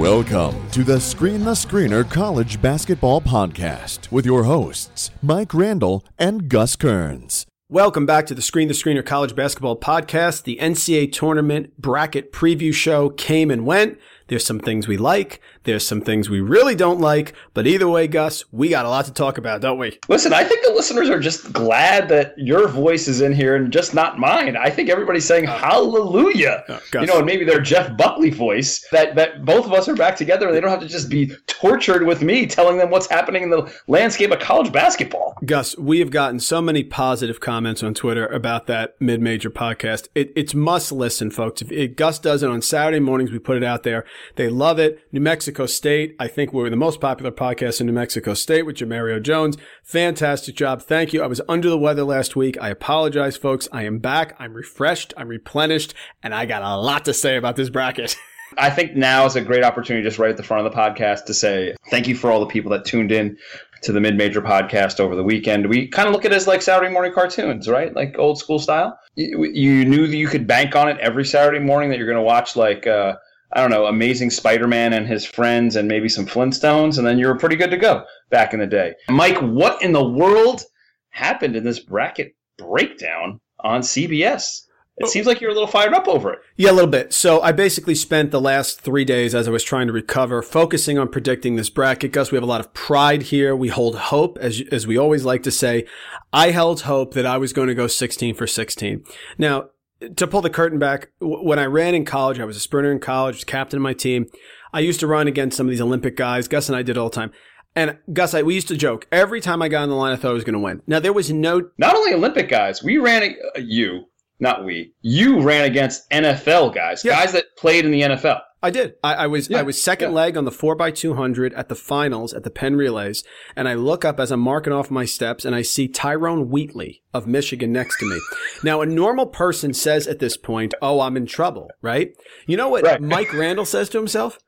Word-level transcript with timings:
Welcome 0.00 0.70
to 0.70 0.82
the 0.82 0.98
Screen 0.98 1.44
the 1.44 1.50
Screener 1.50 2.10
College 2.10 2.62
Basketball 2.62 3.20
Podcast 3.20 4.10
with 4.10 4.24
your 4.24 4.44
hosts, 4.44 5.10
Mike 5.20 5.52
Randall 5.52 6.02
and 6.18 6.48
Gus 6.48 6.74
Kearns. 6.74 7.44
Welcome 7.68 8.06
back 8.06 8.24
to 8.28 8.34
the 8.34 8.40
Screen 8.40 8.68
the 8.68 8.72
Screener 8.72 9.04
College 9.04 9.36
Basketball 9.36 9.78
Podcast. 9.78 10.44
The 10.44 10.56
NCAA 10.58 11.12
Tournament 11.12 11.76
Bracket 11.76 12.32
Preview 12.32 12.72
Show 12.72 13.10
came 13.10 13.50
and 13.50 13.66
went. 13.66 13.98
There's 14.28 14.46
some 14.46 14.58
things 14.58 14.88
we 14.88 14.96
like. 14.96 15.38
There's 15.64 15.86
some 15.86 16.00
things 16.00 16.30
we 16.30 16.40
really 16.40 16.74
don't 16.74 17.00
like. 17.00 17.34
But 17.52 17.66
either 17.66 17.88
way, 17.88 18.08
Gus, 18.08 18.44
we 18.50 18.70
got 18.70 18.86
a 18.86 18.88
lot 18.88 19.04
to 19.04 19.12
talk 19.12 19.36
about, 19.36 19.60
don't 19.60 19.78
we? 19.78 19.98
Listen, 20.08 20.32
I 20.32 20.42
think 20.42 20.64
the 20.64 20.72
listeners 20.72 21.10
are 21.10 21.20
just 21.20 21.52
glad 21.52 22.08
that 22.08 22.32
your 22.38 22.66
voice 22.66 23.08
is 23.08 23.20
in 23.20 23.32
here 23.32 23.56
and 23.56 23.70
just 23.70 23.92
not 23.92 24.18
mine. 24.18 24.56
I 24.56 24.70
think 24.70 24.88
everybody's 24.88 25.26
saying 25.26 25.46
oh. 25.46 25.52
hallelujah. 25.52 26.64
Oh, 26.68 26.80
you 26.94 27.06
know, 27.06 27.18
and 27.18 27.26
maybe 27.26 27.44
their 27.44 27.60
Jeff 27.60 27.94
Buckley 27.96 28.30
voice 28.30 28.86
that, 28.90 29.14
that 29.16 29.44
both 29.44 29.66
of 29.66 29.74
us 29.74 29.86
are 29.86 29.94
back 29.94 30.16
together 30.16 30.46
and 30.46 30.56
they 30.56 30.60
don't 30.60 30.70
have 30.70 30.80
to 30.80 30.88
just 30.88 31.10
be 31.10 31.32
tortured 31.46 32.06
with 32.06 32.22
me 32.22 32.46
telling 32.46 32.78
them 32.78 32.88
what's 32.88 33.08
happening 33.10 33.42
in 33.42 33.50
the 33.50 33.70
landscape 33.86 34.30
of 34.30 34.38
college 34.38 34.72
basketball. 34.72 35.36
Gus, 35.44 35.76
we 35.76 35.98
have 35.98 36.10
gotten 36.10 36.40
so 36.40 36.62
many 36.62 36.82
positive 36.82 37.40
comments 37.40 37.82
on 37.82 37.92
Twitter 37.92 38.26
about 38.26 38.66
that 38.66 38.98
mid-major 38.98 39.50
podcast. 39.50 40.08
It, 40.14 40.32
it's 40.34 40.54
must 40.54 40.90
listen, 40.90 41.30
folks. 41.30 41.60
If 41.60 41.70
it, 41.70 41.96
Gus 41.96 42.18
does 42.18 42.42
it 42.42 42.48
on 42.48 42.62
Saturday 42.62 43.00
mornings, 43.00 43.30
we 43.30 43.38
put 43.38 43.58
it 43.58 43.64
out 43.64 43.82
there. 43.82 44.06
They 44.36 44.48
love 44.48 44.78
it. 44.78 45.00
New 45.12 45.20
Mexico 45.20 45.49
State. 45.66 46.16
I 46.18 46.28
think 46.28 46.52
we're 46.52 46.70
the 46.70 46.76
most 46.76 47.00
popular 47.00 47.30
podcast 47.30 47.80
in 47.80 47.86
New 47.86 47.92
Mexico 47.92 48.34
State 48.34 48.64
with 48.64 48.76
Jemerrio 48.76 49.22
Jones. 49.22 49.56
Fantastic 49.82 50.54
job. 50.54 50.82
Thank 50.82 51.12
you. 51.12 51.22
I 51.22 51.26
was 51.26 51.40
under 51.48 51.68
the 51.68 51.78
weather 51.78 52.04
last 52.04 52.36
week. 52.36 52.56
I 52.60 52.68
apologize, 52.68 53.36
folks. 53.36 53.68
I 53.72 53.82
am 53.82 53.98
back. 53.98 54.36
I'm 54.38 54.54
refreshed. 54.54 55.12
I'm 55.16 55.28
replenished 55.28 55.94
and 56.22 56.34
I 56.34 56.46
got 56.46 56.62
a 56.62 56.76
lot 56.76 57.04
to 57.06 57.14
say 57.14 57.36
about 57.36 57.56
this 57.56 57.70
bracket. 57.70 58.16
I 58.58 58.70
think 58.70 58.96
now 58.96 59.26
is 59.26 59.36
a 59.36 59.40
great 59.40 59.64
opportunity 59.64 60.04
just 60.04 60.18
right 60.18 60.30
at 60.30 60.36
the 60.36 60.42
front 60.42 60.66
of 60.66 60.72
the 60.72 60.78
podcast 60.78 61.26
to 61.26 61.34
say 61.34 61.74
thank 61.90 62.08
you 62.08 62.14
for 62.14 62.30
all 62.30 62.40
the 62.40 62.46
people 62.46 62.70
that 62.72 62.84
tuned 62.84 63.12
in 63.12 63.36
to 63.82 63.92
the 63.92 64.00
mid-major 64.00 64.42
podcast 64.42 65.00
over 65.00 65.16
the 65.16 65.22
weekend. 65.22 65.68
We 65.68 65.88
kind 65.88 66.06
of 66.06 66.12
look 66.12 66.24
at 66.24 66.32
it 66.32 66.36
as 66.36 66.46
like 66.46 66.62
Saturday 66.62 66.92
morning 66.92 67.12
cartoons, 67.12 67.68
right? 67.68 67.94
Like 67.94 68.18
old 68.18 68.38
school 68.38 68.58
style. 68.58 68.98
You, 69.14 69.44
you 69.44 69.84
knew 69.84 70.06
that 70.06 70.16
you 70.16 70.28
could 70.28 70.46
bank 70.46 70.76
on 70.76 70.88
it 70.88 70.98
every 70.98 71.24
Saturday 71.24 71.60
morning 71.60 71.90
that 71.90 71.98
you're 71.98 72.06
going 72.06 72.16
to 72.16 72.22
watch 72.22 72.56
like 72.56 72.86
uh, 72.86 73.16
I 73.52 73.60
don't 73.60 73.70
know, 73.70 73.86
Amazing 73.86 74.30
Spider-Man 74.30 74.92
and 74.92 75.06
his 75.06 75.24
friends 75.24 75.76
and 75.76 75.88
maybe 75.88 76.08
some 76.08 76.26
Flintstones, 76.26 76.98
and 76.98 77.06
then 77.06 77.18
you 77.18 77.26
were 77.26 77.36
pretty 77.36 77.56
good 77.56 77.70
to 77.70 77.76
go 77.76 78.04
back 78.30 78.54
in 78.54 78.60
the 78.60 78.66
day. 78.66 78.94
Mike, 79.08 79.38
what 79.38 79.82
in 79.82 79.92
the 79.92 80.08
world 80.08 80.62
happened 81.10 81.56
in 81.56 81.64
this 81.64 81.80
bracket 81.80 82.36
breakdown 82.56 83.40
on 83.58 83.80
CBS? 83.80 84.62
It 85.00 85.06
oh. 85.06 85.08
seems 85.08 85.26
like 85.26 85.40
you're 85.40 85.50
a 85.50 85.54
little 85.54 85.66
fired 85.66 85.94
up 85.94 86.06
over 86.06 86.32
it. 86.32 86.40
Yeah, 86.56 86.70
a 86.70 86.72
little 86.72 86.90
bit. 86.90 87.12
So 87.12 87.40
I 87.40 87.52
basically 87.52 87.94
spent 87.94 88.30
the 88.30 88.40
last 88.40 88.82
three 88.82 89.04
days 89.04 89.34
as 89.34 89.48
I 89.48 89.50
was 89.50 89.64
trying 89.64 89.86
to 89.86 89.92
recover, 89.92 90.42
focusing 90.42 90.98
on 90.98 91.08
predicting 91.08 91.56
this 91.56 91.70
bracket. 91.70 92.12
Gus, 92.12 92.30
we 92.30 92.36
have 92.36 92.42
a 92.42 92.46
lot 92.46 92.60
of 92.60 92.74
pride 92.74 93.22
here. 93.22 93.56
We 93.56 93.68
hold 93.68 93.96
hope, 93.96 94.38
as, 94.38 94.62
as 94.70 94.86
we 94.86 94.98
always 94.98 95.24
like 95.24 95.42
to 95.44 95.50
say. 95.50 95.86
I 96.32 96.50
held 96.50 96.82
hope 96.82 97.14
that 97.14 97.26
I 97.26 97.38
was 97.38 97.52
going 97.52 97.68
to 97.68 97.74
go 97.74 97.86
16 97.86 98.34
for 98.34 98.46
16. 98.46 99.02
Now, 99.38 99.70
to 100.16 100.26
pull 100.26 100.40
the 100.40 100.50
curtain 100.50 100.78
back, 100.78 101.10
when 101.20 101.58
I 101.58 101.66
ran 101.66 101.94
in 101.94 102.04
college, 102.04 102.40
I 102.40 102.44
was 102.44 102.56
a 102.56 102.60
sprinter 102.60 102.92
in 102.92 103.00
college, 103.00 103.36
was 103.36 103.44
captain 103.44 103.78
of 103.78 103.82
my 103.82 103.92
team. 103.92 104.26
I 104.72 104.80
used 104.80 105.00
to 105.00 105.06
run 105.06 105.26
against 105.26 105.56
some 105.56 105.66
of 105.66 105.70
these 105.70 105.80
Olympic 105.80 106.16
guys. 106.16 106.48
Gus 106.48 106.68
and 106.68 106.76
I 106.76 106.82
did 106.82 106.96
all 106.96 107.10
the 107.10 107.16
time. 107.16 107.32
And 107.76 107.98
Gus, 108.12 108.34
I, 108.34 108.42
we 108.42 108.54
used 108.54 108.68
to 108.68 108.76
joke 108.76 109.06
every 109.12 109.40
time 109.40 109.62
I 109.62 109.68
got 109.68 109.82
on 109.82 109.88
the 109.88 109.94
line, 109.94 110.12
I 110.12 110.16
thought 110.16 110.30
I 110.30 110.34
was 110.34 110.44
going 110.44 110.54
to 110.54 110.60
win. 110.60 110.82
Now 110.86 111.00
there 111.00 111.12
was 111.12 111.32
no, 111.32 111.70
not 111.78 111.94
only 111.94 112.14
Olympic 112.14 112.48
guys, 112.48 112.82
we 112.82 112.98
ran 112.98 113.22
uh, 113.22 113.60
you 113.60 114.06
not 114.40 114.64
we. 114.64 114.94
You 115.02 115.42
ran 115.42 115.64
against 115.64 116.10
NFL 116.10 116.74
guys, 116.74 117.04
yeah. 117.04 117.12
guys 117.12 117.32
that 117.32 117.44
played 117.56 117.84
in 117.84 117.92
the 117.92 118.02
NFL. 118.02 118.40
I 118.62 118.70
did. 118.70 118.94
I, 119.02 119.14
I 119.14 119.26
was 119.26 119.48
yeah, 119.48 119.60
I 119.60 119.62
was 119.62 119.82
second 119.82 120.10
yeah. 120.10 120.16
leg 120.16 120.36
on 120.36 120.44
the 120.44 120.50
four 120.50 120.80
x 120.82 121.00
two 121.00 121.14
hundred 121.14 121.54
at 121.54 121.68
the 121.68 121.74
finals 121.74 122.34
at 122.34 122.44
the 122.44 122.50
Penn 122.50 122.76
Relays, 122.76 123.24
and 123.56 123.68
I 123.68 123.74
look 123.74 124.04
up 124.04 124.20
as 124.20 124.30
I'm 124.30 124.40
marking 124.40 124.72
off 124.72 124.90
my 124.90 125.04
steps, 125.04 125.44
and 125.44 125.54
I 125.54 125.62
see 125.62 125.88
Tyrone 125.88 126.50
Wheatley 126.50 127.02
of 127.14 127.26
Michigan 127.26 127.72
next 127.72 127.98
to 128.00 128.06
me. 128.06 128.20
now, 128.62 128.82
a 128.82 128.86
normal 128.86 129.26
person 129.26 129.72
says 129.72 130.06
at 130.06 130.18
this 130.18 130.36
point, 130.36 130.74
"Oh, 130.82 131.00
I'm 131.00 131.16
in 131.16 131.26
trouble," 131.26 131.70
right? 131.80 132.12
You 132.46 132.56
know 132.56 132.68
what 132.68 132.84
right. 132.84 133.00
Mike 133.00 133.32
Randall 133.32 133.64
says 133.64 133.88
to 133.90 133.98
himself? 133.98 134.38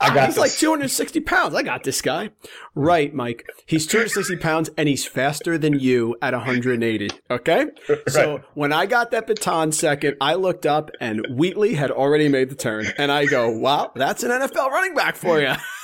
I 0.00 0.14
got 0.14 0.26
he's 0.26 0.34
this. 0.36 0.38
like 0.38 0.52
260 0.52 1.20
pounds. 1.20 1.54
I 1.54 1.62
got 1.62 1.82
this 1.84 2.00
guy. 2.02 2.30
Right, 2.74 3.12
Mike. 3.12 3.48
He's 3.66 3.86
260 3.86 4.36
pounds 4.36 4.70
and 4.76 4.88
he's 4.88 5.06
faster 5.06 5.58
than 5.58 5.78
you 5.78 6.16
at 6.22 6.32
180. 6.32 7.10
Okay? 7.30 7.66
Right. 7.88 8.10
So 8.10 8.40
when 8.54 8.72
I 8.72 8.86
got 8.86 9.10
that 9.10 9.26
baton 9.26 9.72
second, 9.72 10.16
I 10.20 10.34
looked 10.34 10.66
up 10.66 10.90
and 11.00 11.26
Wheatley 11.30 11.74
had 11.74 11.90
already 11.90 12.28
made 12.28 12.48
the 12.48 12.54
turn. 12.54 12.86
And 12.96 13.12
I 13.12 13.26
go, 13.26 13.50
wow, 13.50 13.92
that's 13.94 14.22
an 14.22 14.30
NFL 14.30 14.68
running 14.70 14.94
back 14.94 15.16
for 15.16 15.40
you. 15.40 15.54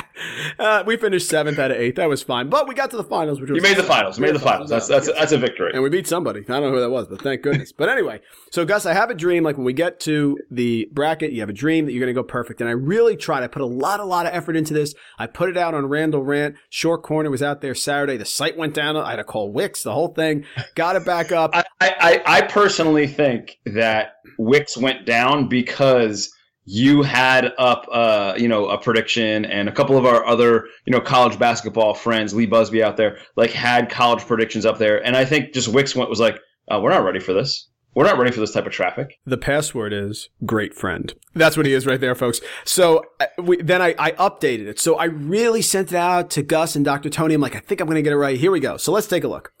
uh, 0.58 0.84
we 0.86 0.96
finished 0.96 1.28
seventh 1.28 1.58
out 1.58 1.70
of 1.70 1.76
eight. 1.76 1.96
That 1.96 2.08
was 2.08 2.22
fine, 2.22 2.48
but 2.48 2.68
we 2.68 2.74
got 2.74 2.90
to 2.90 2.96
the 2.96 3.04
finals. 3.04 3.40
Which 3.40 3.50
was 3.50 3.56
you 3.56 3.62
made 3.62 3.76
the 3.76 3.82
finals. 3.82 4.18
You 4.18 4.24
made 4.24 4.34
the 4.34 4.40
finals. 4.40 4.70
That's 4.70 4.88
that's 4.88 5.12
that's 5.12 5.32
a 5.32 5.38
victory. 5.38 5.72
And 5.74 5.82
we 5.82 5.90
beat 5.90 6.06
somebody. 6.06 6.40
I 6.40 6.42
don't 6.44 6.62
know 6.62 6.70
who 6.70 6.80
that 6.80 6.90
was, 6.90 7.08
but 7.08 7.22
thank 7.22 7.42
goodness. 7.42 7.72
but 7.72 7.88
anyway, 7.88 8.20
so 8.50 8.64
Gus, 8.64 8.86
I 8.86 8.92
have 8.94 9.10
a 9.10 9.14
dream. 9.14 9.42
Like 9.42 9.56
when 9.56 9.64
we 9.64 9.72
get 9.72 10.00
to 10.00 10.38
the 10.50 10.88
bracket, 10.92 11.32
you 11.32 11.40
have 11.40 11.48
a 11.48 11.54
dream 11.54 11.86
that 11.86 11.92
you're 11.92 12.04
going 12.04 12.14
to 12.14 12.20
go 12.20 12.26
perfect. 12.26 12.60
And 12.60 12.68
I 12.68 12.72
really 12.72 13.16
tried. 13.16 13.42
I 13.42 13.46
put 13.46 13.62
a 13.62 13.66
lot, 13.66 14.00
a 14.00 14.04
lot 14.04 14.26
of 14.26 14.34
effort 14.34 14.56
into 14.56 14.74
this. 14.74 14.94
I 15.18 15.26
put 15.26 15.48
it 15.48 15.56
out 15.56 15.74
on 15.74 15.86
Randall 15.86 16.22
Rant. 16.22 16.56
Short 16.70 17.02
corner 17.02 17.30
was 17.30 17.42
out 17.42 17.60
there 17.60 17.74
Saturday. 17.74 18.16
The 18.16 18.24
site 18.24 18.56
went 18.56 18.74
down. 18.74 18.96
I 18.96 19.10
had 19.10 19.16
to 19.16 19.24
call 19.24 19.52
Wix. 19.52 19.82
The 19.82 19.92
whole 19.92 20.08
thing. 20.08 20.44
Got 20.74 20.96
it 20.96 21.04
back 21.04 21.32
up. 21.32 21.50
I 21.54 21.64
I, 21.80 22.22
I 22.26 22.42
personally 22.42 23.06
think 23.06 23.58
that 23.66 24.16
Wix 24.38 24.76
went 24.76 25.06
down 25.06 25.48
because 25.48 26.32
you 26.64 27.02
had 27.02 27.52
up 27.58 27.86
uh, 27.90 28.34
you 28.36 28.48
know 28.48 28.68
a 28.68 28.78
prediction 28.78 29.44
and 29.44 29.68
a 29.68 29.72
couple 29.72 29.96
of 29.96 30.06
our 30.06 30.24
other 30.24 30.66
you 30.86 30.92
know 30.92 31.00
college 31.00 31.38
basketball 31.38 31.94
friends 31.94 32.32
lee 32.34 32.46
busby 32.46 32.82
out 32.82 32.96
there 32.96 33.18
like 33.36 33.50
had 33.50 33.90
college 33.90 34.24
predictions 34.26 34.64
up 34.64 34.78
there 34.78 35.04
and 35.04 35.16
i 35.16 35.24
think 35.24 35.52
just 35.52 35.68
wix 35.68 35.96
went 35.96 36.08
was 36.08 36.20
like 36.20 36.38
uh, 36.70 36.78
we're 36.80 36.90
not 36.90 37.02
ready 37.02 37.18
for 37.18 37.32
this 37.32 37.68
we're 37.94 38.04
not 38.04 38.16
ready 38.16 38.30
for 38.30 38.40
this 38.40 38.52
type 38.52 38.64
of 38.64 38.72
traffic. 38.72 39.18
The 39.26 39.36
password 39.36 39.92
is 39.92 40.30
great 40.46 40.74
friend. 40.74 41.12
That's 41.34 41.56
what 41.56 41.66
he 41.66 41.74
is 41.74 41.86
right 41.86 42.00
there, 42.00 42.14
folks. 42.14 42.40
So 42.64 43.04
uh, 43.20 43.26
we, 43.38 43.60
then 43.60 43.82
I, 43.82 43.94
I 43.98 44.12
updated 44.12 44.66
it. 44.66 44.78
So 44.78 44.96
I 44.96 45.04
really 45.04 45.60
sent 45.60 45.92
it 45.92 45.96
out 45.96 46.30
to 46.30 46.42
Gus 46.42 46.74
and 46.74 46.84
Dr. 46.84 47.10
Tony. 47.10 47.34
I'm 47.34 47.40
like, 47.40 47.54
I 47.54 47.58
think 47.58 47.80
I'm 47.80 47.86
going 47.86 47.96
to 47.96 48.02
get 48.02 48.12
it 48.12 48.16
right. 48.16 48.38
Here 48.38 48.50
we 48.50 48.60
go. 48.60 48.78
So 48.78 48.92
let's 48.92 49.06
take 49.06 49.24
a 49.24 49.28
look. 49.28 49.52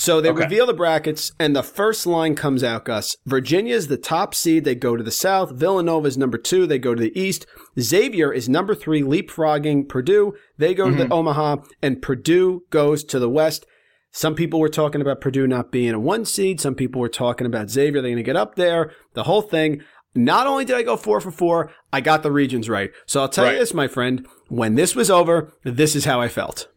So 0.00 0.22
they 0.22 0.30
okay. 0.30 0.44
reveal 0.44 0.64
the 0.64 0.72
brackets, 0.72 1.32
and 1.38 1.54
the 1.54 1.62
first 1.62 2.06
line 2.06 2.34
comes 2.34 2.64
out, 2.64 2.86
Gus. 2.86 3.18
Virginia's 3.26 3.88
the 3.88 3.98
top 3.98 4.34
seed. 4.34 4.64
They 4.64 4.74
go 4.74 4.96
to 4.96 5.02
the 5.02 5.10
south. 5.10 5.50
Villanova 5.50 6.08
is 6.08 6.16
number 6.16 6.38
two. 6.38 6.66
They 6.66 6.78
go 6.78 6.94
to 6.94 7.02
the 7.02 7.20
east. 7.20 7.44
Xavier 7.78 8.32
is 8.32 8.48
number 8.48 8.74
three, 8.74 9.02
leapfrogging 9.02 9.90
Purdue. 9.90 10.32
They 10.56 10.72
go 10.72 10.86
mm-hmm. 10.86 10.96
to 10.96 11.04
the 11.04 11.12
Omaha, 11.12 11.56
and 11.82 12.00
Purdue 12.00 12.62
goes 12.70 13.04
to 13.04 13.18
the 13.18 13.28
west. 13.28 13.66
Some 14.10 14.34
people 14.34 14.58
were 14.58 14.70
talking 14.70 15.02
about 15.02 15.20
Purdue 15.20 15.46
not 15.46 15.70
being 15.70 15.92
a 15.92 16.00
one 16.00 16.24
seed. 16.24 16.62
Some 16.62 16.74
people 16.74 17.02
were 17.02 17.10
talking 17.10 17.46
about 17.46 17.68
Xavier. 17.68 18.00
They're 18.00 18.10
going 18.10 18.16
to 18.16 18.22
get 18.22 18.36
up 18.36 18.54
there. 18.54 18.92
The 19.12 19.24
whole 19.24 19.42
thing. 19.42 19.82
Not 20.14 20.46
only 20.46 20.64
did 20.64 20.76
I 20.76 20.82
go 20.82 20.96
four 20.96 21.20
for 21.20 21.30
four, 21.30 21.72
I 21.92 22.00
got 22.00 22.22
the 22.22 22.32
regions 22.32 22.70
right. 22.70 22.90
So 23.04 23.20
I'll 23.20 23.28
tell 23.28 23.44
right. 23.44 23.52
you 23.52 23.58
this, 23.58 23.74
my 23.74 23.86
friend. 23.86 24.26
When 24.48 24.76
this 24.76 24.96
was 24.96 25.10
over, 25.10 25.52
this 25.62 25.94
is 25.94 26.06
how 26.06 26.22
I 26.22 26.28
felt. 26.28 26.68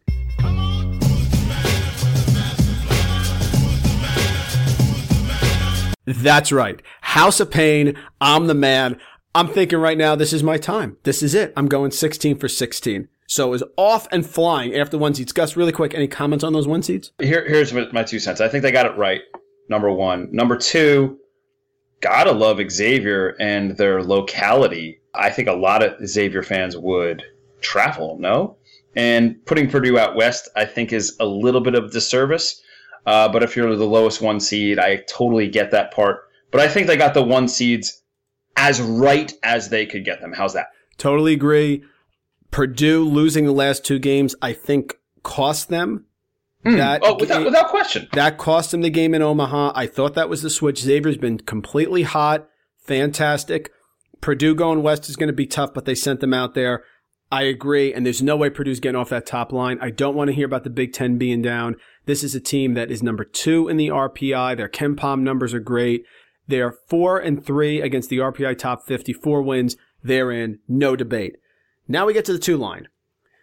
That's 6.06 6.52
right. 6.52 6.80
House 7.00 7.40
of 7.40 7.50
Pain. 7.50 7.96
I'm 8.20 8.46
the 8.46 8.54
man. 8.54 8.98
I'm 9.34 9.48
thinking 9.48 9.78
right 9.78 9.98
now, 9.98 10.14
this 10.14 10.32
is 10.32 10.42
my 10.42 10.58
time. 10.58 10.96
This 11.02 11.22
is 11.22 11.34
it. 11.34 11.52
I'm 11.56 11.66
going 11.66 11.90
16 11.90 12.38
for 12.38 12.48
16. 12.48 13.08
So 13.26 13.46
it 13.46 13.50
was 13.50 13.64
off 13.76 14.06
and 14.12 14.24
flying 14.24 14.74
after 14.74 14.98
one 14.98 15.14
seats. 15.14 15.32
Gus, 15.32 15.56
really 15.56 15.72
quick, 15.72 15.94
any 15.94 16.06
comments 16.06 16.44
on 16.44 16.52
those 16.52 16.68
one 16.68 16.82
seats? 16.82 17.10
Here, 17.20 17.46
here's 17.48 17.72
my 17.72 18.04
two 18.04 18.18
cents. 18.18 18.40
I 18.40 18.48
think 18.48 18.62
they 18.62 18.70
got 18.70 18.86
it 18.86 18.96
right. 18.96 19.22
Number 19.68 19.90
one. 19.90 20.28
Number 20.30 20.56
two, 20.56 21.18
gotta 22.00 22.32
love 22.32 22.60
Xavier 22.70 23.34
and 23.40 23.76
their 23.76 24.02
locality. 24.02 25.00
I 25.14 25.30
think 25.30 25.48
a 25.48 25.52
lot 25.52 25.82
of 25.82 26.06
Xavier 26.06 26.42
fans 26.42 26.76
would 26.76 27.22
travel, 27.60 28.18
no? 28.20 28.58
And 28.94 29.44
putting 29.46 29.70
Purdue 29.70 29.98
out 29.98 30.14
west, 30.14 30.48
I 30.54 30.66
think, 30.66 30.92
is 30.92 31.16
a 31.18 31.24
little 31.24 31.60
bit 31.60 31.74
of 31.74 31.90
disservice. 31.92 32.60
Uh, 33.06 33.28
but 33.28 33.42
if 33.42 33.56
you're 33.56 33.76
the 33.76 33.84
lowest 33.84 34.20
one 34.22 34.40
seed, 34.40 34.78
I 34.78 34.96
totally 35.08 35.48
get 35.48 35.70
that 35.72 35.92
part. 35.92 36.28
But 36.50 36.60
I 36.60 36.68
think 36.68 36.86
they 36.86 36.96
got 36.96 37.14
the 37.14 37.22
one 37.22 37.48
seeds 37.48 38.02
as 38.56 38.80
right 38.80 39.32
as 39.42 39.68
they 39.68 39.86
could 39.86 40.04
get 40.04 40.20
them. 40.20 40.32
How's 40.32 40.54
that? 40.54 40.68
Totally 40.96 41.32
agree. 41.32 41.84
Purdue 42.50 43.04
losing 43.04 43.46
the 43.46 43.52
last 43.52 43.84
two 43.84 43.98
games, 43.98 44.34
I 44.40 44.52
think, 44.52 44.96
cost 45.22 45.68
them. 45.68 46.06
Mm. 46.64 46.76
That 46.76 47.02
oh, 47.04 47.16
without, 47.18 47.38
game, 47.38 47.44
without 47.44 47.68
question. 47.68 48.08
That 48.12 48.38
cost 48.38 48.70
them 48.70 48.80
the 48.80 48.90
game 48.90 49.12
in 49.12 49.20
Omaha. 49.20 49.72
I 49.74 49.86
thought 49.86 50.14
that 50.14 50.28
was 50.28 50.42
the 50.42 50.48
switch. 50.48 50.80
Xavier's 50.80 51.18
been 51.18 51.38
completely 51.38 52.04
hot, 52.04 52.48
fantastic. 52.78 53.70
Purdue 54.20 54.54
going 54.54 54.82
west 54.82 55.10
is 55.10 55.16
going 55.16 55.26
to 55.26 55.34
be 55.34 55.46
tough, 55.46 55.74
but 55.74 55.84
they 55.84 55.94
sent 55.94 56.20
them 56.20 56.32
out 56.32 56.54
there. 56.54 56.84
I 57.34 57.42
agree, 57.42 57.92
and 57.92 58.06
there's 58.06 58.22
no 58.22 58.36
way 58.36 58.48
Purdue's 58.48 58.78
getting 58.78 58.94
off 58.94 59.08
that 59.08 59.26
top 59.26 59.50
line. 59.52 59.76
I 59.80 59.90
don't 59.90 60.14
want 60.14 60.28
to 60.28 60.34
hear 60.34 60.46
about 60.46 60.62
the 60.62 60.70
Big 60.70 60.92
Ten 60.92 61.18
being 61.18 61.42
down. 61.42 61.74
This 62.06 62.22
is 62.22 62.36
a 62.36 62.40
team 62.40 62.74
that 62.74 62.92
is 62.92 63.02
number 63.02 63.24
two 63.24 63.66
in 63.66 63.76
the 63.76 63.88
RPI. 63.88 64.56
Their 64.56 64.68
KenPom 64.68 65.22
numbers 65.22 65.52
are 65.52 65.58
great. 65.58 66.04
They're 66.46 66.76
four 66.88 67.18
and 67.18 67.44
three 67.44 67.80
against 67.80 68.08
the 68.08 68.18
RPI 68.18 68.56
top 68.58 68.86
50, 68.86 69.14
four 69.14 69.42
wins. 69.42 69.74
They're 70.00 70.30
in, 70.30 70.60
no 70.68 70.94
debate. 70.94 71.34
Now 71.88 72.06
we 72.06 72.12
get 72.12 72.24
to 72.26 72.32
the 72.32 72.38
two 72.38 72.56
line. 72.56 72.86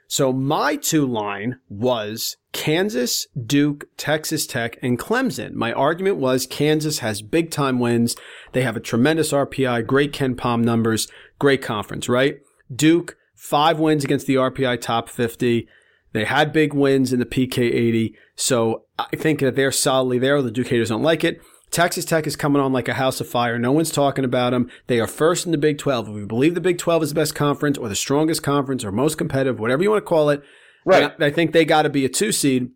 So 0.08 0.32
my 0.32 0.78
two 0.78 1.06
line 1.06 1.60
was 1.68 2.38
Kansas, 2.54 3.28
Duke, 3.46 3.88
Texas 3.98 4.48
Tech, 4.48 4.80
and 4.82 4.98
Clemson. 4.98 5.52
My 5.52 5.74
argument 5.74 6.16
was 6.16 6.48
Kansas 6.48 7.00
has 7.00 7.22
big 7.22 7.52
time 7.52 7.78
wins. 7.78 8.16
They 8.54 8.62
have 8.62 8.78
a 8.78 8.80
tremendous 8.80 9.34
RPI, 9.34 9.86
great 9.86 10.14
KenPom 10.14 10.64
numbers, 10.64 11.10
great 11.40 11.62
conference, 11.62 12.08
right? 12.08 12.38
Duke, 12.74 13.18
five 13.42 13.80
wins 13.80 14.04
against 14.04 14.28
the 14.28 14.36
RPI 14.36 14.80
top 14.82 15.10
50. 15.10 15.68
They 16.14 16.26
had 16.26 16.54
big 16.54 16.74
wins 16.76 17.12
in 17.12 17.20
the 17.20 17.26
PK 17.26 17.58
80. 17.60 18.16
So 18.36 18.86
I 19.00 19.16
think 19.16 19.40
that 19.40 19.56
they're 19.56 19.72
solidly 19.72 20.20
there. 20.20 20.42
The 20.42 20.52
Duke 20.52 20.68
haters 20.68 20.90
don't 20.90 21.02
like 21.02 21.24
it. 21.24 21.42
Texas 21.72 22.06
Tech 22.06 22.28
is 22.28 22.36
coming 22.36 22.62
on 22.62 22.72
like 22.72 22.88
a 22.88 22.94
house 22.96 23.20
of 23.20 23.28
fire. 23.30 23.58
No 23.58 23.72
one's 23.72 23.92
talking 23.92 24.26
about 24.26 24.52
them. 24.52 24.70
They 24.88 25.00
are 25.00 25.08
first 25.08 25.46
in 25.46 25.52
the 25.54 25.58
Big 25.58 25.78
12. 25.80 26.10
If 26.10 26.14
we 26.14 26.26
believe 26.26 26.54
the 26.54 26.62
Big 26.62 26.78
12 26.78 27.04
is 27.04 27.10
the 27.10 27.16
best 27.16 27.34
conference 27.34 27.78
or 27.78 27.90
the 27.90 27.96
strongest 27.96 28.44
conference 28.44 28.84
or 28.86 28.92
most 28.92 29.18
competitive, 29.18 29.60
whatever 29.60 29.82
you 29.82 29.90
want 29.90 30.04
to 30.04 30.10
call 30.10 30.30
it, 30.30 30.44
Right. 30.86 31.12
I, 31.20 31.26
I 31.28 31.32
think 31.32 31.52
they 31.52 31.64
got 31.66 31.84
to 31.84 31.90
be 31.90 32.06
a 32.06 32.10
two 32.10 32.32
seed. 32.32 32.72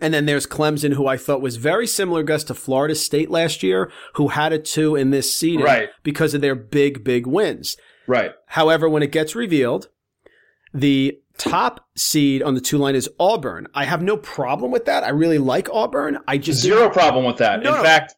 And 0.00 0.14
then 0.14 0.26
there's 0.26 0.46
Clemson, 0.46 0.92
who 0.94 1.06
I 1.08 1.16
thought 1.16 1.40
was 1.42 1.56
very 1.56 1.86
similar, 1.86 2.22
Gus, 2.22 2.44
to 2.44 2.54
Florida 2.54 2.94
State 2.94 3.30
last 3.30 3.62
year, 3.64 3.90
who 4.14 4.28
had 4.28 4.52
a 4.52 4.58
two 4.58 4.94
in 4.94 5.10
this 5.10 5.34
seeding 5.34 5.64
Right. 5.64 5.88
because 6.04 6.32
of 6.32 6.40
their 6.40 6.54
big, 6.54 7.02
big 7.02 7.26
wins. 7.26 7.76
Right. 8.10 8.32
However, 8.46 8.88
when 8.88 9.02
it 9.04 9.12
gets 9.12 9.36
revealed, 9.36 9.88
the 10.74 11.18
top 11.38 11.86
seed 11.96 12.42
on 12.42 12.54
the 12.54 12.60
two 12.60 12.76
line 12.76 12.94
is 12.96 13.08
Auburn. 13.20 13.68
I 13.72 13.84
have 13.84 14.02
no 14.02 14.16
problem 14.16 14.72
with 14.72 14.84
that. 14.86 15.04
I 15.04 15.10
really 15.10 15.38
like 15.38 15.68
Auburn. 15.70 16.18
I 16.26 16.36
just 16.38 16.60
Zero 16.60 16.90
problem 16.90 17.24
with 17.24 17.36
that. 17.38 17.62
No, 17.62 17.70
in 17.70 17.76
no. 17.76 17.82
fact, 17.82 18.14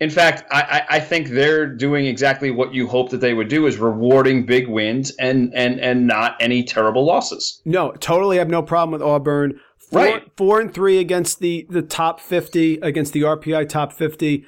in 0.00 0.10
fact, 0.10 0.42
I, 0.50 0.82
I 0.90 1.00
think 1.00 1.28
they're 1.28 1.66
doing 1.66 2.06
exactly 2.06 2.50
what 2.50 2.74
you 2.74 2.88
hope 2.88 3.10
that 3.10 3.18
they 3.20 3.32
would 3.32 3.48
do 3.48 3.66
is 3.66 3.78
rewarding 3.78 4.44
big 4.44 4.66
wins 4.68 5.12
and 5.18 5.52
and 5.54 5.78
and 5.80 6.06
not 6.06 6.36
any 6.40 6.64
terrible 6.64 7.04
losses. 7.06 7.62
No, 7.64 7.92
totally 7.92 8.38
have 8.38 8.48
no 8.48 8.62
problem 8.62 8.90
with 8.92 9.02
Auburn. 9.02 9.60
Four, 9.78 10.00
Right. 10.02 10.22
four 10.36 10.60
and 10.60 10.74
three 10.74 10.98
against 10.98 11.38
the, 11.38 11.66
the 11.70 11.80
top 11.80 12.20
50, 12.20 12.78
against 12.80 13.14
the 13.14 13.22
RPI 13.22 13.68
top 13.70 13.92
50. 13.92 14.44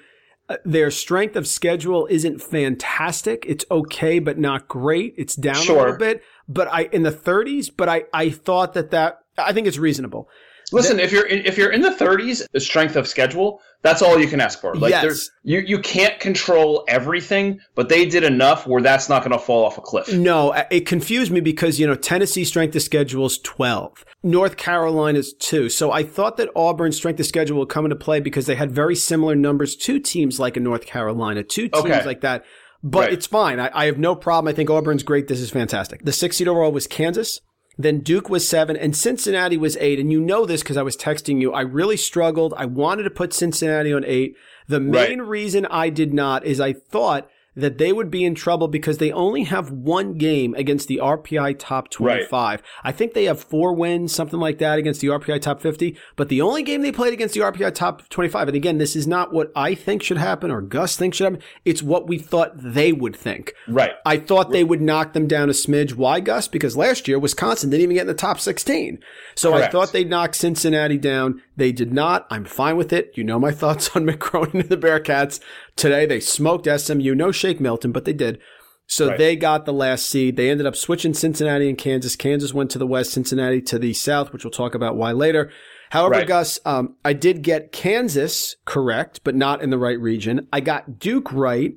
Their 0.64 0.91
strength 0.91 1.37
of 1.37 1.47
schedule 1.47 2.06
isn't 2.11 2.43
fantastic. 2.43 3.44
It's 3.47 3.64
okay, 3.70 4.19
but 4.19 4.38
not 4.38 4.69
great. 4.69 5.14
It's 5.17 5.37
down 5.37 5.56
a 5.56 5.73
little 5.73 5.97
bit, 5.97 6.23
but 6.49 6.69
I, 6.69 6.82
in 6.93 7.02
the 7.02 7.12
30s, 7.12 7.70
but 7.75 7.88
I, 7.88 8.05
I 8.12 8.31
thought 8.31 8.75
that 8.75 8.91
that, 8.91 9.20
I 9.38 9.52
think 9.52 9.67
it's 9.67 9.79
reasonable. 9.79 10.29
Listen, 10.72 11.00
if 11.00 11.12
you're 11.12 11.26
in, 11.26 11.44
if 11.44 11.56
you're 11.58 11.72
in 11.72 11.82
the 11.82 11.90
30s, 11.90 12.46
the 12.52 12.61
strength 12.61 12.96
of 12.96 13.06
schedule, 13.08 13.61
that's 13.82 14.02
all 14.02 14.19
you 14.19 14.28
can 14.28 14.40
ask 14.40 14.61
for. 14.61 14.75
Like 14.75 14.90
Yes. 14.90 15.02
there's 15.02 15.31
you 15.43 15.61
you 15.61 15.78
can't 15.78 16.19
control 16.20 16.84
everything, 16.88 17.58
but 17.75 17.88
they 17.88 18.05
did 18.06 18.22
enough 18.25 18.67
where 18.67 18.82
that's 18.82 19.08
not 19.08 19.20
going 19.25 19.32
to 19.32 19.38
fall 19.38 19.64
off 19.64 19.78
a 19.78 19.81
cliff. 19.81 20.12
No, 20.12 20.52
it 20.70 20.87
confused 20.87 21.32
me 21.32 21.40
because, 21.40 21.81
you 21.81 21.87
know, 21.87 21.94
Tennessee 21.94 22.44
strength 22.44 22.76
of 22.76 22.82
schedule 22.82 23.26
is 23.26 23.38
12. 23.38 24.05
North 24.22 24.56
Carolina's 24.56 25.32
2. 25.32 25.69
So 25.70 25.90
I 25.93 26.02
thought 26.02 26.37
that 26.37 26.50
Auburn's 26.55 26.96
strength 26.96 27.19
of 27.20 27.26
schedule 27.26 27.58
would 27.58 27.69
come 27.70 27.84
into 27.87 27.96
play 27.96 28.20
because 28.20 28.46
they 28.46 28.55
had 28.55 28.70
very 28.70 28.94
similar 28.94 29.34
numbers 29.34 29.75
to 29.76 29.99
teams 29.99 30.38
like 30.38 30.56
a 30.56 30.61
North 30.61 30.84
Carolina, 30.87 31.43
two 31.43 31.69
teams 31.69 31.84
Okay. 31.84 32.05
like 32.05 32.20
that. 32.20 32.44
But 32.82 33.00
Right. 33.00 33.12
it's 33.12 33.26
fine. 33.26 33.61
I, 33.61 33.70
I 33.75 33.84
have 33.87 33.99
no 33.99 34.14
problem. 34.14 34.50
I 34.50 34.55
think 34.55 34.70
Auburn's 34.70 35.02
great. 35.02 35.28
This 35.28 35.40
is 35.40 35.50
fantastic. 35.50 36.02
The 36.05 36.12
six 36.12 36.37
seed 36.37 36.49
overall 36.49 36.73
was 36.73 36.87
Kansas. 36.87 37.40
Then 37.82 38.00
Duke 38.00 38.28
was 38.28 38.48
seven 38.48 38.76
and 38.76 38.96
Cincinnati 38.96 39.56
was 39.56 39.76
eight. 39.78 39.98
And 39.98 40.10
you 40.12 40.20
know 40.20 40.46
this 40.46 40.62
because 40.62 40.76
I 40.76 40.82
was 40.82 40.96
texting 40.96 41.40
you. 41.40 41.52
I 41.52 41.62
really 41.62 41.96
struggled. 41.96 42.54
I 42.56 42.66
wanted 42.66 43.04
to 43.04 43.10
put 43.10 43.32
Cincinnati 43.32 43.92
on 43.92 44.04
eight. 44.04 44.36
The 44.68 44.80
main 44.80 45.22
reason 45.22 45.66
I 45.66 45.90
did 45.90 46.14
not 46.14 46.44
is 46.44 46.60
I 46.60 46.72
thought 46.72 47.28
that 47.56 47.79
they 47.79 47.93
would 47.93 48.11
be 48.11 48.25
in 48.25 48.35
trouble 48.35 48.69
because 48.69 48.99
they 48.99 49.12
only 49.12 49.44
have 49.44 49.70
one 49.70 50.14
game 50.14 50.55
against 50.55 50.88
the 50.88 51.00
RPI 51.02 51.56
top 51.58 51.91
25. 51.91 52.62
I 52.85 52.93
think 52.93 53.14
they 53.14 53.25
have 53.25 53.43
four 53.43 53.75
wins, 53.75 54.14
something 54.14 54.38
like 54.38 54.58
that 54.58 54.79
against 54.79 55.00
the 55.00 55.08
RPI 55.08 55.41
top 55.41 55.61
50. 55.61 55.97
But 56.17 56.29
the 56.29 56.41
only 56.41 56.62
game 56.62 56.82
they 56.82 56.93
played 56.93 57.12
against 57.12 57.35
the 57.35 57.41
RPI 57.41 57.75
top 57.75 58.08
25, 58.08 58.49
and 58.49 58.56
again, 58.56 58.79
this 58.79 58.94
is 58.94 59.06
not 59.06 59.32
what 59.32 59.50
I 59.56 59.75
think 59.75 60.02
should 60.02 60.17
happen 60.17 60.50
or 60.50 60.61
Gus 60.61 60.97
thinks 60.97 61.17
should 61.17 61.25
happen. 61.25 61.43
It's 61.64 61.82
what 61.82 62.06
we 62.06 62.19
thought 62.19 62.52
they 62.56 62.93
would 62.93 63.17
think. 63.17 63.52
Right. 63.69 63.93
I 64.06 64.19
thought 64.19 64.50
they 64.50 64.64
would 64.64 64.81
knock 64.81 65.12
them 65.12 65.26
down 65.26 65.50
a 65.50 65.52
smidge. 65.52 65.94
Why, 65.94 66.20
Gus? 66.20 66.49
Because 66.49 66.76
last 66.76 67.08
year 67.08 67.19
Wisconsin 67.19 67.70
didn't 67.70 67.82
even 67.82 67.97
get 67.97 68.02
in 68.02 68.06
the 68.06 68.14
top 68.14 68.41
16. 68.41 69.00
So 69.35 69.55
I 69.55 69.69
thought 69.69 69.93
they'd 69.93 70.08
knock 70.08 70.35
Cincinnati 70.35 70.99
down. 70.99 71.43
They 71.56 71.73
did 71.73 71.93
not. 71.93 72.26
I'm 72.31 72.44
fine 72.44 72.76
with 72.76 72.93
it. 72.93 73.12
You 73.14 73.25
know 73.25 73.38
my 73.38 73.50
thoughts 73.61 73.94
on 73.94 74.05
Mick 74.05 74.19
Cronin 74.19 74.61
and 74.61 74.69
the 74.69 74.76
Bearcats. 74.76 75.41
Today 75.80 76.04
they 76.04 76.20
smoked 76.20 76.68
SMU. 76.68 77.14
No 77.14 77.32
Shake 77.32 77.58
Milton, 77.58 77.90
but 77.90 78.04
they 78.04 78.12
did. 78.12 78.38
So 78.86 79.08
Right. 79.08 79.16
they 79.18 79.34
got 79.34 79.64
the 79.64 79.72
last 79.72 80.04
seed. 80.10 80.36
They 80.36 80.50
ended 80.50 80.66
up 80.66 80.76
switching 80.76 81.14
Cincinnati 81.14 81.70
and 81.70 81.78
Kansas. 81.78 82.16
Kansas 82.16 82.52
went 82.52 82.70
to 82.72 82.78
the 82.78 82.86
west, 82.86 83.12
Cincinnati 83.12 83.62
to 83.62 83.78
the 83.78 83.94
south, 83.94 84.30
which 84.30 84.44
we'll 84.44 84.50
talk 84.50 84.74
about 84.74 84.96
why 84.98 85.12
later. 85.12 85.50
However, 85.88 86.16
Right. 86.16 86.26
Gus, 86.26 86.60
um, 86.66 86.96
I 87.02 87.14
did 87.14 87.40
get 87.40 87.72
Kansas 87.72 88.56
correct, 88.66 89.20
but 89.24 89.34
not 89.34 89.62
in 89.62 89.70
the 89.70 89.78
right 89.78 89.98
region. 89.98 90.48
I 90.52 90.60
got 90.60 90.98
Duke 90.98 91.32
right 91.32 91.72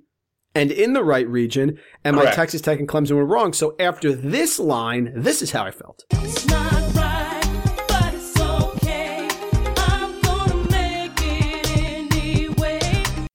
and 0.54 0.70
in 0.70 0.92
the 0.92 1.04
right 1.04 1.28
region, 1.30 1.80
and 2.04 2.18
my 2.18 2.26
Texas 2.26 2.60
Tech 2.60 2.80
and 2.80 2.90
Clemson 2.90 3.16
were 3.16 3.26
wrong. 3.26 3.54
So 3.54 3.74
after 3.80 4.12
this 4.14 4.60
line, 4.60 5.14
this 5.16 5.42
is 5.42 5.52
how 5.52 5.64
I 5.64 5.72
felt. 5.72 6.04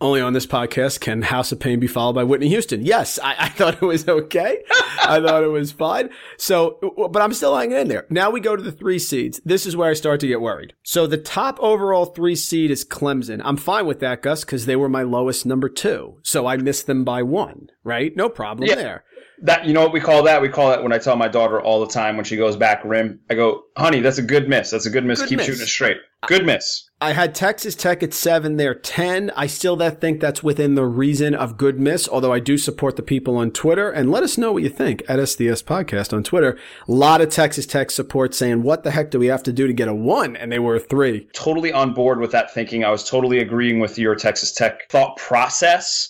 Only 0.00 0.20
on 0.20 0.32
this 0.32 0.46
podcast 0.46 1.00
can 1.00 1.22
House 1.22 1.50
of 1.50 1.58
Pain 1.58 1.80
be 1.80 1.88
followed 1.88 2.12
by 2.12 2.22
Whitney 2.22 2.48
Houston. 2.50 2.86
Yes, 2.86 3.18
I, 3.20 3.34
I 3.36 3.48
thought 3.48 3.74
it 3.74 3.80
was 3.82 4.06
okay. 4.08 4.62
I 5.02 5.20
thought 5.20 5.42
it 5.42 5.48
was 5.50 5.72
fine. 5.72 6.10
So, 6.36 6.78
but 7.10 7.20
I'm 7.20 7.32
still 7.32 7.56
hanging 7.56 7.76
in 7.78 7.88
there. 7.88 8.06
Now 8.08 8.30
we 8.30 8.38
go 8.40 8.54
to 8.54 8.62
the 8.62 8.70
three 8.70 9.00
seeds. 9.00 9.40
This 9.44 9.66
is 9.66 9.76
where 9.76 9.90
I 9.90 9.94
start 9.94 10.20
to 10.20 10.28
get 10.28 10.40
worried. 10.40 10.74
So 10.84 11.08
the 11.08 11.16
top 11.18 11.58
overall 11.60 12.04
three 12.06 12.36
seed 12.36 12.70
is 12.70 12.84
Clemson. 12.84 13.40
I'm 13.44 13.56
fine 13.56 13.86
with 13.86 13.98
that, 13.98 14.22
Gus, 14.22 14.44
because 14.44 14.66
they 14.66 14.76
were 14.76 14.88
my 14.88 15.02
lowest 15.02 15.44
number 15.44 15.68
two. 15.68 16.20
So 16.22 16.46
I 16.46 16.56
missed 16.58 16.86
them 16.86 17.02
by 17.02 17.24
one, 17.24 17.66
right? 17.82 18.14
No 18.14 18.28
problem 18.28 18.68
Yeah. 18.68 18.76
there. 18.76 19.04
That 19.43 19.67
you 19.67 19.73
know 19.73 19.82
what 19.82 19.93
we 19.93 20.00
call 20.00 20.23
that? 20.25 20.43
We 20.43 20.49
call 20.49 20.70
that 20.70 20.82
when 20.82 20.93
I 20.93 20.99
tell 20.99 21.17
my 21.17 21.29
daughter 21.29 21.61
all 21.61 21.81
the 21.81 21.93
time 21.93 22.17
when 22.17 22.25
she 22.25 22.37
goes 22.37 22.57
back 22.57 22.85
rim. 22.85 23.21
I 23.30 23.35
go, 23.35 23.64
"Honey, 23.76 24.00
that's 24.00 24.18
a 24.18 24.23
good 24.23 24.49
miss. 24.49 24.71
That's 24.71 24.87
a 24.87 24.90
good 24.90 25.04
miss. 25.04 25.21
Good 25.21 25.28
Keep 25.28 25.38
miss. 25.38 25.47
shooting 25.47 25.62
it 25.62 25.68
straight. 25.68 25.97
Good 26.26 26.45
miss." 26.45 26.88
I 27.00 27.12
had 27.12 27.33
Texas 27.33 27.76
Tech 27.76 28.02
at 28.02 28.12
seven. 28.12 28.57
They're 28.57 28.75
10. 28.75 29.30
I 29.37 29.47
still 29.47 29.76
that 29.76 30.00
think 30.00 30.21
that's 30.21 30.42
within 30.42 30.75
the 30.75 30.85
reason 30.85 31.33
of 31.33 31.57
good 31.57 31.78
miss, 31.78 32.09
although 32.09 32.33
I 32.33 32.40
do 32.40 32.59
support 32.59 32.97
the 32.97 33.04
people 33.04 33.37
on 33.37 33.52
Twitter. 33.52 33.88
And 33.88 34.11
let 34.11 34.25
us 34.25 34.37
know 34.37 34.50
what 34.50 34.64
you 34.64 34.68
think 34.68 35.04
at 35.09 35.21
SDS 35.21 35.62
Podcast 35.62 36.12
on 36.12 36.25
Twitter. 36.25 36.59
A 36.88 36.92
lot 36.92 37.21
of 37.21 37.28
Texas 37.28 37.66
Tech 37.66 37.92
support 37.92 38.35
saying, 38.35 38.64
what 38.64 38.83
the 38.83 38.90
heck 38.90 39.12
do 39.12 39.21
we 39.21 39.28
have 39.28 39.45
to 39.45 39.52
do 39.52 39.68
to 39.68 39.73
get 39.73 39.87
a 39.87 39.95
one? 39.95 40.35
And 40.35 40.50
they 40.50 40.59
were 40.59 40.75
a 40.75 40.80
three. 40.80 41.28
Totally 41.35 41.73
on 41.73 41.95
board 41.95 42.18
with 42.18 42.33
that 42.33 42.52
thinking. 42.52 42.83
I 42.83 42.90
was 42.90 43.09
totally 43.09 43.38
agreeing 43.38 43.78
with 43.78 43.97
your 43.97 44.16
Texas 44.16 44.50
Tech 44.50 44.90
thought 44.90 45.16
process. 45.18 46.09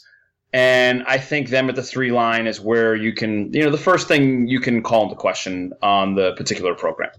And 0.53 1.05
I 1.07 1.19
think 1.19 1.51
them 1.51 1.69
at 1.69 1.77
the 1.77 1.83
three 1.83 2.11
line 2.11 2.47
is 2.47 2.61
where 2.61 2.95
you 2.95 3.13
can, 3.13 3.53
you 3.53 3.63
know, 3.63 3.71
the 3.71 3.77
first 3.77 4.09
thing 4.09 4.49
you 4.49 4.61
can 4.61 4.83
call 4.83 5.05
into 5.05 5.15
question 5.15 5.73
on 5.83 6.15
the 6.15 6.33
particular 6.37 6.75
program. 6.75 7.11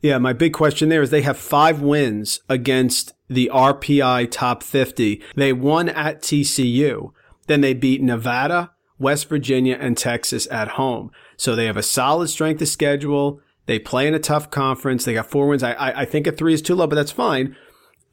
Yeah, 0.00 0.18
my 0.18 0.32
big 0.32 0.52
question 0.52 0.88
there 0.88 1.00
is 1.00 1.10
they 1.10 1.22
have 1.22 1.38
five 1.38 1.80
wins 1.80 2.40
against 2.48 3.14
the 3.28 3.48
RPI 3.54 4.32
top 4.32 4.64
50. 4.64 5.22
They 5.36 5.52
won 5.52 5.88
at 5.88 6.22
TCU. 6.22 7.12
Then 7.46 7.60
they 7.60 7.72
beat 7.72 8.02
Nevada, 8.02 8.72
West 8.98 9.28
Virginia, 9.28 9.76
and 9.80 9.96
Texas 9.96 10.48
at 10.50 10.68
home. 10.70 11.12
So 11.36 11.54
they 11.54 11.66
have 11.66 11.76
a 11.76 11.84
solid 11.84 12.28
strength 12.28 12.60
of 12.62 12.68
schedule. 12.68 13.40
They 13.66 13.78
play 13.78 14.08
in 14.08 14.14
a 14.14 14.18
tough 14.18 14.50
conference. 14.50 15.04
They 15.04 15.14
got 15.14 15.30
four 15.30 15.46
wins. 15.46 15.62
I, 15.62 15.72
I, 15.72 16.00
I 16.00 16.04
think 16.04 16.26
a 16.26 16.32
three 16.32 16.54
is 16.54 16.62
too 16.62 16.74
low, 16.74 16.88
but 16.88 16.96
that's 16.96 17.12
fine. 17.12 17.56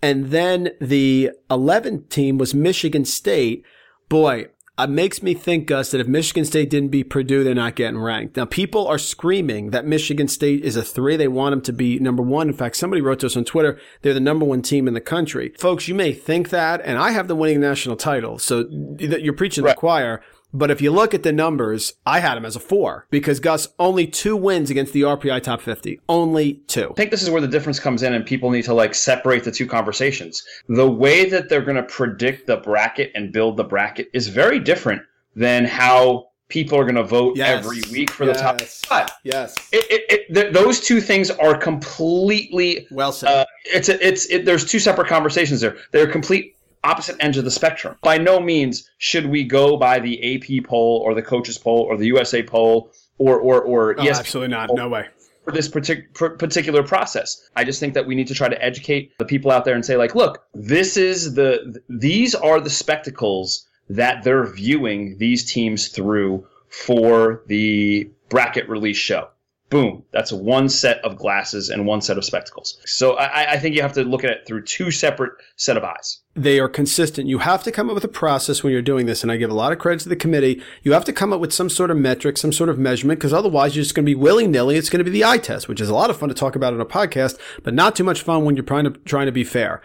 And 0.02 0.28
then 0.28 0.70
the 0.80 1.32
11th 1.50 2.10
team 2.10 2.38
was 2.38 2.54
Michigan 2.54 3.04
State. 3.04 3.64
Boy, 4.08 4.48
it 4.84 4.90
makes 4.90 5.22
me 5.22 5.34
think, 5.34 5.68
Gus, 5.68 5.92
that 5.92 6.00
if 6.02 6.08
Michigan 6.08 6.46
State 6.46 6.70
didn't 6.70 6.90
beat 6.90 7.10
Purdue, 7.10 7.44
they're 7.44 7.54
not 7.56 7.76
getting 7.76 8.00
ranked. 8.00 8.38
Now, 8.38 8.46
people 8.46 8.88
are 8.88 8.98
screaming 8.98 9.72
that 9.72 9.86
Michigan 9.86 10.28
State 10.28 10.64
is 10.64 10.76
a 10.76 10.84
three. 10.84 11.18
They 11.18 11.28
want 11.28 11.52
them 11.54 11.62
to 11.62 11.74
be 11.74 12.00
number 12.00 12.24
one. 12.24 12.48
In 12.48 12.54
fact, 12.54 12.76
somebody 12.76 13.02
wrote 13.02 13.20
to 13.20 13.26
us 13.26 13.36
on 13.38 13.46
Twitter, 13.46 13.80
they're 14.02 14.14
the 14.14 14.20
number 14.20 14.46
one 14.46 14.62
team 14.62 14.88
in 14.88 14.94
the 14.94 15.02
country. 15.02 15.54
Folks, 15.58 15.88
you 15.88 15.96
may 15.96 16.14
think 16.14 16.50
that, 16.50 16.82
and 16.84 16.98
I 16.98 17.12
have 17.12 17.28
the 17.28 17.36
winning 17.36 17.60
national 17.62 17.96
title. 17.96 18.40
So 18.40 18.66
you're 19.00 19.34
preaching 19.34 19.64
Right. 19.64 19.76
the 19.76 19.80
choir. 19.80 20.22
But 20.54 20.72
if 20.72 20.82
you 20.82 20.92
look 20.92 21.14
at 21.14 21.24
the 21.24 21.32
numbers, 21.32 21.94
I 22.06 22.20
had 22.20 22.36
them 22.36 22.46
as 22.46 22.56
a 22.56 22.60
four 22.60 23.06
because 23.12 23.40
Gus 23.40 23.68
only 23.78 24.08
two 24.08 24.36
wins 24.36 24.70
against 24.70 24.94
the 24.94 25.02
RPI 25.02 25.44
top 25.44 25.62
50. 25.62 26.00
Only 26.10 26.56
two. 26.68 26.90
I 26.92 26.94
think 26.94 27.12
this 27.12 27.22
is 27.22 27.30
where 27.30 27.42
the 27.42 27.48
difference 27.48 27.80
comes 27.80 28.02
in, 28.04 28.14
and 28.14 28.26
people 28.26 28.50
need 28.50 28.64
to 28.66 28.74
like 28.74 28.96
separate 28.96 29.44
the 29.44 29.52
two 29.52 29.68
conversations. 29.68 30.44
The 30.68 30.90
way 30.90 31.30
that 31.30 31.50
they're 31.50 31.62
going 31.62 31.78
to 31.78 31.84
predict 31.84 32.48
the 32.48 32.58
bracket 32.58 33.12
and 33.14 33.32
build 33.32 33.58
the 33.58 33.64
bracket 33.64 34.10
is 34.14 34.28
very 34.28 34.60
different 34.60 35.04
than 35.36 35.66
how 35.66 36.30
people 36.48 36.80
are 36.80 36.84
going 36.84 36.96
to 36.96 37.04
vote 37.04 37.38
Yes. 37.38 37.64
every 37.64 37.82
week 37.92 38.10
for 38.10 38.26
the 38.26 38.34
top 38.34 38.60
Yes. 38.60 38.84
Yes. 39.24 39.56
It, 39.72 39.86
it, 39.92 40.02
it, 40.10 40.34
th- 40.34 40.52
those 40.54 40.80
two 40.80 41.00
things 41.00 41.30
are 41.30 41.56
completely. 41.56 42.88
Well 42.90 43.12
said. 43.12 43.30
Uh, 43.30 43.46
it's 43.66 43.90
a, 43.90 44.06
it's 44.08 44.26
it, 44.28 44.46
there's 44.46 44.66
two 44.66 44.80
separate 44.80 45.08
conversations 45.08 45.62
there. 45.62 45.78
They're 45.92 46.08
complete 46.12 46.56
opposite 46.84 47.16
ends 47.20 47.38
of 47.38 47.44
the 47.46 47.52
spectrum. 47.52 47.96
By 48.02 48.18
no 48.18 48.40
means 48.40 48.90
should 48.98 49.26
we 49.28 49.44
go 49.44 49.78
by 49.78 50.00
the 50.00 50.36
AP 50.36 50.66
poll 50.66 51.02
or 51.06 51.14
the 51.14 51.22
coaches 51.22 51.58
poll 51.58 51.82
or 51.82 51.98
the 51.98 52.08
USA 52.08 52.44
poll 52.44 52.92
or 53.18 53.40
or 53.40 53.62
or 53.62 54.00
Oh, 54.00 54.04
ESPN 54.04 54.20
absolutely 54.20 54.56
not. 54.56 54.70
No 54.74 54.88
way. 54.90 55.08
for 55.46 55.52
this 55.52 55.68
partic- 55.68 56.14
particular 56.14 56.84
process. 56.84 57.50
I 57.56 57.64
just 57.64 57.80
think 57.80 57.94
that 57.96 58.06
we 58.06 58.14
need 58.16 58.28
to 58.28 58.34
try 58.36 58.50
to 58.50 58.64
educate 58.64 59.12
the 59.18 59.26
people 59.26 59.50
out 59.52 59.66
there 59.66 59.74
and 59.76 59.84
say, 59.86 59.96
like, 59.98 60.14
look, 60.16 60.44
this 60.54 60.96
is 60.96 61.34
the 61.34 61.60
th- 61.64 61.84
these 61.90 62.36
are 62.36 62.60
the 62.60 62.70
spectacles 62.70 63.68
that 63.90 64.24
they're 64.24 64.46
viewing 64.46 65.18
these 65.18 65.52
teams 65.52 65.88
through 65.88 66.46
for 66.70 67.42
the 67.48 68.10
bracket 68.30 68.70
release 68.70 68.98
show. 68.98 69.28
Boom. 69.70 70.04
That's 70.12 70.32
one 70.32 70.68
set 70.68 70.98
of 71.06 71.16
glasses 71.16 71.70
and 71.70 71.86
one 71.86 72.02
set 72.02 72.18
of 72.18 72.26
spectacles. 72.26 72.80
So 72.86 73.18
I, 73.18 73.52
I 73.54 73.60
think 73.60 73.76
you 73.76 73.84
have 73.84 73.94
to 73.94 74.04
look 74.04 74.24
at 74.24 74.32
it 74.32 74.48
through 74.48 74.64
two 74.64 74.90
separate 74.90 75.34
set 75.58 75.78
of 75.78 75.84
eyes. 75.84 76.22
they 76.36 76.60
are 76.60 76.68
consistent. 76.70 77.28
You 77.28 77.40
have 77.40 77.64
to 77.64 77.72
come 77.72 77.90
up 77.90 77.96
with 77.96 78.04
a 78.04 78.08
process 78.08 78.64
when 78.64 78.74
you're 78.74 78.82
doing 78.82 79.06
this, 79.06 79.22
and 79.22 79.32
I 79.32 79.38
give 79.38 79.52
a 79.52 79.54
lot 79.54 79.72
of 79.72 79.78
credit 79.78 80.02
to 80.02 80.10
the 80.10 80.16
committee. 80.16 80.62
You 80.82 80.94
have 80.94 81.06
to 81.06 81.14
come 81.14 81.32
up 81.34 81.40
with 81.40 81.54
some 81.54 81.70
sort 81.70 81.92
of 81.92 81.98
metric, 81.98 82.38
some 82.38 82.52
sort 82.54 82.70
of 82.70 82.80
measurement, 82.80 83.20
because 83.20 83.34
otherwise 83.34 83.76
you're 83.76 83.84
just 83.84 83.94
going 83.94 84.06
to 84.06 84.10
be 84.10 84.16
willy 84.16 84.48
nilly. 84.48 84.76
It's 84.76 84.90
going 84.90 85.04
to 85.04 85.04
be 85.04 85.12
the 85.12 85.26
eye 85.26 85.38
test, 85.38 85.68
which 85.68 85.82
is 85.82 85.90
a 85.90 85.94
lot 85.94 86.10
of 86.10 86.18
fun 86.18 86.30
to 86.30 86.36
talk 86.36 86.56
about 86.56 86.74
on 86.74 86.82
a 86.82 86.86
podcast, 86.86 87.38
but 87.64 87.74
not 87.76 87.96
too 87.96 88.04
much 88.04 88.22
fun 88.22 88.46
when 88.46 88.56
you're 88.56 88.66
trying 88.66 88.86
to 88.86 88.92
trying 89.06 89.28
to 89.28 89.32
be 89.32 89.44
fair. 89.44 89.82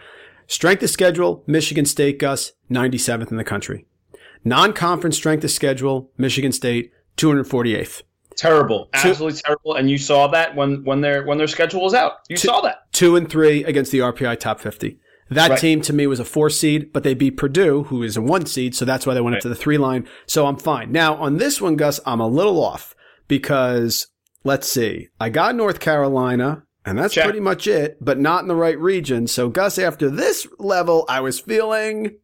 Strength 0.47 0.83
of 0.83 0.89
schedule: 0.89 1.43
Michigan 1.45 1.85
State, 1.85 2.17
Gus, 2.17 2.53
97th 2.71 3.29
in 3.29 3.37
the 3.37 3.43
country. 3.43 3.85
Non-conference 4.43 5.17
strength 5.17 5.43
of 5.43 5.51
schedule: 5.51 6.11
Michigan 6.17 6.51
State, 6.51 6.91
248th. 7.17 8.01
Terrible. 8.37 8.89
Absolutely 8.93 9.39
terrible. 9.39 9.75
And 9.75 9.89
you 9.89 9.97
saw 9.97 10.27
that 10.27 10.55
when, 10.55 10.83
when 10.83 11.01
their 11.01 11.25
when 11.25 11.37
their 11.37 11.47
schedule 11.47 11.81
was 11.81 11.93
out. 11.93 12.13
You 12.29 12.37
saw 12.37 12.61
that. 12.61 12.91
two 12.91 13.15
and 13.15 13.29
three 13.29 13.63
against 13.63 13.91
the 13.91 13.99
RPI 13.99 14.39
top 14.39 14.59
50. 14.59 14.99
That 15.31 15.49
Right. 15.51 15.59
team 15.59 15.81
to 15.81 15.93
me 15.93 16.05
was 16.05 16.19
a 16.19 16.25
four 16.25 16.49
seed, 16.51 16.93
but 16.93 17.01
they 17.03 17.15
beat 17.15 17.35
Purdue, 17.37 17.83
who 17.85 18.03
is 18.03 18.15
a 18.15 18.21
one 18.21 18.45
seed. 18.45 18.75
So 18.75 18.85
that's 18.85 19.07
why 19.07 19.13
they 19.15 19.21
went 19.21 19.35
up 19.37 19.41
to 19.41 19.49
the 19.49 19.55
three 19.55 19.77
line. 19.79 20.07
So 20.27 20.45
I'm 20.45 20.57
fine. 20.57 20.91
Now 20.91 21.15
on 21.15 21.37
this 21.37 21.59
one, 21.59 21.75
Gus, 21.77 21.99
I'm 22.05 22.19
a 22.19 22.27
little 22.27 22.63
off 22.63 22.93
because 23.27 24.07
let's 24.43 24.67
see. 24.67 25.09
I 25.19 25.29
got 25.29 25.55
North 25.55 25.79
Carolina 25.79 26.63
and 26.85 26.99
that's 26.99 27.15
Check. 27.15 27.23
pretty 27.23 27.39
much 27.39 27.65
it, 27.67 27.97
but 27.99 28.19
not 28.19 28.43
in 28.43 28.47
the 28.47 28.55
right 28.55 28.77
region. 28.79 29.25
So 29.25 29.49
Gus, 29.49 29.79
after 29.79 30.09
this 30.09 30.45
level, 30.59 31.05
I 31.09 31.21
was 31.21 31.39
feeling 31.39 32.17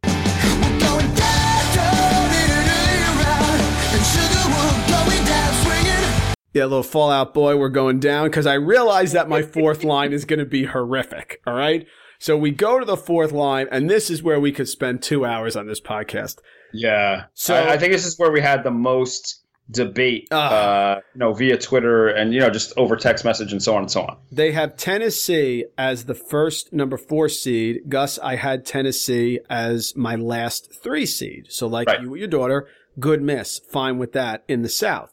Yeah, 6.52 6.64
little 6.64 6.82
Fall 6.82 7.10
Out 7.10 7.32
Boy, 7.34 7.56
we're 7.56 7.68
going 7.70 7.98
down 7.98 8.26
because 8.28 8.46
I 8.46 8.54
realize 8.54 9.12
that 9.12 9.28
my 9.28 9.42
fourth 9.56 9.84
line 9.84 10.12
is 10.12 10.24
going 10.24 10.38
to 10.38 10.44
be 10.46 10.64
horrific. 10.64 11.40
All 11.46 11.54
right. 11.54 11.86
So 12.18 12.36
we 12.36 12.50
go 12.50 12.78
to 12.78 12.84
the 12.84 12.96
fourth 12.96 13.32
line, 13.32 13.66
and 13.72 13.88
this 13.90 14.08
is 14.10 14.22
where 14.22 14.38
we 14.38 14.52
could 14.52 14.68
spend 14.68 15.02
two 15.02 15.24
hours 15.24 15.56
on 15.56 15.66
this 15.66 15.80
podcast. 15.80 16.38
Yeah. 16.72 17.24
So- 17.34 17.54
I, 17.54 17.72
I 17.72 17.78
think 17.78 17.92
this 17.92 18.06
is 18.06 18.18
where 18.18 18.30
we 18.30 18.40
had 18.40 18.62
the 18.64 18.70
most 18.70 19.40
debate, 19.70 20.28
Ah. 20.30 20.50
uh, 20.96 21.00
you 21.14 21.18
know, 21.20 21.32
via 21.32 21.56
Twitter 21.56 22.08
and 22.08 22.34
you 22.34 22.40
know 22.40 22.50
just 22.50 22.74
over 22.76 22.96
text 22.96 23.24
message 23.24 23.52
and 23.52 23.62
so 23.62 23.74
on 23.74 23.82
and 23.82 23.90
so 23.90 24.02
on. 24.02 24.18
They 24.30 24.52
have 24.52 24.76
Tennessee 24.76 25.64
as 25.78 26.04
the 26.04 26.14
first 26.14 26.72
number 26.72 26.98
four 26.98 27.28
seed. 27.28 27.82
Gus, 27.88 28.18
I 28.18 28.36
had 28.36 28.66
Tennessee 28.66 29.40
as 29.48 29.94
my 29.96 30.14
last 30.16 30.74
three 30.82 31.06
seed. 31.06 31.46
So, 31.48 31.66
like 31.66 31.86
Right. 31.88 32.02
you 32.02 32.10
with 32.10 32.18
your 32.18 32.28
daughter, 32.28 32.68
good 33.00 33.22
miss. 33.22 33.60
Fine 33.70 33.98
with 33.98 34.12
that 34.12 34.44
in 34.48 34.62
the 34.62 34.68
South. 34.68 35.11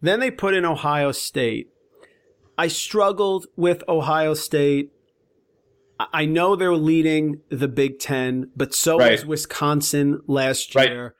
Then 0.00 0.20
they 0.20 0.30
put 0.30 0.54
in 0.54 0.64
Ohio 0.64 1.12
State. 1.12 1.68
I 2.56 2.68
struggled 2.68 3.46
with 3.56 3.82
Ohio 3.88 4.34
State. 4.34 4.90
I- 6.12 6.24
know 6.26 6.54
they're 6.54 6.74
leading 6.76 7.40
the 7.50 7.68
Big 7.68 7.98
Ten, 7.98 8.50
but 8.56 8.74
so 8.74 8.98
Right. 8.98 9.12
was 9.12 9.26
Wisconsin 9.26 10.20
last 10.28 10.74
Right. 10.74 10.88
year. 10.90 11.14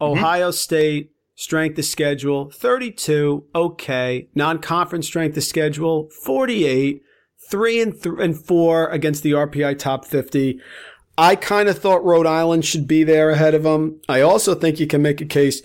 Mm-hmm. 0.00 0.12
Ohio 0.18 0.50
State 0.50 1.10
strength 1.34 1.78
of 1.78 1.84
schedule 1.84 2.50
32, 2.50 3.44
okay. 3.54 4.28
Non-conference 4.34 5.06
strength 5.06 5.36
of 5.36 5.42
schedule 5.44 6.08
48, 6.24 7.02
three 7.50 7.80
and 7.80 8.00
th- 8.00 8.14
and 8.18 8.38
four 8.38 8.86
against 8.88 9.22
the 9.22 9.32
RPI 9.34 9.74
top 9.74 10.04
50. 10.06 10.58
I 11.18 11.36
kind 11.36 11.68
of 11.68 11.78
thought 11.78 12.04
Rhode 12.04 12.26
Island 12.26 12.64
should 12.64 12.86
be 12.88 13.04
there 13.04 13.30
ahead 13.30 13.54
of 13.54 13.64
them. 13.64 14.00
I 14.08 14.20
also 14.22 14.54
think 14.54 14.80
you 14.80 14.86
can 14.86 15.02
make 15.02 15.20
a 15.20 15.26
case 15.26 15.62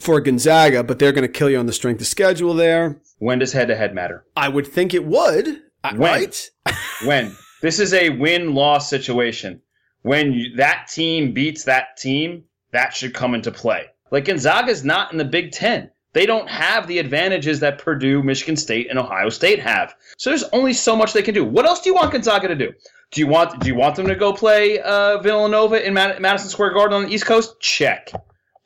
for 0.00 0.20
Gonzaga, 0.20 0.82
but 0.82 0.98
they're 0.98 1.12
going 1.12 1.22
to 1.22 1.28
kill 1.32 1.50
you 1.50 1.58
on 1.58 1.66
the 1.66 1.72
strength 1.72 2.00
of 2.00 2.06
schedule 2.06 2.54
there. 2.54 3.00
When 3.18 3.38
does 3.38 3.52
head 3.52 3.68
to 3.68 3.76
head 3.76 3.94
matter? 3.94 4.24
I 4.36 4.48
would 4.48 4.66
think 4.66 4.94
it 4.94 5.04
would, 5.04 5.60
When? 5.82 5.96
right? 5.98 6.50
When 7.04 7.34
this 7.62 7.78
is 7.78 7.92
a 7.94 8.10
win 8.10 8.54
loss 8.54 8.88
situation. 8.90 9.60
When 10.02 10.32
you, 10.32 10.56
that 10.56 10.88
team 10.90 11.32
beats 11.34 11.64
that 11.64 11.96
team, 11.98 12.44
that 12.72 12.94
should 12.94 13.12
come 13.14 13.34
into 13.34 13.50
play. 13.50 13.86
Like 14.10 14.24
Gonzaga's 14.24 14.84
not 14.84 15.12
in 15.12 15.18
the 15.18 15.24
Big 15.24 15.52
Ten. 15.52 15.90
They 16.12 16.26
don't 16.26 16.48
have 16.48 16.86
the 16.88 16.98
advantages 16.98 17.60
that 17.60 17.78
Purdue, 17.78 18.22
Michigan 18.22 18.56
State, 18.56 18.88
and 18.90 18.98
Ohio 18.98 19.28
State 19.28 19.60
have. 19.60 19.94
So 20.18 20.30
there's 20.30 20.42
only 20.52 20.72
so 20.72 20.96
much 20.96 21.12
they 21.12 21.22
can 21.22 21.34
do. 21.34 21.44
What 21.44 21.66
else 21.66 21.80
do 21.82 21.88
you 21.90 21.94
want 21.94 22.10
Gonzaga 22.12 22.48
to 22.48 22.54
do? 22.56 22.72
Do 23.12 23.20
you 23.20 23.26
want 23.28 23.60
do 23.60 23.68
you 23.68 23.74
want 23.74 23.94
them 23.96 24.06
to 24.08 24.14
go 24.16 24.32
play 24.32 24.80
uh, 24.80 25.18
Villanova 25.18 25.86
in 25.86 25.94
Mad- 25.94 26.20
Madison 26.20 26.48
Square 26.50 26.72
Garden 26.74 26.96
on 26.96 27.06
the 27.08 27.14
East 27.14 27.26
Coast? 27.26 27.60
Check. 27.60 28.10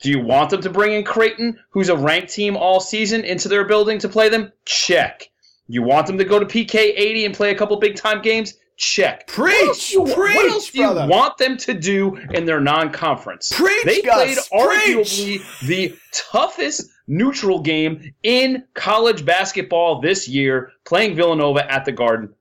Do 0.01 0.09
you 0.09 0.19
want 0.19 0.49
them 0.49 0.61
to 0.61 0.69
bring 0.69 0.93
in 0.93 1.03
Creighton, 1.03 1.57
who's 1.69 1.89
a 1.89 1.95
ranked 1.95 2.33
team 2.33 2.57
all 2.57 2.79
season, 2.79 3.23
into 3.23 3.47
their 3.47 3.65
building 3.65 3.97
to 3.99 4.09
play 4.09 4.29
them? 4.29 4.51
Check. 4.65 5.29
You 5.67 5.81
want 5.83 6.05
them 6.07 6.17
to 6.17 6.25
go 6.25 6.37
to 6.39 6.45
PK 6.45 6.75
80 6.75 7.25
and 7.25 7.33
play 7.35 7.51
a 7.51 7.55
couple 7.55 7.77
big 7.77 7.95
time 7.95 8.21
games? 8.21 8.55
Check. 8.77 9.25
Preach, 9.27 9.55
What 9.55 9.67
else 9.69 9.89
do 9.89 9.93
you, 9.99 10.03
preach, 10.13 10.35
what 10.35 10.51
else 10.51 10.69
do 10.69 10.79
you 10.79 10.83
brother. 10.85 11.07
want 11.07 11.37
them 11.37 11.55
to 11.57 11.73
do 11.73 12.17
in 12.33 12.43
their 12.45 12.59
non-conference? 12.59 13.53
Preach, 13.55 13.85
they 13.85 14.01
Gus, 14.01 14.47
played 14.49 14.67
preach. 14.67 15.07
arguably 15.07 15.67
the 15.67 15.97
toughest 16.11 16.89
neutral 17.07 17.61
game 17.61 18.13
in 18.23 18.65
college 18.73 19.23
basketball 19.25 20.01
this 20.01 20.27
year, 20.27 20.71
playing 20.83 21.15
Villanova 21.15 21.71
at 21.71 21.85
the 21.85 21.93
Garden. 21.93 22.33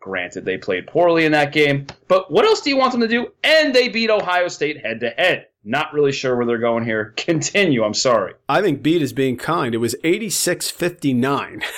Granted, 0.00 0.44
they 0.46 0.56
played 0.56 0.86
poorly 0.86 1.26
in 1.26 1.32
that 1.32 1.52
game, 1.52 1.86
but 2.08 2.30
what 2.32 2.44
else 2.46 2.60
do 2.62 2.70
you 2.70 2.76
want 2.78 2.92
them 2.92 3.00
to 3.02 3.08
do? 3.08 3.28
And 3.42 3.74
they 3.74 3.88
beat 3.88 4.10
Ohio 4.10 4.48
State 4.48 4.80
head 4.84 5.00
to 5.00 5.10
head. 5.10 5.46
Not 5.64 5.92
really 5.94 6.12
sure 6.12 6.36
where 6.36 6.46
they're 6.46 6.58
going 6.58 6.84
here. 6.84 7.14
Continue. 7.16 7.84
I'm 7.84 7.94
sorry. 7.94 8.34
I 8.48 8.60
think 8.60 8.82
beat 8.82 9.02
is 9.02 9.12
being 9.12 9.36
kind. 9.36 9.74
It 9.74 9.78
was 9.78 9.96
86 10.04 10.70
59. 10.70 11.62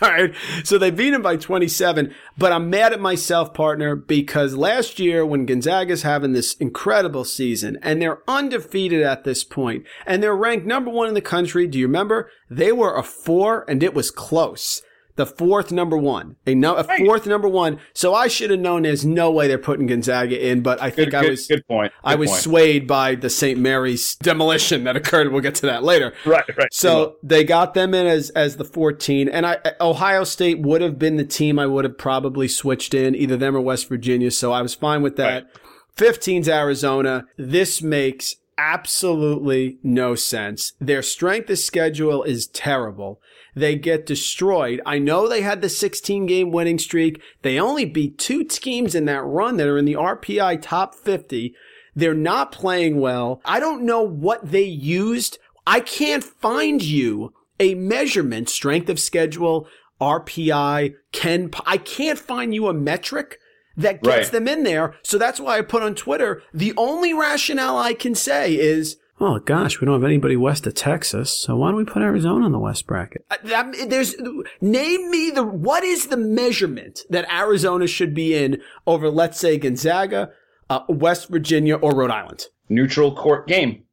All 0.00 0.10
right. 0.10 0.32
So 0.62 0.78
they 0.78 0.90
beat 0.90 1.14
him 1.14 1.22
by 1.22 1.36
27. 1.36 2.14
But 2.36 2.52
I'm 2.52 2.70
mad 2.70 2.92
at 2.92 3.00
myself, 3.00 3.52
partner, 3.52 3.96
because 3.96 4.56
last 4.56 4.98
year 4.98 5.26
when 5.26 5.46
Gonzaga's 5.46 6.02
having 6.02 6.32
this 6.32 6.54
incredible 6.54 7.24
season 7.24 7.78
and 7.82 8.00
they're 8.00 8.22
undefeated 8.28 9.02
at 9.02 9.24
this 9.24 9.42
point 9.42 9.84
and 10.06 10.22
they're 10.22 10.36
ranked 10.36 10.66
number 10.66 10.90
one 10.90 11.08
in 11.08 11.14
the 11.14 11.20
country, 11.20 11.66
do 11.66 11.78
you 11.78 11.86
remember? 11.86 12.30
They 12.48 12.70
were 12.70 12.96
a 12.96 13.02
four 13.02 13.68
and 13.68 13.82
it 13.82 13.94
was 13.94 14.10
close. 14.10 14.82
The 15.18 15.26
fourth 15.26 15.72
number 15.72 15.96
one, 15.96 16.36
a, 16.46 16.54
no, 16.54 16.76
a 16.76 16.84
fourth 16.84 17.26
number 17.26 17.48
one. 17.48 17.80
So 17.92 18.14
I 18.14 18.28
should 18.28 18.50
have 18.50 18.60
known 18.60 18.82
there's 18.82 19.04
no 19.04 19.32
way 19.32 19.48
they're 19.48 19.58
putting 19.58 19.88
Gonzaga 19.88 20.40
in, 20.48 20.62
but 20.62 20.80
I 20.80 20.90
think 20.90 21.10
Good, 21.10 21.14
I 21.16 21.22
good, 21.22 21.30
was 21.30 21.46
good 21.48 21.66
point. 21.66 21.92
I 22.04 22.14
was 22.14 22.30
point. 22.30 22.42
swayed 22.42 22.86
by 22.86 23.16
the 23.16 23.28
St. 23.28 23.58
Mary's 23.58 24.14
demolition 24.22 24.84
that 24.84 24.94
occurred. 24.94 25.32
We'll 25.32 25.40
get 25.42 25.56
to 25.56 25.66
that 25.66 25.82
later. 25.82 26.14
right, 26.24 26.44
right. 26.56 26.72
So 26.72 27.16
they 27.24 27.42
got 27.42 27.74
them 27.74 27.94
in 27.94 28.06
as 28.06 28.30
as 28.30 28.58
the 28.58 28.64
14, 28.64 29.28
and 29.28 29.44
I 29.44 29.58
Ohio 29.80 30.22
State 30.22 30.60
would 30.60 30.82
have 30.82 31.00
been 31.00 31.16
the 31.16 31.24
team 31.24 31.58
I 31.58 31.66
would 31.66 31.84
have 31.84 31.98
probably 31.98 32.46
switched 32.46 32.94
in 32.94 33.16
either 33.16 33.36
them 33.36 33.56
or 33.56 33.60
West 33.60 33.88
Virginia. 33.88 34.30
So 34.30 34.52
I 34.52 34.62
was 34.62 34.76
fine 34.76 35.02
with 35.02 35.16
that. 35.16 35.48
15's 35.96 36.48
Arizona. 36.48 37.24
This 37.36 37.82
makes 37.82 38.36
absolutely 38.56 39.78
no 39.82 40.14
sense. 40.14 40.74
Their 40.80 41.02
strength 41.02 41.50
of 41.50 41.58
schedule 41.58 42.22
is 42.22 42.46
terrible. 42.46 43.20
They 43.54 43.76
get 43.76 44.06
destroyed. 44.06 44.80
I 44.86 44.98
know 44.98 45.28
they 45.28 45.40
had 45.42 45.62
the 45.62 45.68
16 45.68 46.26
game 46.26 46.50
winning 46.50 46.78
streak. 46.78 47.20
They 47.42 47.58
only 47.58 47.84
beat 47.84 48.18
two 48.18 48.44
teams 48.44 48.94
in 48.94 49.04
that 49.06 49.22
run 49.24 49.56
that 49.56 49.68
are 49.68 49.78
in 49.78 49.84
the 49.84 49.94
RPI 49.96 50.60
top 50.62 50.94
50. 50.94 51.54
They're 51.96 52.14
not 52.14 52.52
playing 52.52 53.00
well. 53.00 53.40
I 53.44 53.58
don't 53.58 53.82
know 53.82 54.02
what 54.02 54.50
they 54.50 54.62
used. 54.64 55.38
I 55.66 55.80
can't 55.80 56.22
find 56.22 56.82
you 56.82 57.32
a 57.58 57.74
measurement, 57.74 58.48
strength 58.48 58.88
of 58.88 59.00
schedule, 59.00 59.66
RPI, 60.00 60.94
Ken. 61.12 61.50
I 61.66 61.76
can't 61.76 62.18
find 62.18 62.54
you 62.54 62.68
a 62.68 62.74
metric 62.74 63.38
that 63.76 64.02
gets 64.02 64.16
Right. 64.28 64.32
them 64.32 64.48
in 64.48 64.64
there. 64.64 64.94
So 65.02 65.18
that's 65.18 65.40
why 65.40 65.58
I 65.58 65.62
put 65.62 65.82
on 65.82 65.94
Twitter 65.94 66.42
the 66.54 66.72
only 66.76 67.12
rationale 67.14 67.76
I 67.78 67.94
can 67.94 68.14
say 68.14 68.54
is, 68.54 68.96
oh 69.20 69.38
gosh, 69.40 69.80
we 69.80 69.84
don't 69.84 69.94
have 70.00 70.04
anybody 70.08 70.36
west 70.36 70.66
of 70.66 70.74
Texas, 70.74 71.30
so 71.36 71.56
why 71.56 71.68
don't 71.68 71.76
we 71.76 71.84
put 71.84 72.02
Arizona 72.02 72.46
in 72.46 72.52
the 72.52 72.58
west 72.58 72.86
bracket? 72.86 73.24
Uh, 73.30 73.36
that- 73.44 73.74
there's 73.88 74.14
name 74.60 75.10
me 75.10 75.30
the 75.30 75.42
what 75.44 75.82
is 75.84 76.06
the 76.06 76.16
measurement 76.16 77.00
that 77.10 77.30
Arizona 77.32 77.86
should 77.86 78.14
be 78.14 78.34
in 78.34 78.60
over, 78.86 79.10
let's 79.10 79.38
say 79.38 79.58
Gonzaga, 79.58 80.30
uh, 80.70 80.80
West 80.88 81.28
Virginia, 81.28 81.76
or 81.76 81.94
Rhode 81.94 82.10
Island. 82.10 82.46
neutral 82.68 83.14
court 83.14 83.48
game. 83.48 83.84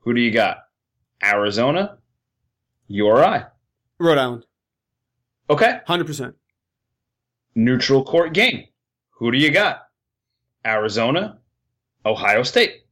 Who 0.00 0.12
do 0.14 0.20
you 0.20 0.32
got? 0.32 0.58
Arizona? 1.22 1.98
You 2.88 3.06
or 3.06 3.22
I? 3.24 3.44
Rhode 3.98 4.18
Island, 4.18 4.46
Okay. 5.48 5.78
hundred 5.86 6.06
percent. 6.06 6.34
Neutral 7.54 8.02
court 8.04 8.32
game. 8.32 8.66
Who 9.18 9.30
do 9.30 9.38
you 9.38 9.50
got? 9.50 9.82
Arizona? 10.64 11.38
Ohio 12.04 12.42
State. 12.42 12.82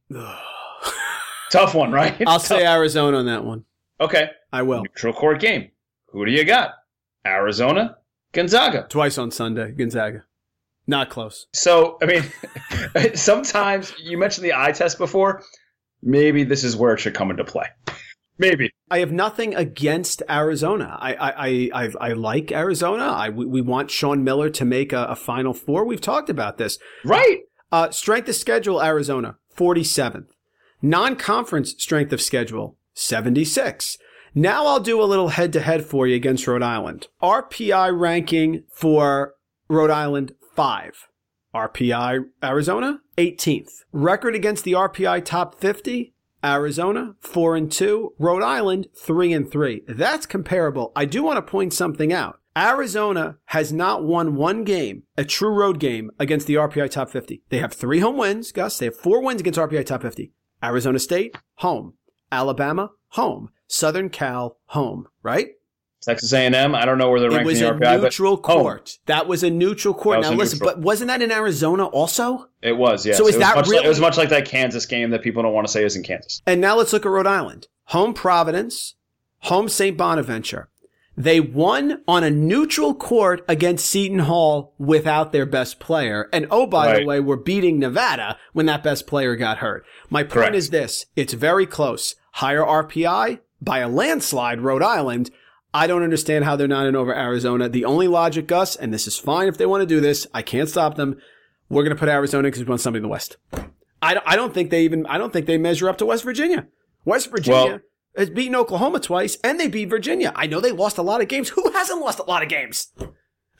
Tough 1.51 1.73
one, 1.75 1.91
right? 1.91 2.15
I'll 2.25 2.39
say 2.39 2.65
Arizona 2.65 3.17
on 3.17 3.25
that 3.25 3.43
one. 3.43 3.65
Okay. 3.99 4.29
I 4.51 4.61
will. 4.63 4.81
Neutral 4.83 5.13
court 5.13 5.39
game. 5.39 5.71
Who 6.07 6.25
do 6.25 6.31
you 6.31 6.43
got? 6.43 6.71
Arizona, 7.25 7.97
Gonzaga. 8.31 8.87
Twice 8.89 9.17
on 9.17 9.31
Sunday, 9.31 9.71
Gonzaga. 9.71 10.23
Not 10.87 11.09
close. 11.09 11.47
So, 11.53 11.97
I 12.01 12.05
mean, 12.05 12.23
sometimes 13.15 13.93
you 14.01 14.17
mentioned 14.17 14.45
the 14.45 14.53
eye 14.53 14.71
test 14.71 14.97
before. 14.97 15.43
Maybe 16.01 16.43
this 16.43 16.63
is 16.63 16.75
where 16.75 16.93
it 16.93 16.99
should 16.99 17.13
come 17.13 17.29
into 17.29 17.43
play. 17.43 17.67
Maybe. 18.37 18.71
I 18.89 18.99
have 18.99 19.11
nothing 19.11 19.53
against 19.53 20.23
Arizona. 20.29 20.97
I 20.99 21.13
I 21.13 21.29
I, 21.29 21.69
I, 21.73 21.89
I 21.99 22.13
like 22.13 22.51
Arizona. 22.51 23.03
I 23.03 23.29
we, 23.29 23.45
we 23.45 23.61
want 23.61 23.91
Sean 23.91 24.23
Miller 24.23 24.49
to 24.51 24.65
make 24.65 24.93
a, 24.93 25.03
a 25.05 25.15
Final 25.15 25.53
Four. 25.53 25.83
We've 25.83 26.01
talked 26.01 26.29
about 26.29 26.57
this. 26.57 26.79
Right. 27.03 27.41
Uh, 27.71 27.91
strength 27.91 28.29
of 28.29 28.35
schedule, 28.35 28.81
Arizona, 28.81 29.37
47th. 29.55 30.27
Non-conference 30.81 31.75
strength 31.77 32.13
of 32.13 32.21
schedule, 32.21 32.77
76. 32.93 33.97
Now 34.33 34.65
I'll 34.65 34.79
do 34.79 35.01
a 35.01 35.05
little 35.05 35.29
head-to-head 35.29 35.85
for 35.85 36.07
you 36.07 36.15
against 36.15 36.47
Rhode 36.47 36.63
Island. 36.63 37.07
RPI 37.21 37.99
ranking 37.99 38.63
for 38.71 39.33
Rhode 39.67 39.91
Island, 39.91 40.33
5. 40.55 41.07
RPI 41.53 42.25
Arizona, 42.43 43.01
18th. 43.17 43.83
Record 43.91 44.35
against 44.35 44.63
the 44.63 44.73
RPI 44.73 45.25
top 45.25 45.59
50, 45.59 46.13
Arizona, 46.43 47.15
4 47.19 47.55
and 47.55 47.71
2. 47.71 48.13
Rhode 48.19 48.43
Island, 48.43 48.87
3 48.95 49.33
and 49.33 49.51
3. 49.51 49.83
That's 49.87 50.25
comparable. 50.25 50.91
I 50.95 51.05
do 51.05 51.23
want 51.23 51.37
to 51.37 51.51
point 51.51 51.73
something 51.73 52.13
out. 52.13 52.39
Arizona 52.57 53.37
has 53.45 53.71
not 53.71 54.03
won 54.03 54.35
one 54.35 54.63
game, 54.63 55.03
a 55.17 55.23
true 55.23 55.53
road 55.53 55.79
game, 55.79 56.11
against 56.19 56.47
the 56.47 56.55
RPI 56.55 56.91
top 56.91 57.09
50. 57.09 57.41
They 57.49 57.59
have 57.59 57.73
three 57.73 57.99
home 57.99 58.17
wins, 58.17 58.51
Gus. 58.51 58.77
They 58.77 58.85
have 58.87 58.95
four 58.95 59.21
wins 59.21 59.41
against 59.41 59.59
RPI 59.59 59.85
top 59.85 60.01
50. 60.01 60.31
Arizona 60.63 60.99
State, 60.99 61.37
home. 61.55 61.93
Alabama, 62.31 62.91
home. 63.09 63.49
Southern 63.67 64.09
Cal, 64.09 64.57
home. 64.65 65.07
Right? 65.23 65.49
Texas 66.01 66.31
A&M. 66.31 66.75
I 66.75 66.85
don't 66.85 66.97
know 66.97 67.09
where 67.09 67.19
they're 67.19 67.29
It 67.29 67.33
ranking 67.33 67.47
was 67.47 67.59
the 67.59 67.69
a 67.69 67.73
RPI, 67.73 68.01
neutral 68.01 68.37
but 68.37 68.43
court. 68.43 68.97
That 69.05 69.27
was 69.27 69.43
a 69.43 69.49
neutral 69.49 69.93
court. 69.93 70.21
Now 70.21 70.31
listen, 70.31 70.59
neutral. 70.59 70.75
but 70.75 70.81
wasn't 70.81 71.09
that 71.09 71.21
in 71.21 71.31
Arizona 71.31 71.85
also? 71.87 72.47
It 72.61 72.77
was, 72.77 73.05
yes. 73.05 73.17
So 73.17 73.27
is 73.27 73.35
it 73.35 73.39
that 73.39 73.55
much 73.55 73.67
like, 73.67 73.83
it 73.83 73.87
was 73.87 73.99
much 73.99 74.17
like 74.17 74.29
that 74.29 74.45
Kansas 74.45 74.85
game 74.85 75.09
that 75.11 75.21
people 75.21 75.43
don't 75.43 75.53
want 75.53 75.67
to 75.67 75.73
say 75.73 75.83
is 75.83 75.95
in 75.95 76.03
Kansas. 76.03 76.41
And 76.45 76.61
now 76.61 76.77
let's 76.77 76.93
look 76.93 77.05
at 77.05 77.09
Rhode 77.09 77.27
Island. 77.27 77.67
Home 77.85 78.13
Providence, 78.13 78.95
home 79.39 79.67
St. 79.67 79.97
Bonaventure. 79.97 80.69
They 81.17 81.41
won 81.41 82.01
on 82.07 82.23
a 82.23 82.29
neutral 82.29 82.93
court 82.93 83.43
against 83.47 83.85
Seton 83.85 84.19
Hall 84.19 84.73
without 84.77 85.33
their 85.33 85.45
best 85.45 85.79
player. 85.79 86.29
And 86.31 86.47
oh, 86.49 86.65
by 86.65 86.99
the 86.99 87.05
way, 87.05 87.19
we're 87.19 87.35
beating 87.35 87.77
Nevada 87.77 88.37
when 88.53 88.67
that 88.67 88.83
best 88.83 89.05
player 89.05 89.35
got 89.35 89.57
hurt. 89.57 89.85
My 90.09 90.23
point 90.23 90.31
Correct. 90.31 90.55
is 90.55 90.69
this. 90.69 91.05
It's 91.17 91.33
very 91.33 91.65
close. 91.65 92.15
Higher 92.33 92.61
RPI 92.63 93.39
by 93.61 93.79
a 93.79 93.89
landslide, 93.89 94.61
Rhode 94.61 94.83
Island. 94.83 95.29
I 95.73 95.87
don't 95.87 96.03
understand 96.03 96.45
how 96.45 96.55
they're 96.55 96.67
not 96.67 96.87
in 96.87 96.95
over 96.95 97.13
Arizona. 97.13 97.67
The 97.69 97.85
only 97.85 98.07
logic, 98.07 98.47
Gus, 98.47 98.75
and 98.75 98.93
this 98.93 99.05
is 99.05 99.17
fine 99.17 99.47
if 99.47 99.57
they 99.57 99.65
want 99.65 99.81
to 99.81 99.85
do 99.85 99.99
this. 99.99 100.25
I 100.33 100.41
can't 100.41 100.69
stop 100.69 100.95
them. 100.95 101.19
We're 101.69 101.83
going 101.83 101.95
to 101.95 101.99
put 101.99 102.09
Arizona 102.09 102.47
because 102.47 102.61
we 102.61 102.65
want 102.69 102.81
somebody 102.81 102.99
in 102.99 103.03
the 103.03 103.09
West. 103.09 103.37
I 104.01 104.13
don't, 104.13 104.23
I 104.25 104.35
don't 104.35 104.53
think 104.53 104.69
they 104.71 104.83
even, 104.83 105.05
I 105.05 105.17
don't 105.17 105.31
think 105.33 105.45
they 105.45 105.57
measure 105.57 105.89
up 105.89 105.97
to 105.99 106.05
West 106.05 106.23
Virginia. 106.23 106.67
West 107.05 107.29
Virginia 107.29 107.71
Well- 107.71 107.79
has 108.19 108.29
beaten 108.29 108.55
Oklahoma 108.55 108.99
twice 108.99 109.37
and 109.43 109.59
they 109.59 109.67
beat 109.67 109.89
Virginia. 109.89 110.31
I 110.35 110.45
know 110.45 110.59
they 110.59 110.71
lost 110.71 110.97
a 110.97 111.01
lot 111.01 111.21
of 111.21 111.27
games. 111.27 111.49
Who 111.49 111.71
hasn't 111.71 112.01
lost 112.01 112.19
a 112.19 112.23
lot 112.23 112.43
of 112.43 112.49
games? 112.49 112.89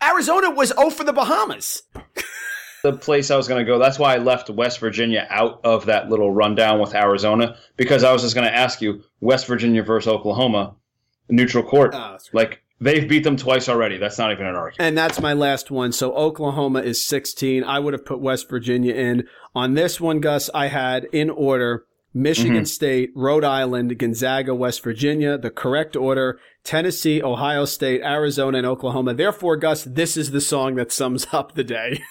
Arizona 0.04 0.52
was 0.52 0.70
0 0.70 0.90
for 0.92 1.04
the 1.04 1.14
Bahamas. 1.14 1.84
The 2.82 2.94
place 2.94 3.30
I 3.30 3.36
was 3.36 3.50
going 3.50 3.60
to 3.60 3.70
go, 3.70 3.78
that's 3.78 4.00
why 4.00 4.16
I 4.16 4.20
left 4.20 4.50
West 4.50 4.80
Virginia 4.80 5.28
out 5.30 5.60
of 5.66 5.88
that 5.88 6.08
little 6.08 6.32
rundown 6.32 6.80
with 6.80 6.96
Arizona, 6.96 7.58
because 7.76 8.06
I 8.06 8.14
was 8.14 8.22
just 8.22 8.36
going 8.36 8.48
to 8.48 8.56
ask 8.56 8.82
you 8.82 9.04
West 9.20 9.48
Virginia 9.48 9.84
versus 9.84 10.08
Oklahoma, 10.08 10.76
neutral 11.28 11.62
court. 11.62 11.94
Oh, 11.94 12.18
like, 12.32 12.62
they've 12.80 13.06
beat 13.06 13.26
them 13.26 13.36
twice 13.36 13.68
already. 13.68 13.98
That's 13.98 14.18
not 14.18 14.32
even 14.32 14.46
an 14.46 14.56
argument. 14.56 14.78
And 14.80 14.98
that's 14.98 15.20
my 15.20 15.34
last 15.34 15.70
one. 15.70 15.92
So 15.92 16.14
Oklahoma 16.14 16.80
is 16.80 17.04
16. 17.04 17.66
I 17.66 17.80
would 17.80 17.92
have 17.92 18.06
put 18.06 18.22
West 18.22 18.50
Virginia 18.50 18.94
in. 18.94 19.28
On 19.54 19.74
this 19.74 20.00
one, 20.00 20.22
Gus, 20.22 20.50
I 20.54 20.68
had 20.68 21.04
in 21.12 21.30
order 21.30 21.86
Michigan 22.14 22.66
State, 22.66 23.12
Rhode 23.16 23.44
Island, 23.44 23.98
Gonzaga, 24.00 24.56
West 24.56 24.84
Virginia, 24.84 25.38
the 25.38 25.52
correct 25.52 25.96
order, 25.96 26.40
Tennessee, 26.64 27.22
Ohio 27.22 27.66
State, 27.66 28.02
Arizona, 28.02 28.60
and 28.60 28.68
Oklahoma. 28.68 29.14
Therefore, 29.14 29.58
Gus, 29.58 29.84
this 29.84 30.18
is 30.18 30.32
the 30.32 30.42
song 30.42 30.76
that 30.76 30.92
sums 30.92 31.28
up 31.32 31.54
the 31.54 31.64
day. 31.64 32.02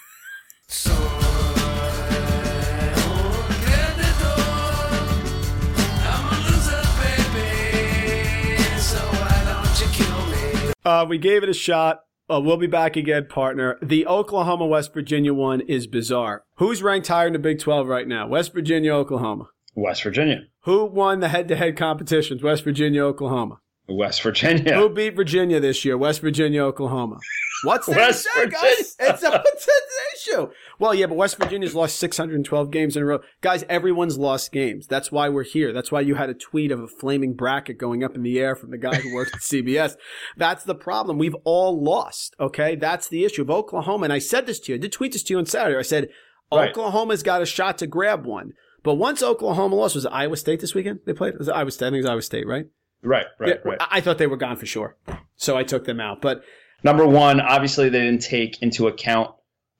Uh, 10.85 11.05
we 11.07 11.17
gave 11.17 11.43
it 11.43 11.49
a 11.49 11.53
shot. 11.53 12.03
Uh, 12.31 12.39
we'll 12.39 12.57
be 12.57 12.67
back 12.67 12.95
again, 12.95 13.25
partner. 13.27 13.77
The 13.81 14.07
Oklahoma 14.07 14.65
West 14.65 14.93
Virginia 14.93 15.33
one 15.33 15.61
is 15.61 15.87
bizarre. 15.87 16.43
Who's 16.55 16.81
ranked 16.81 17.07
higher 17.07 17.27
in 17.27 17.33
the 17.33 17.39
Big 17.39 17.59
12 17.59 17.87
right 17.87 18.07
now? 18.07 18.27
West 18.27 18.53
Virginia, 18.53 18.93
Oklahoma. 18.93 19.49
West 19.75 20.03
Virginia. 20.03 20.41
Who 20.63 20.85
won 20.85 21.19
the 21.19 21.29
head 21.29 21.47
to 21.49 21.55
head 21.55 21.77
competitions? 21.77 22.43
West 22.43 22.63
Virginia, 22.63 23.03
Oklahoma. 23.03 23.59
West 23.87 24.21
Virginia. 24.21 24.75
Who 24.75 24.89
beat 24.89 25.15
Virginia 25.15 25.59
this 25.59 25.83
year? 25.83 25.97
West 25.97 26.21
Virginia, 26.21 26.61
Oklahoma. 26.63 27.17
What's 27.63 27.87
the 27.87 27.93
West 27.93 28.27
issue, 28.37 28.49
guys? 28.49 28.61
Virginia. 28.61 28.85
It's 28.99 29.23
a, 29.23 29.31
what's 29.31 29.65
the 29.65 29.71
issue? 30.15 30.51
Well, 30.77 30.93
yeah, 30.93 31.07
but 31.07 31.15
West 31.15 31.37
Virginia's 31.37 31.73
lost 31.75 31.97
612 31.97 32.71
games 32.71 32.95
in 32.95 33.03
a 33.03 33.05
row. 33.05 33.19
Guys, 33.41 33.63
everyone's 33.67 34.17
lost 34.17 34.51
games. 34.51 34.85
That's 34.87 35.11
why 35.11 35.27
we're 35.29 35.43
here. 35.43 35.73
That's 35.73 35.91
why 35.91 36.01
you 36.01 36.15
had 36.15 36.29
a 36.29 36.33
tweet 36.33 36.71
of 36.71 36.79
a 36.79 36.87
flaming 36.87 37.33
bracket 37.33 37.77
going 37.77 38.03
up 38.03 38.15
in 38.15 38.23
the 38.23 38.39
air 38.39 38.55
from 38.55 38.71
the 38.71 38.77
guy 38.77 38.95
who 38.95 39.13
works 39.13 39.33
at 39.33 39.39
CBS. 39.41 39.95
That's 40.37 40.63
the 40.63 40.75
problem. 40.75 41.17
We've 41.17 41.35
all 41.43 41.81
lost. 41.81 42.35
Okay. 42.39 42.75
That's 42.75 43.07
the 43.07 43.25
issue 43.25 43.41
of 43.41 43.49
Oklahoma. 43.49 44.05
And 44.05 44.13
I 44.13 44.19
said 44.19 44.45
this 44.45 44.59
to 44.61 44.71
you. 44.71 44.75
I 44.77 44.79
did 44.79 44.91
tweet 44.91 45.13
this 45.13 45.23
to 45.23 45.33
you 45.33 45.39
on 45.39 45.45
Saturday. 45.45 45.77
I 45.77 45.83
said, 45.83 46.09
Right. 46.51 46.69
Oklahoma's 46.69 47.23
got 47.23 47.41
a 47.41 47.45
shot 47.45 47.77
to 47.79 47.87
grab 47.87 48.25
one. 48.25 48.53
But 48.83 48.95
once 48.95 49.21
Oklahoma 49.21 49.75
lost, 49.75 49.95
was 49.95 50.05
it 50.05 50.11
Iowa 50.11 50.37
State 50.37 50.59
this 50.59 50.73
weekend? 50.73 50.99
They 51.05 51.13
played? 51.13 51.37
Was 51.37 51.47
it 51.47 51.53
Iowa 51.53 51.71
State? 51.71 51.87
I 51.87 51.89
think 51.89 51.97
it 51.97 52.03
was 52.03 52.09
Iowa 52.11 52.21
State, 52.21 52.47
right? 52.47 52.67
Right, 53.01 53.25
right, 53.39 53.49
Yeah, 53.49 53.55
right. 53.63 53.77
I 53.79 54.01
thought 54.01 54.17
they 54.17 54.27
were 54.27 54.37
gone 54.37 54.57
for 54.57 54.65
sure. 54.65 54.97
So 55.35 55.55
I 55.57 55.63
took 55.63 55.85
them 55.85 55.99
out. 55.99 56.21
But 56.21 56.43
Number 56.83 57.05
one, 57.07 57.39
obviously 57.41 57.89
they 57.89 58.01
didn't 58.01 58.21
take 58.23 58.61
into 58.61 58.87
account 58.87 59.31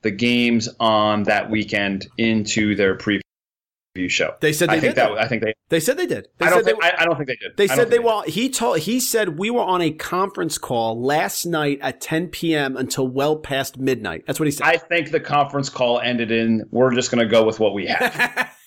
the 0.01 0.11
games 0.11 0.69
on 0.79 1.23
that 1.23 1.49
weekend 1.49 2.07
into 2.17 2.75
their 2.75 2.97
preview 2.97 3.21
show. 4.07 4.35
They 4.39 4.53
said 4.53 4.69
they 4.69 4.75
I 4.75 4.79
think 4.79 4.95
did, 4.95 5.01
that. 5.01 5.17
I 5.17 5.27
think 5.27 5.43
they. 5.43 5.53
they 5.69 5.79
said 5.79 5.97
they 5.97 6.05
did. 6.05 6.27
They 6.37 6.45
I 6.45 6.49
don't 6.49 6.59
said 6.59 6.65
they, 6.65 6.71
think. 6.71 6.83
I, 6.83 7.01
I 7.01 7.05
don't 7.05 7.15
think 7.15 7.27
they 7.27 7.35
did. 7.35 7.57
they 7.57 7.67
said 7.67 7.89
they 7.89 7.97
think 7.97 8.05
were. 8.05 8.23
He 8.25 8.49
told. 8.49 8.79
He 8.79 8.99
said 8.99 9.37
we 9.37 9.49
were 9.49 9.63
on 9.63 9.81
a 9.81 9.91
conference 9.91 10.57
call 10.57 11.01
last 11.01 11.45
night 11.45 11.79
at 11.81 11.99
10 11.99 12.27
p.m. 12.27 12.77
until 12.77 13.07
well 13.07 13.35
past 13.37 13.77
midnight. 13.77 14.23
That's 14.27 14.39
what 14.39 14.45
he 14.47 14.51
said. 14.51 14.67
I 14.67 14.77
think 14.77 15.11
the 15.11 15.19
conference 15.19 15.69
call 15.69 15.99
ended 15.99 16.31
in. 16.31 16.65
We're 16.71 16.93
just 16.93 17.11
going 17.11 17.25
to 17.25 17.29
go 17.29 17.43
with 17.45 17.59
what 17.59 17.73
we 17.73 17.87
have. 17.87 18.49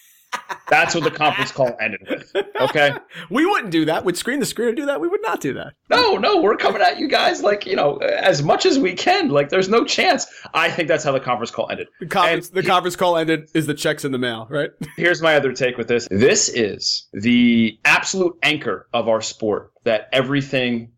That's 0.68 0.94
what 0.94 1.04
the 1.04 1.10
conference 1.10 1.52
call 1.52 1.76
ended 1.80 2.00
with. 2.08 2.34
Okay. 2.58 2.92
we 3.30 3.44
wouldn't 3.44 3.70
do 3.70 3.84
that. 3.84 4.04
Would 4.04 4.16
screen 4.16 4.40
the 4.40 4.46
screen 4.46 4.62
screener 4.62 4.76
do 4.76 4.86
that? 4.86 5.00
We 5.00 5.08
would 5.08 5.22
not 5.22 5.40
do 5.40 5.54
that. 5.54 5.74
No, 5.90 6.16
no, 6.16 6.40
we're 6.40 6.56
coming 6.56 6.82
at 6.82 6.98
you 6.98 7.08
guys 7.08 7.42
like 7.42 7.66
you 7.66 7.76
know 7.76 7.96
as 7.98 8.42
much 8.42 8.66
as 8.66 8.78
we 8.78 8.94
can. 8.94 9.28
Like 9.28 9.48
there's 9.48 9.68
no 9.68 9.84
chance. 9.84 10.26
I 10.54 10.70
think 10.70 10.88
that's 10.88 11.04
how 11.04 11.12
the 11.12 11.20
conference 11.20 11.50
call 11.50 11.70
ended. 11.70 11.88
The 12.00 12.06
conference, 12.06 12.48
And 12.48 12.56
the 12.56 12.62
conference 12.62 12.96
call 12.96 13.16
ended. 13.16 13.50
Is 13.54 13.66
the 13.66 13.74
checks 13.74 14.04
in 14.04 14.12
the 14.12 14.18
mail? 14.18 14.46
Right. 14.50 14.70
Here's 14.96 15.22
my 15.22 15.36
other 15.36 15.52
take 15.52 15.76
with 15.76 15.88
this. 15.88 16.08
This 16.10 16.48
is 16.48 17.08
the 17.12 17.78
absolute 17.84 18.36
anchor 18.42 18.88
of 18.92 19.08
our 19.08 19.20
sport 19.20 19.72
that 19.84 20.08
everything 20.12 20.92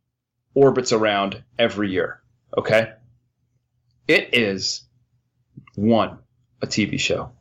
orbits 0.55 0.93
around 0.93 1.43
every 1.59 1.91
year. 1.91 2.21
Okay? 2.57 2.93
It 4.07 4.35
is 4.35 4.85
one, 5.75 6.19
a 6.63 6.67
TV 6.67 7.01
show. 7.01 7.33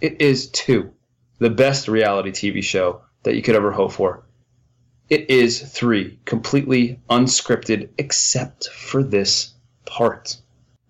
It 0.00 0.20
is 0.20 0.50
two, 0.50 0.92
the 1.40 1.50
best 1.50 1.88
reality 1.88 2.30
TV 2.30 2.62
show 2.62 3.02
that 3.24 3.34
you 3.34 3.42
could 3.42 3.56
ever 3.56 3.72
hope 3.72 3.92
for. 3.92 4.24
It 5.08 5.28
is 5.28 5.60
three, 5.60 6.20
completely 6.24 7.00
unscripted 7.10 7.88
except 7.98 8.68
for 8.68 9.02
this 9.02 9.52
part 9.84 10.36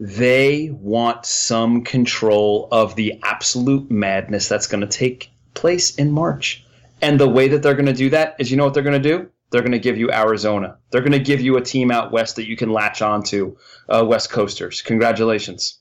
they 0.00 0.70
want 0.72 1.26
some 1.26 1.84
control 1.84 2.68
of 2.72 2.96
the 2.96 3.20
absolute 3.22 3.90
madness 3.90 4.48
that's 4.48 4.66
going 4.66 4.80
to 4.80 4.86
take 4.86 5.30
place 5.52 5.94
in 5.96 6.10
March. 6.10 6.64
And 7.02 7.20
the 7.20 7.28
way 7.28 7.48
that 7.48 7.62
they're 7.62 7.74
going 7.74 7.84
to 7.84 7.92
do 7.92 8.08
that 8.10 8.36
is 8.38 8.50
you 8.50 8.56
know 8.56 8.64
what 8.64 8.72
they're 8.72 8.82
going 8.82 9.00
to 9.00 9.08
do? 9.08 9.28
They're 9.50 9.60
going 9.60 9.72
to 9.72 9.78
give 9.78 9.98
you 9.98 10.10
Arizona. 10.10 10.78
They're 10.90 11.02
going 11.02 11.12
to 11.12 11.18
give 11.18 11.42
you 11.42 11.58
a 11.58 11.62
team 11.62 11.90
out 11.90 12.12
west 12.12 12.36
that 12.36 12.48
you 12.48 12.56
can 12.56 12.70
latch 12.70 13.02
onto, 13.02 13.58
uh, 13.90 14.04
West 14.06 14.30
Coasters. 14.30 14.80
Congratulations. 14.80 15.79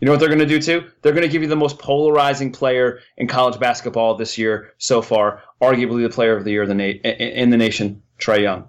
You 0.00 0.06
know 0.06 0.12
what 0.12 0.20
they're 0.20 0.28
going 0.28 0.38
to 0.40 0.46
do 0.46 0.60
too? 0.60 0.90
They're 1.02 1.12
going 1.12 1.22
to 1.22 1.28
give 1.28 1.42
you 1.42 1.48
the 1.48 1.56
most 1.56 1.78
polarizing 1.78 2.52
player 2.52 3.00
in 3.16 3.26
college 3.26 3.58
basketball 3.58 4.16
this 4.16 4.36
year 4.36 4.72
so 4.78 5.00
far, 5.00 5.42
arguably 5.62 6.02
the 6.02 6.10
player 6.10 6.36
of 6.36 6.44
the 6.44 6.50
year 6.50 6.64
in 6.64 6.68
the, 6.68 6.74
na- 6.74 7.10
in 7.10 7.50
the 7.50 7.56
nation, 7.56 8.02
Trae 8.18 8.42
Young. 8.42 8.64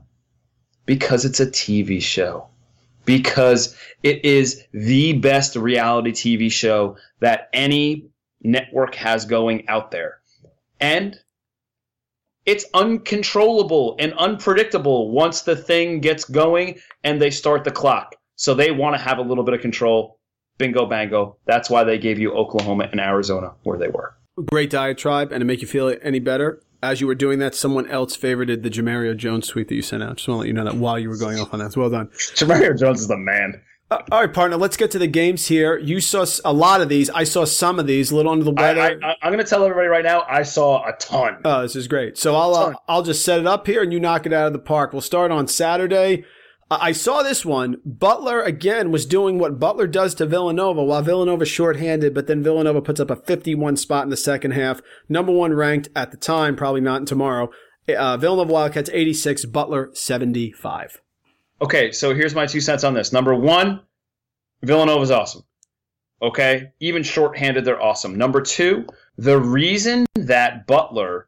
Because 0.86 1.26
it's 1.26 1.40
a 1.40 1.48
TV 1.48 2.02
show 2.02 2.48
because 3.06 3.78
it 4.04 4.26
is 4.26 4.64
the 4.74 5.14
best 5.14 5.56
reality 5.56 6.12
TV 6.12 6.52
show 6.52 6.98
that 7.20 7.50
any 7.54 8.08
network 8.42 8.96
has 8.96 9.26
going 9.26 9.68
out 9.70 9.92
there. 9.92 10.20
And 10.80 11.18
it's 12.46 12.66
uncontrollable 12.74 13.96
and 14.00 14.14
unpredictable 14.14 15.12
once 15.12 15.42
the 15.42 15.56
thing 15.56 16.00
gets 16.00 16.26
going 16.26 16.80
and 17.04 17.22
they 17.22 17.32
start 17.32 17.64
the 17.64 17.72
clock. 17.72 18.16
So 18.36 18.54
they 18.54 18.72
want 18.72 18.96
to 18.96 19.02
have 19.02 19.18
a 19.18 19.24
little 19.24 19.44
bit 19.44 19.54
of 19.54 19.62
control. 19.62 20.20
Bingo 20.58 20.86
bango. 20.86 21.38
That's 21.46 21.70
why 21.70 21.84
they 21.84 21.98
gave 21.98 22.20
you 22.20 22.34
Oklahoma 22.34 22.88
and 22.92 23.00
Arizona 23.00 23.54
where 23.64 23.78
they 23.78 23.88
were. 23.90 24.16
Great 24.46 24.70
diatribe, 24.70 25.32
and 25.32 25.42
to 25.42 25.46
make 25.46 25.62
you 25.62 25.68
feel 25.68 25.96
any 26.02 26.20
better, 26.20 26.62
as 26.84 27.02
you 27.02 27.08
were 27.08 27.16
doing 27.16 27.40
that, 27.40 27.56
someone 27.56 27.90
else 27.90 28.18
favorited 28.18 28.64
the 28.64 28.70
Jemerrio 28.70 29.16
Jones 29.16 29.48
tweet 29.48 29.70
that 29.70 29.76
you 29.76 29.82
sent 29.82 30.04
out. 30.04 30.18
Just 30.18 30.28
want 30.28 30.38
to 30.38 30.40
let 30.42 30.48
you 30.48 30.54
know 30.54 30.66
that 30.66 30.76
while 30.76 31.00
you 31.00 31.10
were 31.10 31.18
going 31.18 31.40
off 31.40 31.54
on 31.54 31.60
that. 31.60 31.76
Well 31.76 31.90
done. 31.90 32.08
Jemerrio 32.08 32.78
Jones 32.78 33.02
is 33.02 33.08
the 33.08 33.18
man. 33.18 33.62
Uh, 33.92 34.00
all 34.12 34.22
right, 34.22 34.34
partner, 34.34 34.58
let's 34.58 34.78
get 34.78 34.90
to 34.92 35.00
the 35.00 35.08
games 35.08 35.48
here. 35.48 35.78
You 35.78 36.02
saw 36.02 36.26
a 36.44 36.52
lot 36.52 36.82
of 36.82 36.90
these. 36.90 37.10
I 37.12 37.24
saw 37.24 37.46
some 37.46 37.80
of 37.80 37.86
these, 37.86 38.10
a 38.10 38.16
little 38.16 38.32
under 38.32 38.44
the 38.44 38.52
weather. 38.52 38.82
I, 38.82 39.12
I, 39.12 39.16
I'm 39.22 39.32
going 39.32 39.44
to 39.44 39.50
tell 39.50 39.64
everybody 39.64 39.88
right 39.88 40.04
now, 40.04 40.24
I 40.28 40.42
saw 40.42 40.84
a 40.88 40.94
ton. 40.94 41.38
Oh, 41.46 41.62
this 41.62 41.76
is 41.76 41.88
great. 41.88 42.18
So 42.18 42.36
I'll 42.36 42.56
uh, 42.56 42.74
I'll 42.88 43.04
just 43.04 43.24
set 43.24 43.40
it 43.40 43.46
up 43.46 43.68
here 43.68 43.84
and 43.84 43.94
you 43.94 44.00
knock 44.00 44.26
it 44.26 44.34
out 44.34 44.48
of 44.48 44.54
the 44.54 44.60
park. 44.60 44.92
We'll 44.92 45.04
start 45.04 45.30
on 45.32 45.48
Saturday. 45.48 46.26
I 46.72 46.94
saw 46.94 47.22
this 47.22 47.46
one. 47.46 47.78
Butler 47.86 48.42
again 48.42 48.92
was 48.92 49.06
doing 49.06 49.38
what 49.38 49.60
Butler 49.60 49.86
does 49.86 50.16
to 50.16 50.26
Villanova 50.26 50.84
while 50.84 51.04
Villanova's 51.04 51.48
shorthanded, 51.48 52.14
but 52.16 52.26
then 52.26 52.42
Villanova 52.42 52.82
puts 52.82 53.00
up 53.00 53.12
a 53.12 53.16
51 53.16 53.78
spot 53.78 54.04
in 54.04 54.10
the 54.10 54.18
second 54.18 54.52
half. 54.52 54.82
Number 55.08 55.32
one 55.32 55.54
ranked 55.54 55.90
at 55.96 56.10
the 56.10 56.18
time, 56.18 56.56
probably 56.56 56.82
not 56.82 57.06
tomorrow. 57.06 57.52
Uh, 57.88 58.18
Villanova 58.18 58.52
Wildcats 58.52 58.90
86, 58.92 59.46
Butler 59.46 59.92
75. 59.94 61.02
Okay, 61.62 61.92
so 61.92 62.16
here's 62.16 62.34
my 62.34 62.48
two 62.48 62.62
cents 62.62 62.84
on 62.84 62.96
this. 62.96 63.14
Number 63.14 63.36
one, 63.36 63.82
Villanova's 64.64 65.12
awesome. 65.12 65.44
Okay, 66.20 66.72
even 66.80 67.04
shorthanded, 67.04 67.64
they're 67.64 67.82
awesome. 67.82 68.18
Number 68.18 68.42
two, 68.42 68.88
the 69.18 69.38
reason 69.38 70.08
that 70.16 70.66
Butler 70.66 71.28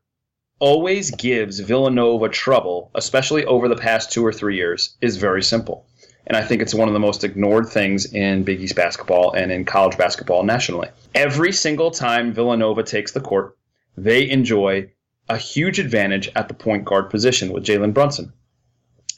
always 0.59 1.11
gives 1.11 1.59
Villanova 1.59 2.29
trouble, 2.29 2.91
especially 2.95 3.45
over 3.45 3.67
the 3.67 3.75
past 3.75 4.11
two 4.11 4.25
or 4.25 4.33
three 4.33 4.55
years, 4.55 4.95
is 5.01 5.17
very 5.17 5.43
simple. 5.43 5.85
And 6.25 6.35
I 6.35 6.41
think 6.41 6.61
it's 6.61 6.73
one 6.73 6.87
of 6.87 6.93
the 6.93 6.99
most 6.99 7.23
ignored 7.23 7.69
things 7.69 8.11
in 8.13 8.43
Big 8.43 8.59
East 8.59 8.75
basketball 8.75 9.31
and 9.33 9.51
in 9.51 9.65
college 9.65 9.97
basketball 9.97 10.43
nationally. 10.43 10.89
Every 11.15 11.53
single 11.53 11.91
time 11.91 12.33
Villanova 12.33 12.83
takes 12.83 13.13
the 13.13 13.21
court, 13.21 13.57
they 13.95 14.29
enjoy 14.29 14.89
a 15.29 15.37
huge 15.37 15.79
advantage 15.79 16.29
at 16.35 16.47
the 16.47 16.53
point 16.53 16.85
guard 16.85 17.09
position 17.09 17.51
with 17.51 17.65
Jalen 17.65 17.93
Brunson. 17.93 18.33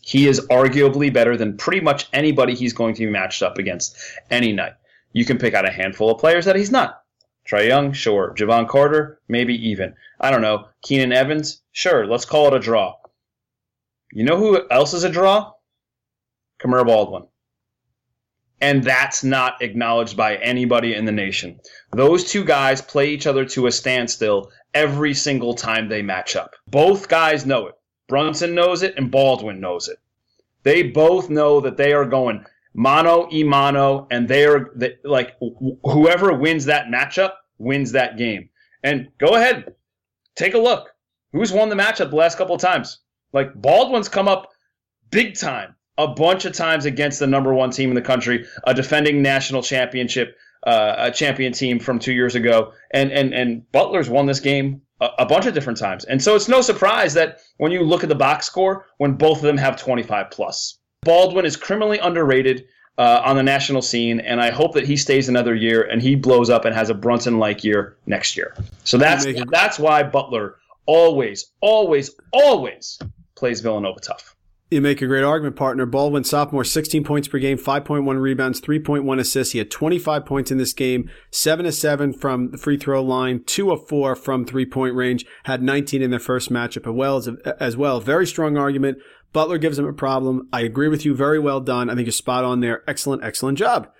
He 0.02 0.28
is 0.28 0.45
arguably 0.47 1.12
better 1.12 1.38
than 1.38 1.58
pretty 1.58 1.82
much 1.82 2.08
anybody 2.13 2.56
he's 2.56 2.73
going 2.73 2.95
to 2.95 3.06
be 3.06 3.12
matched 3.12 3.43
up 3.43 3.58
against 3.58 3.97
any 4.32 4.52
night. 4.52 4.73
You 5.13 5.25
can 5.25 5.38
pick 5.38 5.54
out 5.54 5.67
a 5.67 5.71
handful 5.71 6.12
of 6.12 6.19
players 6.19 6.45
that 6.45 6.56
he's 6.56 6.71
not. 6.71 6.99
Trae 7.50 7.68
Young, 7.68 7.94
sure. 7.94 8.36
Jevon 8.38 8.68
Carter, 8.68 9.20
maybe 9.28 9.56
even. 9.70 9.96
I 10.20 10.30
don't 10.30 10.42
know. 10.42 10.68
Keenan 10.84 11.12
Evans, 11.12 11.64
sure. 11.72 12.06
Let's 12.06 12.26
call 12.26 12.48
it 12.48 12.54
a 12.54 12.60
draw. 12.60 12.96
You 14.12 14.24
know 14.24 14.38
who 14.38 14.62
else 14.70 14.94
is 14.94 15.04
a 15.04 15.10
draw? 15.10 15.54
Kamar 16.60 16.86
Baldwin. 16.86 17.24
And 18.62 18.84
that's 18.84 19.24
not 19.24 19.62
acknowledged 19.62 20.18
by 20.18 20.36
anybody 20.36 20.94
in 20.94 21.06
the 21.06 21.12
nation. 21.12 21.60
Those 21.92 22.30
two 22.30 22.44
guys 22.44 22.82
play 22.82 23.10
each 23.10 23.26
other 23.26 23.46
to 23.46 23.68
a 23.68 23.72
standstill 23.72 24.52
every 24.74 25.14
single 25.14 25.56
time 25.56 25.88
they 25.88 26.02
match 26.02 26.36
up. 26.36 26.56
Both 26.68 27.08
guys 27.08 27.46
know 27.46 27.68
it. 27.68 27.76
Brunson 28.08 28.54
knows 28.54 28.84
it 28.84 28.96
and 28.98 29.10
Baldwin 29.10 29.60
knows 29.60 29.88
it. 29.88 29.98
They 30.64 30.84
both 30.84 31.30
know 31.30 31.62
that 31.62 31.78
they 31.78 31.94
are 31.94 32.06
going 32.06 32.46
mano 32.74 33.28
e 33.32 33.44
mano, 33.44 34.08
and 34.12 34.28
they 34.28 34.46
are 34.46 34.72
they, 34.76 34.96
like 35.04 35.36
wh- 35.42 35.74
whoever 35.84 36.34
wins 36.34 36.66
that 36.66 36.88
matchup 36.88 37.34
wins 37.58 37.92
that 37.94 38.18
game. 38.18 38.50
And 38.84 39.10
go 39.20 39.36
ahead, 39.36 39.74
take 40.36 40.54
a 40.54 40.60
look. 40.60 40.90
Who's 41.34 41.52
won 41.52 41.70
the 41.70 41.76
matchup 41.76 42.10
the 42.10 42.16
last 42.16 42.38
couple 42.38 42.56
of 42.56 42.62
times? 42.62 43.00
Like 43.34 43.54
Baldwin's 43.54 44.10
come 44.10 44.28
up 44.28 44.50
big 45.12 45.36
time 45.36 45.76
a 45.98 46.08
bunch 46.08 46.46
of 46.46 46.54
times 46.54 46.86
against 46.86 47.20
the 47.20 47.28
number 47.28 47.54
one 47.54 47.72
team 47.72 47.90
in 47.90 47.96
the 47.96 48.02
country, 48.02 48.46
a 48.66 48.74
defending 48.74 49.22
national 49.22 49.62
championship, 49.62 50.38
uh, 50.66 50.96
a 50.98 51.12
champion 51.12 51.52
team 51.52 51.80
from 51.80 52.00
two 52.00 52.14
years 52.14 52.36
ago, 52.36 52.72
and 52.92 53.12
and 53.12 53.34
and 53.34 53.70
Butler's 53.72 54.10
won 54.10 54.26
this 54.26 54.40
game 54.40 54.82
a 55.02 55.26
bunch 55.26 55.46
of 55.46 55.54
different 55.54 55.80
times. 55.80 56.04
And 56.06 56.22
so 56.22 56.36
it's 56.36 56.50
no 56.50 56.62
surprise 56.62 57.14
that 57.14 57.40
when 57.58 57.72
you 57.72 57.84
look 57.84 58.04
at 58.04 58.10
the 58.10 58.16
box 58.16 58.46
score, 58.46 58.86
when 58.98 59.14
both 59.14 59.38
of 59.38 59.44
them 59.44 59.58
have 59.58 59.78
25 59.78 60.30
plus, 60.32 60.79
Baldwin 61.04 61.46
is 61.46 61.56
criminally 61.56 62.00
underrated. 62.00 62.66
Uh, 62.98 63.22
on 63.24 63.38
the 63.38 63.44
national 63.44 63.82
scene, 63.82 64.20
and 64.20 64.42
I 64.42 64.52
hope 64.52 64.74
that 64.74 64.86
he 64.86 64.98
stays 64.98 65.30
another 65.30 65.56
year 65.56 65.84
and 65.84 66.02
he 66.02 66.16
blows 66.16 66.50
up 66.50 66.66
and 66.66 66.76
has 66.76 66.90
a 66.90 66.94
Brunson-like 66.94 67.64
year 67.64 67.96
next 68.08 68.36
year. 68.36 68.54
So 68.84 68.98
that's 68.98 69.26
that's 69.50 69.80
why 69.80 70.04
Butler 70.04 70.58
always, 70.86 71.52
always, 71.62 72.12
always 72.34 73.00
plays 73.36 73.62
Villanova 73.62 74.02
tough. 74.02 74.36
You 74.72 74.82
make 74.82 75.02
a 75.02 75.08
great 75.08 75.24
argument, 75.24 75.56
partner. 75.56 75.88
Baldwin, 75.88 76.24
sophomore, 76.24 76.64
16 76.64 77.04
points 77.04 77.28
per 77.28 77.40
game, 77.40 77.58
5.1 77.58 78.22
rebounds, 78.22 78.62
3.1 78.62 79.20
assists. 79.20 79.54
He 79.54 79.58
had 79.58 79.72
25 79.72 80.26
points 80.28 80.52
in 80.52 80.60
this 80.60 80.74
game, 80.74 81.10
7 81.32 81.66
to 81.66 81.72
7 81.72 82.14
from 82.14 82.52
the 82.52 82.58
free 82.58 82.78
throw 82.78 83.04
line, 83.04 83.44
2 83.46 83.72
of 83.72 83.88
4 83.88 84.16
from 84.16 84.46
three 84.46 84.68
point 84.68 84.94
range, 84.94 85.26
had 85.46 85.64
19 85.64 86.04
in 86.04 86.12
their 86.12 86.20
first 86.20 86.52
matchup 86.52 86.88
as 86.88 86.94
well. 86.94 87.38
As 87.60 87.78
well. 87.78 88.00
Very 88.00 88.28
strong 88.28 88.58
argument. 88.58 89.00
Butler 89.32 89.58
gives 89.58 89.78
him 89.78 89.86
a 89.86 89.94
problem. 89.94 90.48
I 90.52 90.62
agree 90.62 90.88
with 90.88 91.06
you. 91.06 91.13
Very 91.13 91.39
well 91.39 91.60
done. 91.60 91.89
I 91.89 91.96
think 91.96 92.06
you're 92.06 92.12
spot 92.12 92.44
on 92.44 92.62
there. 92.62 92.84
Excellent, 92.88 93.24
excellent 93.24 93.58
job. 93.58 93.92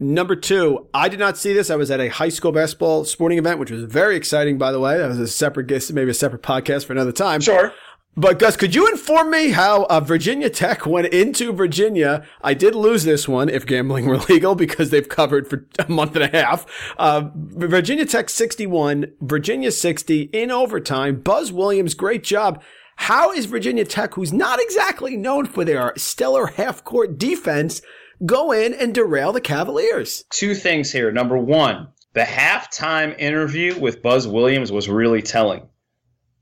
Number 0.00 0.34
two, 0.34 0.88
I 0.92 1.08
did 1.08 1.20
not 1.20 1.38
see 1.38 1.52
this. 1.52 1.70
I 1.70 1.76
was 1.76 1.90
at 1.90 2.00
a 2.00 2.08
high 2.08 2.30
school 2.30 2.50
basketball 2.50 3.04
sporting 3.04 3.38
event, 3.38 3.60
which 3.60 3.70
was 3.70 3.84
very 3.84 4.16
exciting, 4.16 4.58
by 4.58 4.72
the 4.72 4.80
way. 4.80 4.98
That 4.98 5.08
was 5.08 5.20
a 5.20 5.28
separate 5.28 5.68
guest, 5.68 5.92
maybe 5.92 6.10
a 6.10 6.14
separate 6.14 6.42
podcast 6.42 6.86
for 6.86 6.92
another 6.92 7.12
time. 7.12 7.40
Sure. 7.40 7.72
But 8.14 8.38
Gus, 8.38 8.56
could 8.56 8.74
you 8.74 8.88
inform 8.88 9.30
me 9.30 9.50
how 9.50 9.84
uh, 9.84 10.00
Virginia 10.00 10.50
Tech 10.50 10.86
went 10.86 11.06
into 11.14 11.52
Virginia? 11.52 12.26
I 12.42 12.52
did 12.52 12.74
lose 12.74 13.04
this 13.04 13.26
one 13.26 13.48
if 13.48 13.64
gambling 13.64 14.06
were 14.08 14.18
legal 14.18 14.54
because 14.54 14.90
they've 14.90 15.08
covered 15.08 15.48
for 15.48 15.66
a 15.78 15.90
month 15.90 16.16
and 16.16 16.24
a 16.24 16.36
half. 16.36 16.66
Uh, 16.98 17.30
Virginia 17.34 18.04
Tech 18.04 18.28
61, 18.28 19.06
Virginia 19.20 19.70
60 19.70 20.22
in 20.32 20.50
overtime. 20.50 21.20
Buzz 21.20 21.52
Williams, 21.52 21.94
great 21.94 22.24
job. 22.24 22.62
How 22.96 23.32
is 23.32 23.46
Virginia 23.46 23.84
Tech, 23.84 24.14
who's 24.14 24.32
not 24.32 24.60
exactly 24.60 25.16
known 25.16 25.46
for 25.46 25.64
their 25.64 25.92
stellar 25.96 26.46
half 26.46 26.84
court 26.84 27.18
defense, 27.18 27.82
go 28.24 28.52
in 28.52 28.74
and 28.74 28.94
derail 28.94 29.32
the 29.32 29.40
Cavaliers? 29.40 30.24
two 30.30 30.54
things 30.54 30.92
here. 30.92 31.10
Number 31.10 31.36
one, 31.36 31.88
the 32.12 32.20
halftime 32.20 33.18
interview 33.18 33.78
with 33.78 34.02
Buzz 34.02 34.28
Williams 34.28 34.70
was 34.70 34.88
really 34.88 35.22
telling. 35.22 35.68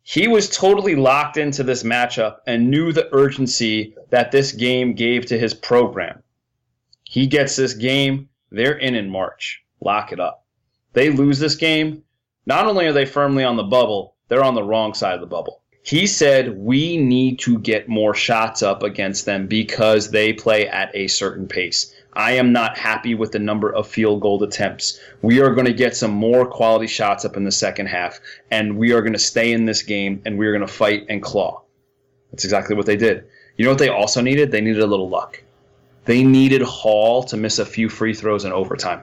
He 0.03 0.27
was 0.27 0.51
totally 0.51 0.97
locked 0.97 1.37
into 1.37 1.63
this 1.63 1.83
matchup 1.83 2.39
and 2.47 2.71
knew 2.71 2.93
the 2.93 3.09
urgency 3.15 3.95
that 4.11 4.33
this 4.33 4.53
game 4.53 4.95
gave 4.95 5.27
to 5.27 5.39
his 5.39 5.55
program. 5.55 6.23
He 7.05 7.27
gets 7.27 7.57
this 7.57 7.75
game, 7.75 8.29
they're 8.51 8.79
in 8.79 8.95
in 8.95 9.09
March. 9.09 9.63
Lock 9.81 10.13
it 10.13 10.21
up. 10.21 10.45
They 10.93 11.11
lose 11.11 11.39
this 11.39 11.55
game, 11.55 12.03
not 12.47 12.67
only 12.67 12.87
are 12.87 12.93
they 12.93 13.07
firmly 13.07 13.45
on 13.45 13.57
the 13.57 13.63
bubble, 13.63 14.17
they're 14.29 14.45
on 14.45 14.55
the 14.55 14.63
wrong 14.63 14.95
side 14.95 15.15
of 15.15 15.21
the 15.21 15.27
bubble. 15.27 15.60
He 15.91 16.07
said, 16.07 16.57
We 16.57 16.97
need 16.99 17.41
to 17.41 17.59
get 17.59 17.89
more 17.89 18.15
shots 18.15 18.63
up 18.63 18.85
against 18.85 19.27
them 19.27 19.49
because 19.49 20.13
they 20.13 20.33
play 20.33 20.69
at 20.69 20.95
a 20.95 21.09
certain 21.09 21.49
pace. 21.49 21.93
I 22.13 22.35
am 22.35 22.53
not 22.53 22.79
happy 22.79 23.17
with 23.17 23.33
the 23.33 23.41
number 23.41 23.75
of 23.75 23.89
field 23.89 24.21
goal 24.21 24.41
attempts. 24.45 25.01
We 25.21 25.41
are 25.41 25.53
going 25.53 25.67
to 25.67 25.73
get 25.73 25.97
some 25.97 26.13
more 26.13 26.47
quality 26.47 26.87
shots 26.87 27.25
up 27.25 27.37
in 27.37 27.43
the 27.43 27.51
second 27.51 27.87
half, 27.87 28.21
and 28.53 28.79
we 28.79 28.93
are 28.93 29.01
going 29.01 29.15
to 29.15 29.19
stay 29.19 29.51
in 29.51 29.65
this 29.65 29.83
game 29.83 30.23
and 30.25 30.39
we 30.39 30.47
are 30.47 30.53
going 30.53 30.65
to 30.65 30.73
fight 30.73 31.07
and 31.09 31.21
claw. 31.21 31.63
That's 32.31 32.45
exactly 32.45 32.77
what 32.77 32.87
they 32.87 32.97
did. 32.97 33.25
You 33.57 33.65
know 33.65 33.73
what 33.73 33.81
they 33.81 33.89
also 33.89 34.21
needed? 34.21 34.53
They 34.53 34.61
needed 34.61 34.83
a 34.83 34.87
little 34.87 35.09
luck. 35.09 35.43
They 36.05 36.23
needed 36.23 36.63
Hall 36.63 37.25
to 37.25 37.37
miss 37.37 37.59
a 37.59 37.67
few 37.67 37.89
free 37.89 38.15
throws 38.15 38.45
in 38.45 38.53
overtime. 38.53 39.03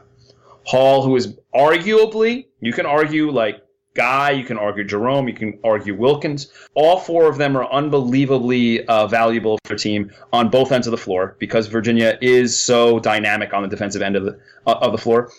Hall, 0.64 1.04
who 1.04 1.18
is 1.18 1.36
arguably, 1.54 2.46
you 2.62 2.72
can 2.72 2.86
argue 2.86 3.30
like 3.30 3.62
Guy, 3.98 4.30
you 4.30 4.46
can 4.46 4.60
argue 4.60 4.84
Jerome, 4.84 5.28
you 5.28 5.34
can 5.34 5.60
argue 5.64 5.96
Wilkins. 5.96 6.54
All 6.76 7.00
four 7.00 7.28
of 7.28 7.40
them 7.40 7.58
are 7.58 7.66
unbelievably 7.74 8.86
uh, 8.86 9.08
valuable 9.08 9.58
for 9.66 9.74
the 9.74 9.80
team 9.80 10.12
on 10.32 10.50
both 10.50 10.72
ends 10.72 10.86
of 10.86 10.92
the 10.92 10.98
floor 10.98 11.36
because 11.40 11.66
Virginia 11.66 12.16
is 12.22 12.58
so 12.64 13.00
dynamic 13.00 13.56
on 13.56 13.64
the 13.64 13.68
defensive 13.68 14.04
end 14.04 14.16
of 14.16 14.24
the 14.24 14.40
uh, 14.68 14.76
of 14.82 14.92
the 14.92 15.00
floor. 15.00 15.32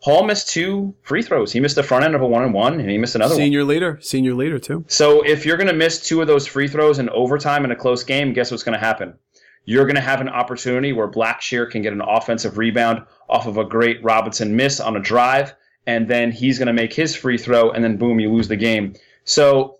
Hall 0.00 0.24
missed 0.24 0.48
two 0.48 0.94
free 1.02 1.22
throws. 1.22 1.52
He 1.52 1.60
missed 1.60 1.76
the 1.76 1.82
front 1.82 2.06
end 2.06 2.14
of 2.14 2.22
a 2.22 2.26
one 2.26 2.44
and 2.44 2.54
one, 2.54 2.80
and 2.80 2.88
he 2.88 2.96
missed 2.96 3.14
another 3.14 3.34
one. 3.34 3.42
Senior 3.42 3.64
leader, 3.64 3.98
senior 4.00 4.32
leader 4.32 4.58
too. 4.58 4.86
So 4.88 5.22
if 5.22 5.44
you're 5.44 5.58
going 5.58 5.68
to 5.68 5.74
miss 5.74 6.00
two 6.00 6.22
of 6.22 6.28
those 6.28 6.46
free 6.46 6.68
throws 6.68 6.98
in 6.98 7.10
overtime 7.10 7.64
in 7.66 7.72
a 7.72 7.76
close 7.76 8.04
game, 8.04 8.32
guess 8.32 8.50
what's 8.50 8.62
going 8.62 8.78
to 8.78 8.84
happen? 8.84 9.14
You're 9.66 9.84
going 9.84 9.96
to 9.96 10.00
have 10.00 10.22
an 10.22 10.30
opportunity 10.30 10.94
where 10.94 11.10
Blackshear 11.10 11.70
can 11.70 11.82
get 11.82 11.92
an 11.92 12.00
offensive 12.00 12.56
rebound 12.56 13.02
off 13.28 13.46
of 13.46 13.58
a 13.58 13.64
great 13.64 14.02
Robinson 14.02 14.56
miss 14.56 14.80
on 14.80 14.96
a 14.96 15.00
drive, 15.00 15.54
and 15.88 16.06
then 16.06 16.30
he's 16.30 16.58
going 16.58 16.66
to 16.66 16.74
make 16.74 16.92
his 16.92 17.16
free 17.16 17.38
throw, 17.38 17.70
and 17.70 17.82
then 17.82 17.96
boom, 17.96 18.20
you 18.20 18.30
lose 18.30 18.46
the 18.46 18.56
game. 18.56 18.92
So 19.24 19.78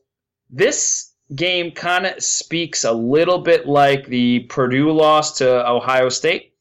this 0.48 1.12
game 1.34 1.70
kind 1.70 2.06
of 2.06 2.22
speaks 2.22 2.84
a 2.84 2.92
little 2.92 3.40
bit 3.40 3.68
like 3.68 4.06
the 4.06 4.40
Purdue 4.48 4.90
loss 4.90 5.36
to 5.36 5.68
Ohio 5.68 6.08
State. 6.08 6.54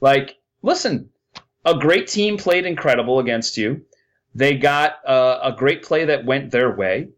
Like, 0.00 0.36
listen, 0.62 1.08
a 1.64 1.76
great 1.76 2.06
team 2.06 2.36
played 2.36 2.64
incredible 2.64 3.18
against 3.18 3.56
you. 3.56 3.84
They 4.36 4.56
got 4.56 5.04
uh, 5.04 5.40
a 5.42 5.50
great 5.50 5.82
play 5.82 6.04
that 6.04 6.24
went 6.24 6.52
their 6.52 6.70
way. 6.70 7.08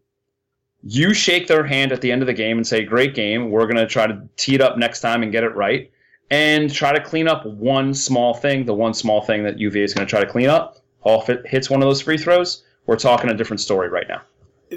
You 0.81 1.13
shake 1.13 1.47
their 1.47 1.65
hand 1.65 1.91
at 1.91 2.01
the 2.01 2.11
end 2.11 2.23
of 2.23 2.25
the 2.25 2.33
game 2.33 2.57
and 2.57 2.65
say, 2.65 2.83
"Great 2.83 3.13
game. 3.13 3.51
We're 3.51 3.67
going 3.67 3.75
to 3.75 3.85
try 3.85 4.07
to 4.07 4.27
tee 4.37 4.55
it 4.55 4.61
up 4.61 4.75
next 4.75 5.01
time 5.01 5.21
and 5.21 5.31
get 5.31 5.43
it 5.43 5.55
right." 5.55 5.91
And 6.31 6.73
try 6.73 6.93
to 6.93 7.03
clean 7.03 7.27
up 7.27 7.45
one 7.45 7.93
small 7.93 8.33
thing. 8.33 8.65
The 8.65 8.73
one 8.73 8.95
small 8.95 9.21
thing 9.21 9.43
that 9.43 9.59
UVA 9.59 9.83
is 9.83 9.93
going 9.93 10.07
to 10.07 10.09
try 10.09 10.21
to 10.21 10.31
clean 10.31 10.47
up. 10.47 10.78
Hall 11.01 11.21
fit, 11.21 11.45
hits 11.47 11.69
one 11.69 11.81
of 11.81 11.87
those 11.87 12.01
free 12.01 12.17
throws. 12.17 12.63
We're 12.85 12.97
talking 12.97 13.29
a 13.29 13.33
different 13.33 13.61
story 13.61 13.89
right 13.89 14.07
now. 14.07 14.21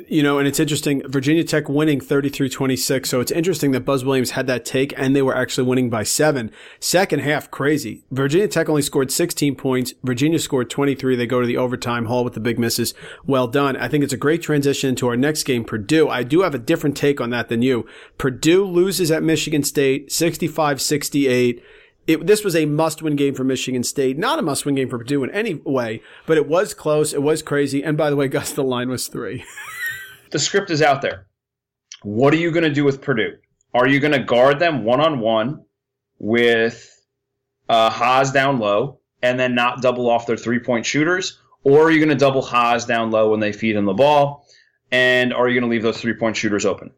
You 0.09 0.23
know, 0.23 0.39
and 0.39 0.49
it's 0.49 0.59
interesting. 0.59 1.03
Virginia 1.07 1.45
Tech 1.45 1.69
winning 1.69 2.01
33 2.01 2.49
26. 2.49 3.11
So 3.11 3.21
it's 3.21 3.31
interesting 3.31 3.73
that 3.73 3.85
Buzz 3.85 4.05
Williams 4.05 4.31
had 4.31 4.47
that 4.47 4.65
take 4.65 4.95
and 4.97 5.15
they 5.15 5.21
were 5.21 5.37
actually 5.37 5.67
winning 5.67 5.91
by 5.91 6.03
seven. 6.03 6.51
Second 6.81 7.21
half, 7.21 7.51
crazy. 7.51 8.03
Virginia 8.11 8.49
Tech 8.49 8.71
only 8.71 8.81
scored 8.81 9.11
16 9.11 9.55
points. 9.55 9.93
Virginia 10.03 10.39
scored 10.39 10.71
23. 10.71 11.15
They 11.15 11.27
go 11.27 11.43
to 11.43 11.47
the 11.47 11.59
overtime. 11.59 12.07
Hall 12.07 12.25
with 12.25 12.33
the 12.33 12.41
big 12.41 12.59
misses. 12.59 12.95
Well 13.27 13.47
done. 13.47 13.77
I 13.77 13.89
think 13.89 14.03
it's 14.03 14.15
a 14.15 14.19
great 14.19 14.41
transition 14.41 14.95
to 14.97 15.09
our 15.09 15.17
next 15.17 15.43
game, 15.43 15.63
Purdue. 15.63 16.09
I 16.09 16.23
do 16.23 16.41
have 16.41 16.55
a 16.55 16.59
different 16.59 16.97
take 16.97 17.21
on 17.21 17.29
that 17.31 17.51
than 17.51 17.61
you. 17.61 17.87
Purdue 18.17 18.65
loses 18.65 19.11
at 19.11 19.23
Michigan 19.23 19.63
State 19.63 20.11
65 20.11 20.81
68. 20.81 21.63
It, 22.07 22.27
this 22.27 22.43
was 22.43 22.57
a 22.57 22.67
must-win 22.67 23.15
game 23.15 23.35
for 23.35 23.45
Michigan 23.45 23.85
State. 23.85 24.19
Not 24.19 24.39
a 24.39 24.43
must-win 24.43 24.75
game 24.75 24.89
for 24.89 24.99
Purdue 24.99 25.23
in 25.23 25.31
any 25.31 25.55
way, 25.55 26.03
but 26.27 26.37
it 26.37 26.49
was 26.49 26.75
close. 26.75 27.13
It 27.13 27.23
was 27.23 27.43
crazy. 27.43 27.83
And 27.83 27.97
by 27.97 28.11
the 28.11 28.17
way, 28.17 28.29
Gus, 28.29 28.53
the 28.53 28.65
line 28.65 28.89
was 28.89 29.07
three. 29.07 29.45
the 30.31 30.39
script 30.39 30.71
is 30.71 30.83
out 30.83 31.03
there. 31.03 31.27
What 32.03 32.35
are 32.35 32.39
you 32.39 32.51
going 32.51 32.65
to 32.65 32.71
do 32.71 32.85
with 32.85 33.01
Purdue? 33.01 33.37
Are 33.75 33.87
you 33.87 34.01
going 34.01 34.13
to 34.13 34.19
guard 34.19 34.59
them 34.59 34.85
one 34.85 35.01
on 35.01 35.21
one 35.21 35.65
with 36.19 37.01
uh, 37.69 37.91
Haas 37.91 38.33
down 38.33 38.59
low 38.59 38.99
and 39.23 39.39
then 39.39 39.55
not 39.55 39.81
double 39.81 40.11
off 40.11 40.27
their 40.27 40.37
three 40.37 40.59
point 40.59 40.85
shooters? 40.85 41.39
Or 41.65 41.85
are 41.85 41.91
you 41.91 41.99
going 41.99 42.09
to 42.09 42.17
double 42.17 42.43
Haas 42.43 42.85
down 42.85 43.13
low 43.13 43.31
when 43.31 43.41
they 43.41 43.53
feed 43.53 43.77
him 43.77 43.85
the 43.85 43.95
ball? 43.95 44.47
And 44.91 45.33
are 45.33 45.49
you 45.49 45.59
going 45.59 45.71
to 45.71 45.73
leave 45.73 45.83
those 45.85 46.01
three 46.01 46.15
point 46.15 46.37
shooters 46.37 46.67
open? 46.67 46.91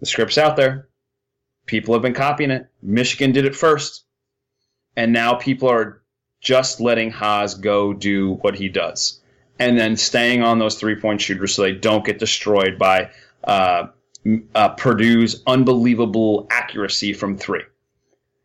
The 0.00 0.06
script's 0.06 0.38
out 0.38 0.56
there. 0.56 0.88
People 1.66 1.94
have 1.94 2.02
been 2.02 2.14
copying 2.14 2.50
it. 2.50 2.68
Michigan 2.82 3.32
did 3.32 3.44
it 3.44 3.56
first. 3.56 4.03
And 4.96 5.12
now 5.12 5.34
people 5.34 5.68
are 5.68 6.02
just 6.40 6.80
letting 6.80 7.10
Haas 7.10 7.54
go 7.54 7.92
do 7.92 8.34
what 8.42 8.54
he 8.54 8.68
does 8.68 9.20
and 9.58 9.78
then 9.78 9.96
staying 9.96 10.42
on 10.42 10.58
those 10.58 10.76
three 10.76 10.96
point 10.96 11.20
shooters 11.20 11.54
so 11.54 11.62
they 11.62 11.72
don't 11.72 12.04
get 12.04 12.18
destroyed 12.18 12.78
by 12.78 13.10
uh, 13.44 13.86
uh, 14.54 14.68
Purdue's 14.70 15.42
unbelievable 15.46 16.46
accuracy 16.50 17.12
from 17.12 17.36
three. 17.36 17.62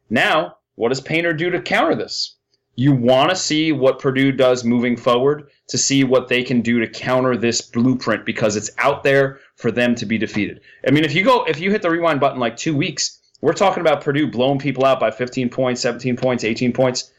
Now, 0.10 0.58
what 0.76 0.90
does 0.90 1.02
Painter 1.02 1.34
do 1.34 1.50
to 1.50 1.62
counter 1.62 1.96
this? 1.96 2.36
You 2.76 2.94
want 2.94 3.30
to 3.30 3.36
see 3.36 3.74
what 3.74 4.00
Purdue 4.00 4.32
does 4.32 4.64
moving 4.64 4.96
forward 4.96 5.50
to 5.68 5.78
see 5.78 6.04
what 6.04 6.30
they 6.30 6.44
can 6.44 6.62
do 6.62 6.80
to 6.80 6.88
counter 6.88 7.36
this 7.36 7.62
blueprint 7.62 8.26
because 8.26 8.56
it's 8.56 8.72
out 8.78 9.04
there 9.04 9.40
for 9.56 9.72
them 9.72 9.96
to 9.96 10.06
be 10.06 10.18
defeated. 10.18 10.62
I 10.88 10.92
mean, 10.92 11.04
if 11.04 11.14
you 11.14 11.24
go, 11.24 11.44
if 11.44 11.60
you 11.60 11.72
hit 11.72 11.82
the 11.82 11.90
rewind 11.90 12.22
button 12.22 12.40
like 12.40 12.56
two 12.56 12.76
weeks, 12.76 13.19
we're 13.42 13.54
talking 13.54 13.82
about 13.82 14.02
Purdue 14.02 14.28
blowing 14.28 14.60
people 14.60 14.86
out 14.86 15.00
by 15.00 15.12
15 15.12 15.50
points, 15.50 15.82
17 15.82 16.16
points, 16.18 16.44
18 16.44 16.74
points. 16.74 17.12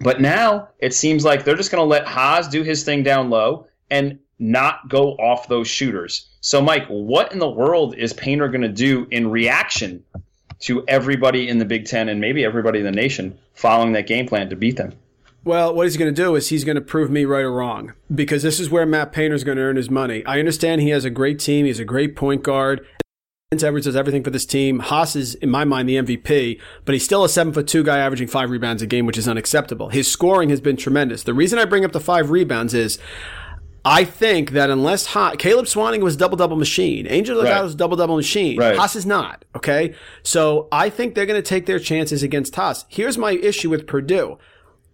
But 0.00 0.20
now 0.20 0.68
it 0.78 0.94
seems 0.94 1.24
like 1.24 1.44
they're 1.44 1.56
just 1.56 1.70
going 1.70 1.82
to 1.82 1.86
let 1.86 2.06
Haas 2.06 2.48
do 2.48 2.62
his 2.62 2.84
thing 2.84 3.02
down 3.02 3.28
low 3.28 3.66
and 3.90 4.18
not 4.38 4.88
go 4.88 5.12
off 5.12 5.48
those 5.48 5.68
shooters. 5.68 6.28
So, 6.40 6.62
Mike, 6.62 6.86
what 6.88 7.32
in 7.32 7.38
the 7.38 7.48
world 7.48 7.94
is 7.96 8.14
Painter 8.14 8.48
going 8.48 8.62
to 8.62 8.68
do 8.68 9.06
in 9.10 9.30
reaction 9.30 10.02
to 10.60 10.84
everybody 10.88 11.48
in 11.48 11.58
the 11.58 11.64
Big 11.64 11.84
Ten 11.86 12.08
and 12.08 12.20
maybe 12.20 12.44
everybody 12.44 12.78
in 12.78 12.84
the 12.86 12.90
nation 12.90 13.38
following 13.54 13.92
that 13.92 14.06
game 14.06 14.26
plan 14.26 14.48
to 14.48 14.56
beat 14.56 14.76
them? 14.76 14.94
Well, 15.44 15.74
what 15.74 15.84
he's 15.84 15.96
going 15.96 16.14
to 16.14 16.22
do 16.22 16.34
is 16.34 16.48
he's 16.48 16.64
going 16.64 16.74
to 16.76 16.82
prove 16.82 17.10
me 17.10 17.24
right 17.24 17.44
or 17.44 17.52
wrong 17.52 17.94
because 18.14 18.42
this 18.42 18.60
is 18.60 18.70
where 18.70 18.84
Matt 18.84 19.12
Painter's 19.12 19.42
going 19.42 19.56
to 19.56 19.62
earn 19.62 19.76
his 19.76 19.88
money. 19.88 20.24
I 20.26 20.38
understand 20.38 20.82
he 20.82 20.90
has 20.90 21.04
a 21.04 21.10
great 21.10 21.38
team. 21.38 21.64
He's 21.64 21.80
a 21.80 21.84
great 21.84 22.14
point 22.14 22.42
guard. 22.42 22.86
Vince 23.52 23.64
Edwards 23.64 23.86
does 23.86 23.96
everything 23.96 24.22
for 24.22 24.30
this 24.30 24.46
team. 24.46 24.78
Haas 24.78 25.16
is, 25.16 25.34
in 25.34 25.50
my 25.50 25.64
mind, 25.64 25.88
the 25.88 25.96
MVP, 25.96 26.60
but 26.84 26.92
he's 26.92 27.04
still 27.04 27.24
a 27.24 27.28
seven 27.28 27.52
foot 27.52 27.66
two 27.66 27.82
guy 27.82 27.98
averaging 27.98 28.28
five 28.28 28.48
rebounds 28.48 28.80
a 28.80 28.86
game, 28.86 29.06
which 29.06 29.18
is 29.18 29.26
unacceptable. 29.26 29.88
His 29.88 30.08
scoring 30.08 30.50
has 30.50 30.60
been 30.60 30.76
tremendous. 30.76 31.24
The 31.24 31.34
reason 31.34 31.58
I 31.58 31.64
bring 31.64 31.84
up 31.84 31.90
the 31.90 31.98
five 31.98 32.30
rebounds 32.30 32.74
is 32.74 33.00
I 33.84 34.04
think 34.04 34.52
that 34.52 34.70
unless 34.70 35.06
Haas, 35.06 35.34
Caleb 35.40 35.66
Swanigan 35.66 36.02
was 36.04 36.16
double 36.16 36.36
double 36.36 36.54
machine, 36.54 37.08
Angel 37.08 37.34
Delgado 37.34 37.56
Right. 37.56 37.64
was 37.64 37.74
double 37.74 37.96
double 37.96 38.14
machine. 38.14 38.56
Right. 38.56 38.76
Haas 38.76 38.94
is 38.94 39.04
not. 39.04 39.44
Okay, 39.56 39.96
so 40.22 40.68
I 40.70 40.88
think 40.88 41.16
they're 41.16 41.26
going 41.26 41.42
to 41.42 41.48
take 41.48 41.66
their 41.66 41.80
chances 41.80 42.22
against 42.22 42.54
Haas. 42.54 42.84
Here's 42.88 43.18
my 43.18 43.32
issue 43.32 43.68
with 43.68 43.84
Purdue. 43.88 44.38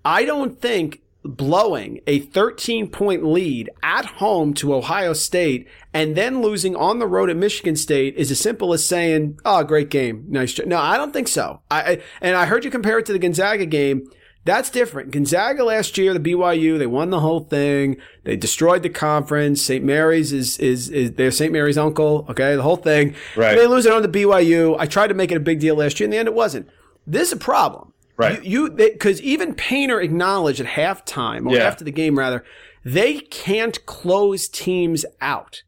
I 0.03 0.25
don't 0.25 0.59
think 0.63 1.03
blowing 1.27 2.01
a 2.07 2.21
13 2.21 2.89
point 2.89 3.25
lead 3.25 3.71
at 3.83 4.05
home 4.05 4.55
to 4.55 4.75
Ohio 4.75 5.13
State 5.13 5.67
and 5.93 6.17
then 6.17 6.43
losing 6.43 6.77
on 6.77 6.99
the 6.99 7.07
road 7.07 7.31
at 7.31 7.37
Michigan 7.37 7.77
State 7.77 8.15
is 8.17 8.31
as 8.31 8.41
simple 8.41 8.73
as 8.73 8.85
saying, 8.85 9.39
"Oh, 9.45 9.65
great 9.65 9.91
game, 9.91 10.25
nice." 10.29 10.53
jo-" 10.53 10.65
No, 10.67 10.79
I 10.79 10.97
don't 10.97 11.13
think 11.13 11.29
so. 11.29 11.61
I, 11.71 11.81
I 11.81 12.03
and 12.21 12.37
I 12.37 12.47
heard 12.47 12.65
you 12.65 12.71
compare 12.71 12.99
it 12.99 13.07
to 13.07 13.13
the 13.13 13.19
Gonzaga 13.19 13.67
game. 13.67 14.09
That's 14.47 14.71
different. 14.71 15.11
Gonzaga 15.11 15.65
last 15.65 15.99
year, 15.99 16.15
the 16.15 16.21
BYU, 16.21 16.79
they 16.79 16.87
won 16.87 17.11
the 17.11 17.19
whole 17.19 17.41
thing. 17.41 17.97
They 18.23 18.37
destroyed 18.37 18.85
the 18.85 18.89
conference. 18.89 19.61
St. 19.61 19.85
Mary's 19.85 20.33
is 20.33 20.57
is 20.59 20.89
is 20.89 21.13
they're 21.13 21.33
St. 21.33 21.53
Mary's 21.53 21.77
uncle. 21.77 22.27
Okay, 22.31 22.55
the 22.55 22.63
whole 22.63 22.77
thing. 22.77 23.17
Right. 23.35 23.57
They 23.57 23.67
lose 23.67 23.87
it 23.87 23.93
on 23.93 24.03
the 24.03 24.09
BYU. 24.09 24.77
I 24.79 24.87
tried 24.87 25.09
to 25.09 25.15
make 25.15 25.33
it 25.33 25.37
a 25.37 25.41
big 25.41 25.59
deal 25.59 25.75
last 25.75 25.99
year. 25.99 26.05
In 26.05 26.13
the 26.13 26.19
end, 26.19 26.29
it 26.29 26.35
wasn't. 26.35 26.69
This 27.07 27.29
is 27.29 27.33
a 27.33 27.37
problem. 27.37 27.93
Right. 28.17 28.43
You, 28.45 28.71
because 28.71 29.21
even 29.21 29.55
Painter 29.55 30.01
acknowledged 30.01 30.61
at 30.61 30.67
halftime 30.67 31.47
or 31.51 31.55
Yeah. 31.57 31.65
after 31.65 31.85
the 31.85 31.91
game 31.91 32.19
rather, 32.19 32.45
they 32.85 33.19
can't 33.21 33.85
close 33.87 34.49
teams 34.49 35.05
out. 35.21 35.63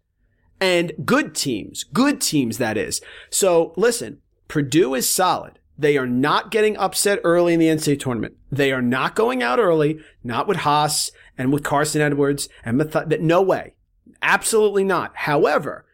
And 0.60 0.92
good 1.04 1.34
teams, 1.34 1.84
good 1.84 2.20
teams 2.20 2.58
that 2.58 2.76
is. 2.76 3.00
So 3.30 3.72
listen, 3.76 4.18
Purdue 4.48 4.94
is 4.94 5.08
solid. 5.08 5.58
They 5.76 5.96
are 5.96 6.06
not 6.06 6.50
getting 6.50 6.76
upset 6.76 7.20
early 7.22 7.54
in 7.54 7.60
the 7.60 7.68
NCAA 7.68 8.00
tournament. 8.00 8.34
They 8.50 8.72
are 8.72 8.82
not 8.82 9.14
going 9.14 9.42
out 9.42 9.60
early, 9.60 10.00
not 10.24 10.48
with 10.48 10.58
Haas 10.58 11.12
and 11.36 11.52
with 11.52 11.62
Carson 11.62 12.00
Edwards 12.00 12.48
and 12.64 12.80
that. 12.80 13.20
No 13.20 13.40
way. 13.42 13.74
Absolutely 14.20 14.82
not. 14.82 15.12
However, 15.14 15.84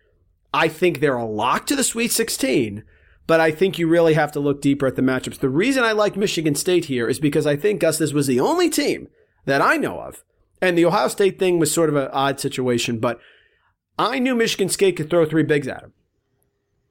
I 0.55 0.69
think 0.69 1.01
they're 1.01 1.17
a 1.17 1.27
lock 1.27 1.67
to 1.67 1.77
the 1.77 1.85
Sweet 1.85 2.13
16, 2.13 2.85
but 3.27 3.41
I 3.41 3.51
think 3.51 3.79
you 3.79 3.89
really 3.89 4.15
have 4.15 4.33
to 4.33 4.41
look 4.41 4.61
deeper 4.61 4.87
at 4.87 4.97
the 4.97 5.03
matchups. 5.03 5.39
The 5.39 5.49
reason 5.49 5.85
I 5.85 5.93
like 5.93 6.17
Michigan 6.17 6.55
State 6.55 6.87
here 6.87 7.09
is 7.09 7.19
because 7.19 7.47
I 7.47 7.57
think 7.57 7.81
Gus, 7.81 7.99
this 7.99 8.13
was 8.13 8.27
the 8.27 8.41
only 8.41 8.69
team 8.69 9.09
that 9.47 9.63
I 9.63 9.77
know 9.77 10.01
of. 10.01 10.25
And 10.61 10.79
the 10.79 10.85
Ohio 10.85 11.09
State 11.09 11.39
thing 11.39 11.59
was 11.59 11.73
sort 11.73 11.89
of 11.89 11.97
an 11.97 12.09
odd 12.13 12.41
situation, 12.41 12.99
but 12.99 13.19
I 13.99 14.19
knew 14.19 14.35
Michigan 14.35 14.69
State 14.69 14.97
could 14.97 15.11
throw 15.11 15.27
three 15.27 15.43
bigs 15.43 15.69
at 15.69 15.83
him. 15.83 15.93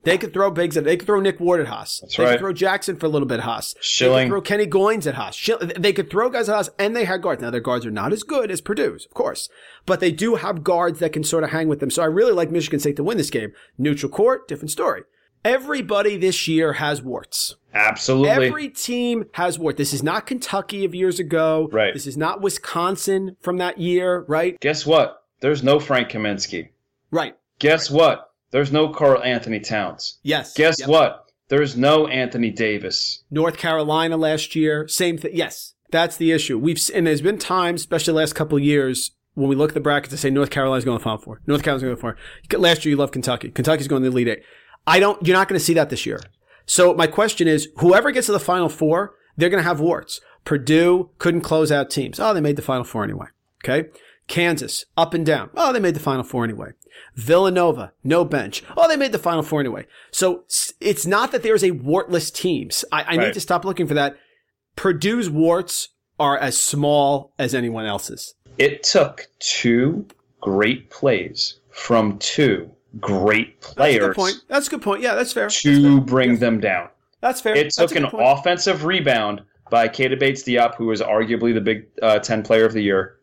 They 0.04 0.18
could 0.18 0.34
throw 0.34 0.52
bigs 0.52 0.76
at. 0.76 0.84
They 0.84 0.98
could 0.98 1.06
throw 1.06 1.22
Nick 1.22 1.40
Ward 1.40 1.62
at 1.62 1.68
Haas. 1.68 2.00
That's 2.02 2.18
they 2.18 2.24
right. 2.24 2.32
could 2.32 2.40
throw 2.40 2.54
Jackson 2.54 2.98
for 2.98 3.06
a 3.06 3.10
little 3.10 3.28
bit 3.28 3.40
at 3.40 3.46
Haas. 3.46 3.74
They 3.98 4.08
could 4.08 4.28
throw 4.28 4.42
Kenny 4.42 4.68
Goins 4.68 5.08
at 5.08 5.16
Haas. 5.16 5.50
They 5.78 5.94
could 5.94 6.10
throw 6.10 6.30
guys 6.30 6.50
at 6.50 6.56
Haas, 6.56 6.70
and 6.78 6.94
they 6.94 7.06
had 7.06 7.22
guards. 7.22 7.42
Now 7.42 7.52
their 7.52 7.62
guards 7.62 7.86
are 7.86 7.92
not 7.92 8.12
as 8.12 8.24
good 8.24 8.52
as 8.52 8.60
Purdue's, 8.60 9.06
of 9.06 9.14
course, 9.14 9.48
but 9.86 10.02
they 10.02 10.12
do 10.12 10.36
have 10.36 10.64
guards 10.64 11.00
that 11.00 11.14
can 11.14 11.24
sort 11.24 11.46
of 11.46 11.52
hang 11.52 11.70
with 11.70 11.80
them. 11.80 11.90
So 11.90 12.04
I 12.04 12.08
really 12.08 12.34
like 12.34 12.52
Michigan 12.52 12.82
State 12.82 12.98
to 12.98 13.04
win 13.04 13.18
this 13.18 13.30
game. 13.30 13.54
Neutral 13.78 14.12
court, 14.12 14.48
different 14.48 14.72
story. 14.72 15.04
Everybody 15.46 16.18
this 16.18 16.48
year 16.48 16.74
has 16.74 17.02
warts. 17.02 17.56
Absolutely. 17.74 18.30
Every 18.48 18.70
team 18.70 19.26
has 19.34 19.58
warts. 19.60 19.78
This 19.78 19.94
is 19.94 20.04
not 20.04 20.26
Kentucky 20.28 20.86
of 20.86 20.94
years 20.96 21.20
ago. 21.20 21.70
Right. 21.72 21.94
This 21.94 22.08
is 22.08 22.16
not 22.16 22.42
Wisconsin 22.42 23.36
from 23.42 23.58
that 23.58 23.78
year, 23.80 24.22
right? 24.28 24.60
Guess 24.60 24.86
what? 24.86 25.24
There's 25.42 25.64
no 25.64 25.80
Frank 25.80 26.10
Kaminsky. 26.10 26.70
Right. 27.12 27.36
Guess 27.60 27.90
what? 27.92 28.32
There's 28.52 28.72
no 28.72 28.90
Karl-Anthony 28.90 29.60
Towns. 29.60 30.20
Yes. 30.24 30.54
Guess 30.54 30.80
Yep. 30.82 30.90
what? 30.90 31.32
There's 31.50 31.76
no 31.76 32.08
Anthony 32.08 32.50
Davis. 32.52 33.24
North 33.30 33.58
Carolina 33.58 34.16
last 34.18 34.56
year, 34.56 34.88
same 34.88 35.18
thing. 35.18 35.32
Yes, 35.36 35.74
that's 35.92 36.18
the 36.18 36.32
issue. 36.32 36.58
We've 36.58 36.80
and 36.96 37.06
there's 37.06 37.22
been 37.22 37.38
times, 37.38 37.82
especially 37.82 38.14
the 38.14 38.18
last 38.18 38.34
couple 38.34 38.58
of 38.58 38.64
years, 38.64 39.12
when 39.34 39.50
we 39.50 39.56
look 39.56 39.72
at 39.72 39.74
the 39.74 39.80
brackets 39.82 40.12
to 40.12 40.18
say 40.18 40.30
North 40.30 40.50
Carolina's 40.52 40.86
going 40.86 40.98
to 40.98 41.00
the 41.00 41.04
Final 41.04 41.18
Four. 41.20 41.42
North 41.46 41.62
Carolina's 41.64 41.84
going 41.84 41.96
to 41.96 41.98
the 41.98 42.02
Final 42.02 42.18
Four. 42.50 42.60
Last 42.60 42.86
year, 42.86 42.92
you 42.92 42.98
love 42.98 43.12
Kentucky. 43.12 43.50
Kentucky's 43.52 43.88
going 43.88 44.02
to 44.04 44.10
the 44.10 44.14
Elite 44.14 44.28
Eight. 44.30 44.44
I 44.86 45.00
don't. 45.00 45.26
You're 45.26 45.38
not 45.38 45.48
going 45.48 45.60
to 45.60 45.66
see 45.66 45.74
that 45.76 45.90
this 45.90 46.06
year. 46.06 46.20
So 46.66 46.94
my 46.94 47.08
question 47.08 47.48
is, 47.48 47.70
whoever 47.78 48.12
gets 48.12 48.28
to 48.28 48.32
the 48.32 48.40
Final 48.40 48.70
Four, 48.70 49.16
they're 49.38 49.50
going 49.50 49.64
to 49.64 49.68
have 49.68 49.80
warts. 49.80 50.22
Purdue 50.46 51.10
couldn't 51.20 51.42
close 51.42 51.72
out 51.72 51.90
teams. 51.90 52.20
Oh, 52.20 52.34
they 52.34 52.42
made 52.42 52.56
the 52.56 52.62
Final 52.62 52.84
Four 52.84 53.04
anyway. 53.04 53.28
Okay. 53.64 53.90
Kansas, 54.28 54.86
up 54.96 55.14
and 55.14 55.26
down. 55.26 55.50
Oh, 55.56 55.74
they 55.74 55.80
made 55.80 55.96
the 55.96 56.00
Final 56.00 56.24
Four 56.24 56.44
anyway. 56.44 56.72
Villanova, 57.16 57.92
no 58.04 58.24
bench. 58.24 58.64
Oh, 58.78 58.88
they 58.88 58.96
made 58.96 59.12
the 59.12 59.20
Final 59.20 59.44
Four 59.44 59.60
anyway. 59.60 59.86
So 60.12 60.46
it's 60.80 61.06
not 61.06 61.32
that 61.32 61.44
there's 61.44 61.64
a 61.64 61.72
wartless 61.72 62.34
teams. 62.34 62.86
I, 62.92 63.04
I 63.04 63.18
need 63.18 63.34
to 63.34 63.42
stop 63.42 63.66
looking 63.66 63.88
for 63.88 63.94
that. 63.96 64.18
Purdue's 64.76 65.30
warts 65.30 65.90
are 66.20 66.38
as 66.38 66.60
small 66.60 67.34
as 67.38 67.54
anyone 67.54 67.86
else's. 67.86 68.36
It 68.58 68.84
took 68.84 69.28
two 69.40 70.08
great 70.40 70.90
plays 70.90 71.60
from 71.70 72.18
two 72.20 72.72
great 73.00 73.62
That's 73.62 73.72
a 73.72 73.76
players 73.76 74.06
good 74.08 74.16
point. 74.16 74.36
That's 74.48 74.68
a 74.68 74.70
good 74.70 74.82
point. 74.82 75.02
Yeah, 75.02 75.16
that's 75.16 75.34
fair. 75.34 75.50
to 75.50 76.02
bring 76.02 76.38
them 76.38 76.60
down. 76.60 76.90
That's 77.22 77.42
fair. 77.42 77.56
It 77.56 77.64
That's 77.64 77.78
took 77.78 77.96
an 77.96 78.08
point. 78.08 78.24
offensive 78.26 78.84
rebound 78.86 79.42
by 79.70 79.88
Keita 79.88 80.20
Bates-Diop, 80.20 80.76
who 80.76 80.88
was 80.88 81.02
arguably 81.02 81.54
the 81.54 81.62
Big 81.62 81.86
uh, 82.02 82.20
Ten 82.20 82.44
Player 82.44 82.66
of 82.66 82.74
the 82.74 82.82
Year, 82.84 83.20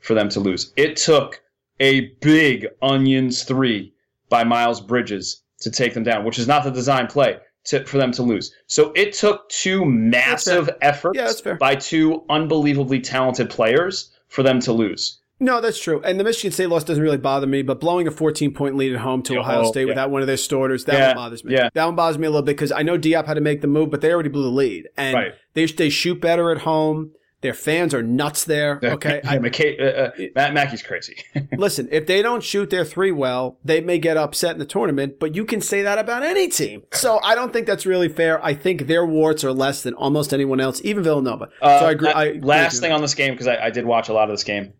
for 0.00 0.14
them 0.14 0.28
to 0.30 0.40
lose. 0.40 0.72
It 0.76 0.96
took 0.96 1.40
a 1.80 2.08
big 2.20 2.66
onions 2.82 3.44
three 3.44 3.94
by 4.28 4.42
Miles 4.44 4.80
Bridges 4.80 5.42
to 5.60 5.70
take 5.70 5.94
them 5.94 6.02
down, 6.02 6.24
which 6.24 6.38
is 6.38 6.48
not 6.48 6.64
the 6.64 6.70
design 6.70 7.06
play 7.06 7.38
to, 7.66 7.84
for 7.84 7.98
them 7.98 8.12
to 8.12 8.22
lose. 8.22 8.52
So 8.66 8.92
it 8.96 9.12
took 9.12 9.48
two 9.48 9.84
massive 9.84 10.68
efforts 10.82 11.42
Yeah, 11.44 11.54
by 11.54 11.76
two 11.76 12.24
unbelievably 12.28 13.00
talented 13.00 13.48
players 13.48 14.10
for 14.28 14.42
them 14.42 14.60
to 14.60 14.72
lose. 14.72 15.20
No, 15.38 15.60
that's 15.60 15.78
true. 15.80 16.00
And 16.02 16.18
the 16.18 16.24
Michigan 16.24 16.50
State 16.52 16.68
loss 16.68 16.82
doesn't 16.84 17.02
really 17.02 17.18
bother 17.18 17.46
me, 17.46 17.62
but 17.62 17.78
blowing 17.80 18.06
a 18.08 18.10
14 18.10 18.54
point 18.54 18.76
lead 18.76 18.92
at 18.94 19.00
home 19.00 19.22
to 19.24 19.34
Yeah, 19.34 19.40
Ohio 19.40 19.60
oh, 19.64 19.70
State 19.70 19.82
yeah. 19.82 19.88
without 19.88 20.10
one 20.10 20.22
of 20.22 20.26
their 20.26 20.36
starters, 20.38 20.84
that 20.86 20.94
Yeah, 20.94 21.06
one 21.08 21.16
bothers 21.16 21.44
me. 21.44 21.52
yeah. 21.54 21.68
That 21.74 21.84
one 21.84 21.94
bothers 21.96 22.18
me 22.18 22.26
a 22.26 22.30
little 22.30 22.42
bit 22.42 22.56
because 22.56 22.72
I 22.72 22.82
know 22.82 22.98
Diop 22.98 23.26
had 23.26 23.34
to 23.34 23.40
make 23.42 23.60
the 23.60 23.66
move, 23.68 23.90
but 23.90 24.00
they 24.00 24.12
already 24.12 24.30
blew 24.30 24.44
the 24.44 24.48
lead. 24.48 24.88
And 24.96 25.14
Right. 25.14 25.32
they, 25.54 25.66
they 25.66 25.90
shoot 25.90 26.20
better 26.20 26.50
at 26.50 26.58
home. 26.58 27.12
Their 27.42 27.52
fans 27.52 27.92
are 27.92 28.02
nuts 28.02 28.44
there. 28.44 28.80
Okay. 28.82 29.20
yeah, 29.24 29.30
I, 29.32 29.38
McKay, 29.38 29.78
uh, 29.78 29.84
uh, 29.84 30.10
Matt 30.34 30.54
Mackey's 30.54 30.82
crazy. 30.82 31.16
listen, 31.58 31.86
if 31.92 32.06
they 32.06 32.22
don't 32.22 32.42
shoot 32.42 32.70
their 32.70 32.84
three 32.84 33.12
well, 33.12 33.58
they 33.62 33.82
may 33.82 33.98
get 33.98 34.16
upset 34.16 34.52
in 34.52 34.58
the 34.58 34.64
tournament, 34.64 35.20
but 35.20 35.34
you 35.36 35.44
can 35.44 35.60
say 35.60 35.82
that 35.82 35.98
about 35.98 36.22
any 36.22 36.48
team. 36.48 36.82
So 36.94 37.20
I 37.22 37.34
don't 37.34 37.52
think 37.52 37.66
that's 37.66 37.84
really 37.84 38.08
fair. 38.08 38.42
I 38.42 38.54
think 38.54 38.86
their 38.86 39.04
warts 39.04 39.44
are 39.44 39.52
less 39.52 39.82
than 39.82 39.92
almost 39.94 40.32
anyone 40.32 40.60
else, 40.60 40.80
even 40.82 41.04
Villanova. 41.04 41.50
Uh, 41.60 41.78
so 41.80 41.86
I 41.86 41.90
agree. 41.90 42.08
la- 42.08 42.14
I 42.14 42.24
agree 42.24 42.40
last 42.40 42.80
thing 42.80 42.90
on 42.92 43.02
this 43.02 43.14
game 43.14 43.34
because 43.34 43.46
I, 43.46 43.66
I 43.66 43.70
did 43.70 43.84
watch 43.84 44.08
a 44.08 44.14
lot 44.14 44.30
of 44.30 44.32
this 44.32 44.42
game. 44.42 44.72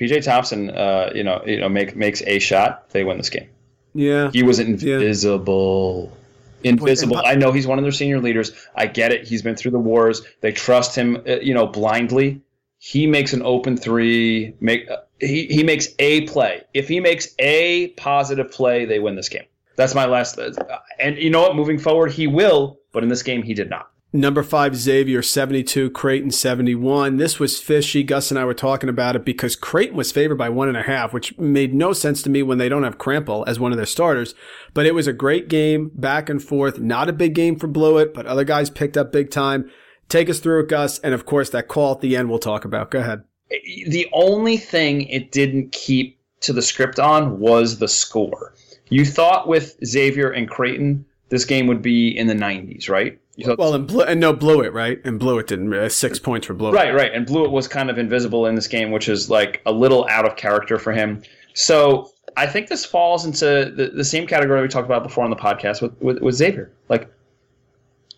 PJ 0.00 0.24
Thompson, 0.24 0.70
uh, 0.70 1.12
you 1.14 1.22
know, 1.22 1.42
you 1.46 1.60
know, 1.60 1.68
make, 1.68 1.94
makes 1.94 2.22
a 2.22 2.38
shot. 2.38 2.88
They 2.90 3.04
win 3.04 3.18
this 3.18 3.28
game. 3.28 3.48
yeah. 3.92 4.30
He 4.32 4.42
was 4.42 4.58
invisible. 4.58 6.16
Invisible. 6.64 7.18
I 7.24 7.34
know 7.34 7.52
he's 7.52 7.66
one 7.66 7.78
of 7.78 7.84
their 7.84 7.92
senior 7.92 8.18
leaders. 8.18 8.52
I 8.74 8.86
get 8.86 9.12
it. 9.12 9.26
He's 9.26 9.42
been 9.42 9.56
through 9.56 9.72
the 9.72 9.78
wars. 9.78 10.22
They 10.40 10.52
trust 10.52 10.96
him, 10.96 11.22
uh, 11.28 11.36
you 11.40 11.52
know, 11.54 11.66
blindly. 11.66 12.40
He 12.78 13.06
makes 13.06 13.34
an 13.34 13.42
open 13.42 13.76
three. 13.76 14.54
Make 14.60 14.90
uh, 14.90 14.98
he 15.20 15.46
he 15.46 15.62
makes 15.62 15.88
a 15.98 16.22
play. 16.22 16.62
If 16.72 16.88
he 16.88 16.98
makes 16.98 17.34
a 17.38 17.88
positive 17.88 18.50
play, 18.50 18.86
they 18.86 19.00
win 19.00 19.16
this 19.16 19.28
game. 19.28 19.44
That's 19.76 19.94
my 19.94 20.06
last. 20.06 20.38
Uh, 20.38 20.52
and 20.98 21.18
you 21.18 21.28
know 21.28 21.42
what? 21.42 21.56
Moving 21.56 21.78
forward, 21.78 22.12
he 22.12 22.26
will. 22.26 22.78
But 22.92 23.02
in 23.02 23.10
this 23.10 23.22
game, 23.22 23.42
he 23.42 23.52
did 23.54 23.68
not. 23.68 23.89
Number 24.12 24.42
five, 24.42 24.74
Xavier, 24.74 25.22
72, 25.22 25.90
Creighton, 25.90 26.32
71. 26.32 27.18
This 27.18 27.38
was 27.38 27.60
fishy. 27.60 28.02
Gus 28.02 28.32
and 28.32 28.40
I 28.40 28.44
were 28.44 28.54
talking 28.54 28.88
about 28.88 29.14
it 29.14 29.24
because 29.24 29.54
Creighton 29.54 29.96
was 29.96 30.10
favored 30.10 30.34
by 30.34 30.48
one 30.48 30.66
and 30.66 30.76
a 30.76 30.82
half, 30.82 31.12
which 31.12 31.38
made 31.38 31.72
no 31.72 31.92
sense 31.92 32.20
to 32.22 32.30
me 32.30 32.42
when 32.42 32.58
they 32.58 32.68
don't 32.68 32.82
have 32.82 32.98
Crampel 32.98 33.44
as 33.46 33.60
one 33.60 33.70
of 33.70 33.76
their 33.76 33.86
starters. 33.86 34.34
But 34.74 34.84
it 34.84 34.96
was 34.96 35.06
a 35.06 35.12
great 35.12 35.46
game, 35.46 35.92
back 35.94 36.28
and 36.28 36.42
forth. 36.42 36.80
Not 36.80 37.08
a 37.08 37.12
big 37.12 37.36
game 37.36 37.56
for 37.56 37.68
Bluiett, 37.68 38.12
but 38.12 38.26
other 38.26 38.42
guys 38.42 38.68
picked 38.68 38.96
up 38.96 39.12
big 39.12 39.30
time. 39.30 39.70
Take 40.08 40.28
us 40.28 40.40
through 40.40 40.64
it, 40.64 40.68
Gus. 40.68 40.98
And 40.98 41.14
of 41.14 41.24
course, 41.24 41.50
that 41.50 41.68
call 41.68 41.92
at 41.92 42.00
the 42.00 42.16
end 42.16 42.28
we'll 42.30 42.40
talk 42.40 42.64
about. 42.64 42.90
Go 42.90 42.98
ahead. 42.98 43.22
Eh, 43.52 43.58
the 43.86 44.08
only 44.12 44.56
thing 44.56 45.02
it 45.02 45.30
didn't 45.30 45.70
keep 45.70 46.18
to 46.40 46.52
the 46.52 46.62
script 46.62 46.98
on 46.98 47.38
was 47.38 47.78
the 47.78 47.86
score. 47.86 48.54
You 48.88 49.04
thought 49.04 49.46
with 49.46 49.76
Xavier 49.84 50.30
and 50.30 50.50
Creighton, 50.50 51.04
this 51.28 51.44
game 51.44 51.68
would 51.68 51.80
be 51.80 52.08
in 52.08 52.26
the 52.26 52.34
90s, 52.34 52.88
right? 52.88 53.20
Well, 53.58 53.74
and, 53.74 53.86
Ble- 53.86 54.02
and 54.02 54.20
no, 54.20 54.34
Bluiett, 54.34 54.72
right? 54.72 55.00
And 55.04 55.20
Bluiett 55.20 55.46
didn't. 55.46 55.72
Uh, 55.72 55.88
six 55.88 56.18
points 56.18 56.46
for 56.46 56.54
Bluiett. 56.54 56.72
right, 56.74 56.94
right. 56.94 57.12
And 57.12 57.26
Bluiett 57.26 57.50
was 57.50 57.68
kind 57.68 57.90
of 57.90 57.98
invisible 57.98 58.46
in 58.46 58.54
this 58.54 58.66
game, 58.68 58.90
which 58.90 59.08
is 59.08 59.30
like 59.30 59.60
a 59.66 59.72
little 59.72 60.06
out 60.08 60.26
of 60.26 60.36
character 60.36 60.78
for 60.78 60.92
him. 60.92 61.22
So 61.54 62.10
I 62.36 62.46
think 62.46 62.68
this 62.68 62.84
falls 62.84 63.24
into 63.24 63.72
the, 63.74 63.90
the 63.94 64.04
same 64.04 64.26
category 64.26 64.62
we 64.62 64.68
talked 64.68 64.86
about 64.86 65.02
before 65.02 65.24
on 65.24 65.30
the 65.30 65.36
podcast 65.36 65.82
with, 65.82 66.00
with, 66.00 66.20
with 66.20 66.34
Xavier. 66.34 66.70
Like, 66.88 67.10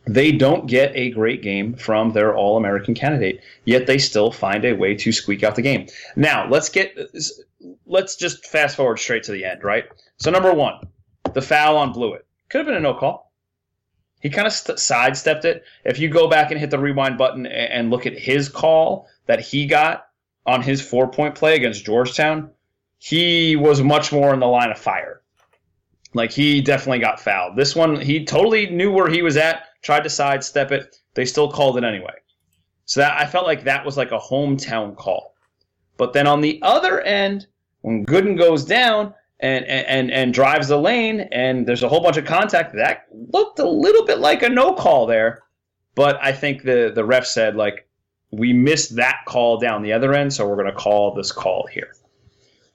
they 0.04 0.32
don't 0.32 0.66
get 0.66 0.92
a 0.96 1.10
great 1.10 1.42
game 1.42 1.74
from 1.74 2.12
their 2.12 2.34
All 2.34 2.56
American 2.56 2.94
candidate, 2.94 3.40
yet 3.64 3.86
they 3.86 3.98
still 3.98 4.32
find 4.32 4.64
a 4.64 4.72
way 4.72 4.94
to 4.96 5.12
squeak 5.12 5.44
out 5.44 5.54
the 5.54 5.62
game. 5.62 5.86
Now, 6.16 6.48
let's 6.48 6.68
get 6.68 6.98
let's 7.86 8.16
just 8.16 8.44
fast 8.46 8.76
forward 8.76 8.98
straight 8.98 9.22
to 9.24 9.32
the 9.32 9.44
end, 9.44 9.62
right? 9.62 9.84
So, 10.16 10.30
number 10.30 10.52
one, 10.52 10.88
the 11.34 11.42
foul 11.42 11.76
on 11.76 11.94
Bluiett 11.94 12.22
could 12.48 12.58
have 12.58 12.66
been 12.66 12.74
a 12.74 12.80
no 12.80 12.94
call. 12.94 13.31
He 14.22 14.30
kind 14.30 14.46
of 14.46 14.52
st- 14.52 14.78
sidestepped 14.78 15.44
it. 15.44 15.64
If 15.84 15.98
you 15.98 16.08
go 16.08 16.28
back 16.28 16.50
and 16.52 16.60
hit 16.60 16.70
the 16.70 16.78
rewind 16.78 17.18
button 17.18 17.44
a- 17.44 17.50
and 17.50 17.90
look 17.90 18.06
at 18.06 18.16
his 18.16 18.48
call 18.48 19.08
that 19.26 19.40
he 19.40 19.66
got 19.66 20.06
on 20.46 20.62
his 20.62 20.80
four 20.80 21.08
point 21.10 21.34
play 21.34 21.56
against 21.56 21.84
Georgetown, 21.84 22.50
he 22.98 23.56
was 23.56 23.82
much 23.82 24.12
more 24.12 24.32
in 24.32 24.38
the 24.38 24.46
line 24.46 24.70
of 24.70 24.78
fire. 24.78 25.22
Like 26.14 26.30
he 26.30 26.60
definitely 26.60 27.00
got 27.00 27.20
fouled. 27.20 27.56
This 27.56 27.74
one, 27.74 28.00
he 28.00 28.24
totally 28.24 28.70
knew 28.70 28.92
where 28.92 29.08
he 29.10 29.22
was 29.22 29.36
at, 29.36 29.64
tried 29.82 30.04
to 30.04 30.10
sidestep 30.10 30.70
it. 30.70 30.96
They 31.14 31.24
still 31.24 31.50
called 31.50 31.76
it 31.78 31.84
anyway. 31.84 32.14
So 32.84 33.00
that 33.00 33.20
I 33.20 33.26
felt 33.26 33.46
like 33.46 33.64
that 33.64 33.84
was 33.84 33.96
like 33.96 34.12
a 34.12 34.18
hometown 34.18 34.94
call. 34.94 35.34
But 35.96 36.12
then 36.12 36.28
on 36.28 36.40
the 36.40 36.60
other 36.62 37.00
end, 37.00 37.46
when 37.80 38.04
Goodin 38.04 38.36
goes 38.36 38.64
down 38.64 39.14
and 39.42 39.64
and 39.66 40.10
and 40.10 40.32
drives 40.32 40.68
the 40.68 40.78
lane, 40.78 41.20
and 41.32 41.66
there's 41.66 41.82
a 41.82 41.88
whole 41.88 42.00
bunch 42.00 42.16
of 42.16 42.24
contact, 42.24 42.74
that 42.76 43.06
looked 43.32 43.58
a 43.58 43.68
little 43.68 44.06
bit 44.06 44.18
like 44.18 44.42
a 44.42 44.48
no 44.48 44.72
call 44.72 45.06
there. 45.06 45.42
But 45.94 46.18
I 46.22 46.32
think 46.32 46.62
the 46.62 46.92
the 46.94 47.04
ref 47.04 47.26
said 47.26 47.56
like 47.56 47.86
we 48.30 48.52
missed 48.52 48.96
that 48.96 49.18
call 49.26 49.58
down 49.58 49.82
the 49.82 49.92
other 49.92 50.14
end, 50.14 50.32
so 50.32 50.48
we're 50.48 50.56
going 50.56 50.66
to 50.66 50.72
call 50.72 51.14
this 51.14 51.30
call 51.30 51.66
here. 51.66 51.92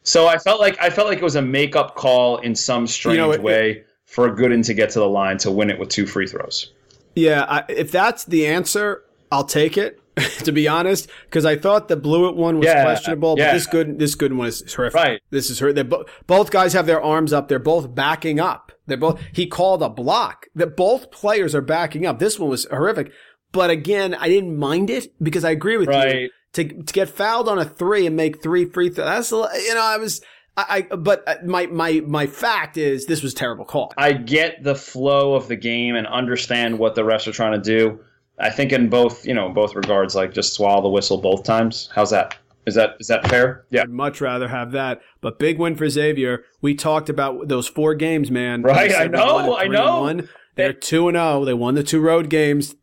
So 0.03 0.27
I 0.27 0.37
felt 0.37 0.59
like 0.59 0.79
I 0.79 0.89
felt 0.89 1.07
like 1.07 1.17
it 1.17 1.23
was 1.23 1.35
a 1.35 1.41
makeup 1.41 1.95
call 1.95 2.37
in 2.37 2.53
some 2.53 2.85
strange 2.85 3.17
know, 3.17 3.31
it- 3.31 3.41
way 3.41 3.83
for 4.05 4.33
Goodin 4.33 4.61
to 4.61 4.73
get 4.73 4.89
to 4.91 4.99
the 4.99 5.09
line 5.09 5.37
to 5.39 5.51
win 5.51 5.69
it 5.69 5.79
with 5.79 5.89
two 5.89 6.05
free 6.05 6.27
throws. 6.27 6.71
Yeah, 7.15 7.45
I, 7.49 7.63
if 7.67 7.91
that's 7.91 8.23
the 8.25 8.45
answer, 8.47 9.03
I'll 9.31 9.43
take 9.43 9.77
it. 9.77 9.99
to 10.43 10.51
be 10.51 10.67
honest, 10.67 11.09
because 11.25 11.45
I 11.45 11.55
thought 11.57 11.87
the 11.87 11.97
Bluiett 11.97 12.35
one 12.35 12.57
was 12.57 12.65
Yeah, 12.65 12.83
questionable, 12.83 13.35
but 13.35 13.41
yeah. 13.43 13.53
this 13.53 13.67
good 13.67 13.99
this 13.99 14.15
good 14.15 14.33
one 14.33 14.47
is 14.47 14.73
horrific. 14.73 14.95
Right. 14.95 15.21
This 15.29 15.49
is 15.49 15.59
her. 15.59 15.71
They 15.71 15.83
bo- 15.83 16.05
both 16.25 16.51
guys 16.51 16.73
have 16.73 16.85
their 16.85 17.01
arms 17.01 17.33
up. 17.33 17.47
They're 17.47 17.59
both 17.59 17.93
backing 17.93 18.39
up. 18.39 18.71
They're 18.87 18.97
both. 18.97 19.19
He 19.33 19.47
called 19.47 19.83
a 19.83 19.89
block. 19.89 20.47
That 20.55 20.75
both 20.75 21.11
players 21.11 21.53
are 21.53 21.61
backing 21.61 22.05
up. 22.05 22.19
This 22.19 22.39
one 22.39 22.49
was 22.49 22.65
horrific. 22.65 23.11
But 23.51 23.69
again, 23.69 24.13
I 24.15 24.27
didn't 24.27 24.57
mind 24.57 24.89
it 24.89 25.13
because 25.21 25.43
I 25.45 25.51
agree 25.51 25.77
with 25.77 25.89
you. 25.89 26.29
To 26.53 26.63
to 26.63 26.93
get 26.93 27.09
fouled 27.09 27.47
on 27.47 27.59
a 27.59 27.65
three 27.65 28.07
and 28.07 28.15
make 28.15 28.41
three 28.41 28.65
free 28.65 28.89
throws. 28.89 29.29
That's 29.29 29.31
you 29.31 29.73
know 29.75 29.83
I 29.83 29.97
was. 29.97 30.21
I, 30.55 30.85
I 30.91 30.95
but 30.95 31.23
uh, 31.27 31.35
my 31.45 31.67
my 31.67 32.01
my 32.07 32.25
fact 32.25 32.77
is 32.77 33.05
this 33.05 33.21
was 33.21 33.33
a 33.33 33.35
terrible 33.35 33.65
call. 33.65 33.93
I 33.97 34.13
get 34.13 34.63
the 34.63 34.73
flow 34.73 35.35
of 35.35 35.47
the 35.47 35.55
game 35.55 35.95
and 35.95 36.07
understand 36.07 36.79
what 36.79 36.95
the 36.95 37.03
refs 37.03 37.27
are 37.27 37.31
trying 37.31 37.61
to 37.61 37.63
do. 37.63 37.99
I 38.39 38.49
think 38.49 38.71
in 38.71 38.89
both, 38.89 39.25
you 39.25 39.33
know, 39.33 39.49
both 39.49 39.75
regards, 39.75 40.15
like 40.15 40.33
just 40.33 40.53
swallow 40.53 40.81
the 40.81 40.89
whistle 40.89 41.17
both 41.17 41.43
times. 41.43 41.89
How's 41.93 42.11
that? 42.11 42.35
Is 42.67 42.75
that 42.75 42.97
is 42.99 43.07
that 43.07 43.27
fair? 43.29 43.65
Yeah. 43.69 43.83
I'd 43.83 43.89
much 43.89 44.19
rather 44.19 44.47
have 44.49 44.73
that. 44.73 45.01
But 45.21 45.39
big 45.39 45.57
win 45.57 45.75
for 45.75 45.89
Xavier. 45.89 46.43
We 46.61 46.75
talked 46.75 47.09
about 47.09 47.47
those 47.47 47.67
four 47.67 47.95
games, 47.95 48.29
man. 48.29 48.61
Right, 48.61 48.93
I 48.93 49.07
know, 49.07 49.55
I 49.55 49.67
know. 49.67 50.01
one. 50.01 50.29
They're 50.55 50.73
two 50.73 51.07
and 51.07 51.15
zero. 51.15 51.45
They 51.45 51.53
won 51.53 51.75
the 51.75 51.83
two 51.83 52.01
road 52.01 52.29
games. 52.29 52.75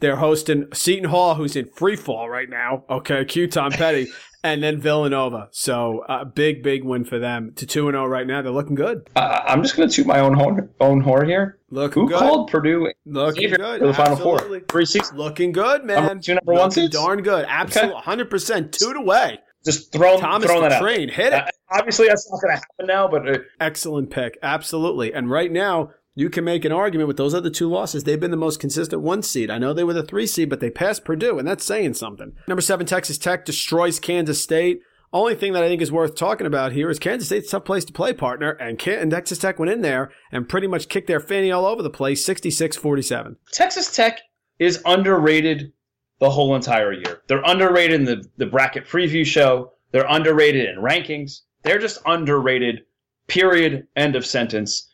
They're 0.00 0.16
hosting 0.16 0.66
Seton 0.72 1.10
Hall, 1.10 1.34
who's 1.34 1.56
in 1.56 1.66
free 1.66 1.96
fall 1.96 2.28
right 2.28 2.48
now. 2.48 2.84
Okay, 2.88 3.24
Q 3.24 3.46
Tom 3.46 3.72
Petty, 3.72 4.08
and 4.52 4.62
then 4.62 4.80
Villanova. 4.80 5.48
So 5.52 6.00
uh, 6.08 6.24
big, 6.24 6.62
big 6.62 6.84
win 6.84 7.04
for 7.04 7.18
them. 7.18 7.52
To 7.56 7.66
two 7.66 7.88
and 7.88 7.94
zero 7.94 8.06
right 8.06 8.26
now. 8.26 8.42
They're 8.42 8.52
looking 8.52 8.74
good. 8.74 9.08
I, 9.16 9.44
I'm 9.46 9.62
just 9.62 9.76
going 9.76 9.88
to 9.88 9.94
toot 9.94 10.06
my 10.06 10.20
own 10.20 10.34
horn, 10.34 10.68
own 10.80 11.00
horn 11.00 11.28
here. 11.28 11.58
Look 11.70 11.94
Who 11.94 12.08
good. 12.08 12.18
called 12.18 12.50
Purdue 12.50 12.92
Looking 13.04 13.50
good. 13.50 13.80
for 13.80 13.86
the 13.86 13.94
Final 13.94 14.12
Absolutely. 14.14 14.58
Four? 14.60 14.66
Three 14.68 14.86
seasons. 14.86 15.18
Looking 15.18 15.52
good, 15.52 15.84
man. 15.84 16.04
Number 16.04 16.22
two, 16.22 16.34
number 16.34 16.52
one 16.52 16.68
Looking 16.68 16.84
seeds? 16.84 16.96
darn 16.96 17.22
good. 17.22 17.44
Absolutely, 17.48 18.00
hundred 18.00 18.30
percent. 18.30 18.72
Two 18.72 18.92
to 18.92 19.00
way. 19.00 19.38
Just 19.64 19.92
throw, 19.92 20.20
Thomas 20.20 20.48
the 20.48 20.60
that 20.60 20.72
out. 20.72 20.80
train 20.82 21.08
hit 21.08 21.32
it. 21.32 21.42
Uh, 21.42 21.46
obviously, 21.72 22.06
that's 22.06 22.30
not 22.30 22.40
going 22.40 22.54
to 22.54 22.60
happen 22.60 22.86
now, 22.86 23.08
but 23.08 23.28
uh, 23.28 23.38
Excellent 23.58 24.10
pick. 24.10 24.38
Absolutely. 24.40 25.12
And 25.12 25.28
right 25.28 25.50
now, 25.50 25.90
you 26.16 26.30
can 26.30 26.44
make 26.44 26.64
an 26.64 26.72
argument 26.72 27.08
with 27.08 27.18
those 27.18 27.34
other 27.34 27.50
two 27.50 27.68
losses. 27.68 28.04
They've 28.04 28.18
been 28.18 28.30
the 28.30 28.38
most 28.38 28.58
consistent 28.58 29.02
one 29.02 29.22
seed. 29.22 29.50
I 29.50 29.58
know 29.58 29.74
they 29.74 29.84
were 29.84 29.92
the 29.92 30.02
three 30.02 30.26
seed, 30.26 30.48
but 30.48 30.60
they 30.60 30.70
passed 30.70 31.04
Purdue, 31.04 31.38
and 31.38 31.46
that's 31.46 31.64
saying 31.64 31.94
something. 31.94 32.32
Number 32.48 32.62
seven, 32.62 32.86
Texas 32.86 33.18
Tech 33.18 33.44
destroys 33.44 34.00
Kansas 34.00 34.42
State. 34.42 34.80
Only 35.12 35.34
thing 35.34 35.52
that 35.52 35.62
I 35.62 35.68
think 35.68 35.82
is 35.82 35.92
worth 35.92 36.16
talking 36.16 36.46
about 36.46 36.72
here 36.72 36.88
is 36.88 36.98
Kansas 36.98 37.28
State's 37.28 37.50
tough 37.50 37.66
place 37.66 37.84
to 37.84 37.92
play, 37.92 38.14
partner, 38.14 38.52
and, 38.52 38.78
Can- 38.78 38.98
and 38.98 39.10
Texas 39.10 39.38
Tech 39.38 39.58
went 39.58 39.70
in 39.70 39.82
there 39.82 40.10
and 40.32 40.48
pretty 40.48 40.66
much 40.66 40.88
kicked 40.88 41.06
their 41.06 41.20
fanny 41.20 41.52
all 41.52 41.66
over 41.66 41.82
the 41.82 41.90
place, 41.90 42.26
66-47. 42.26 43.36
Texas 43.52 43.94
Tech 43.94 44.20
is 44.58 44.80
underrated 44.86 45.72
the 46.18 46.30
whole 46.30 46.56
entire 46.56 46.94
year. 46.94 47.20
They're 47.28 47.42
underrated 47.44 48.00
in 48.00 48.04
the, 48.06 48.24
the 48.38 48.46
bracket 48.46 48.86
preview 48.86 49.24
show. 49.24 49.72
They're 49.92 50.06
underrated 50.08 50.66
in 50.66 50.76
rankings. 50.76 51.42
They're 51.62 51.78
just 51.78 52.00
underrated, 52.06 52.80
period, 53.26 53.86
end 53.96 54.16
of 54.16 54.24
sentence. 54.24 54.88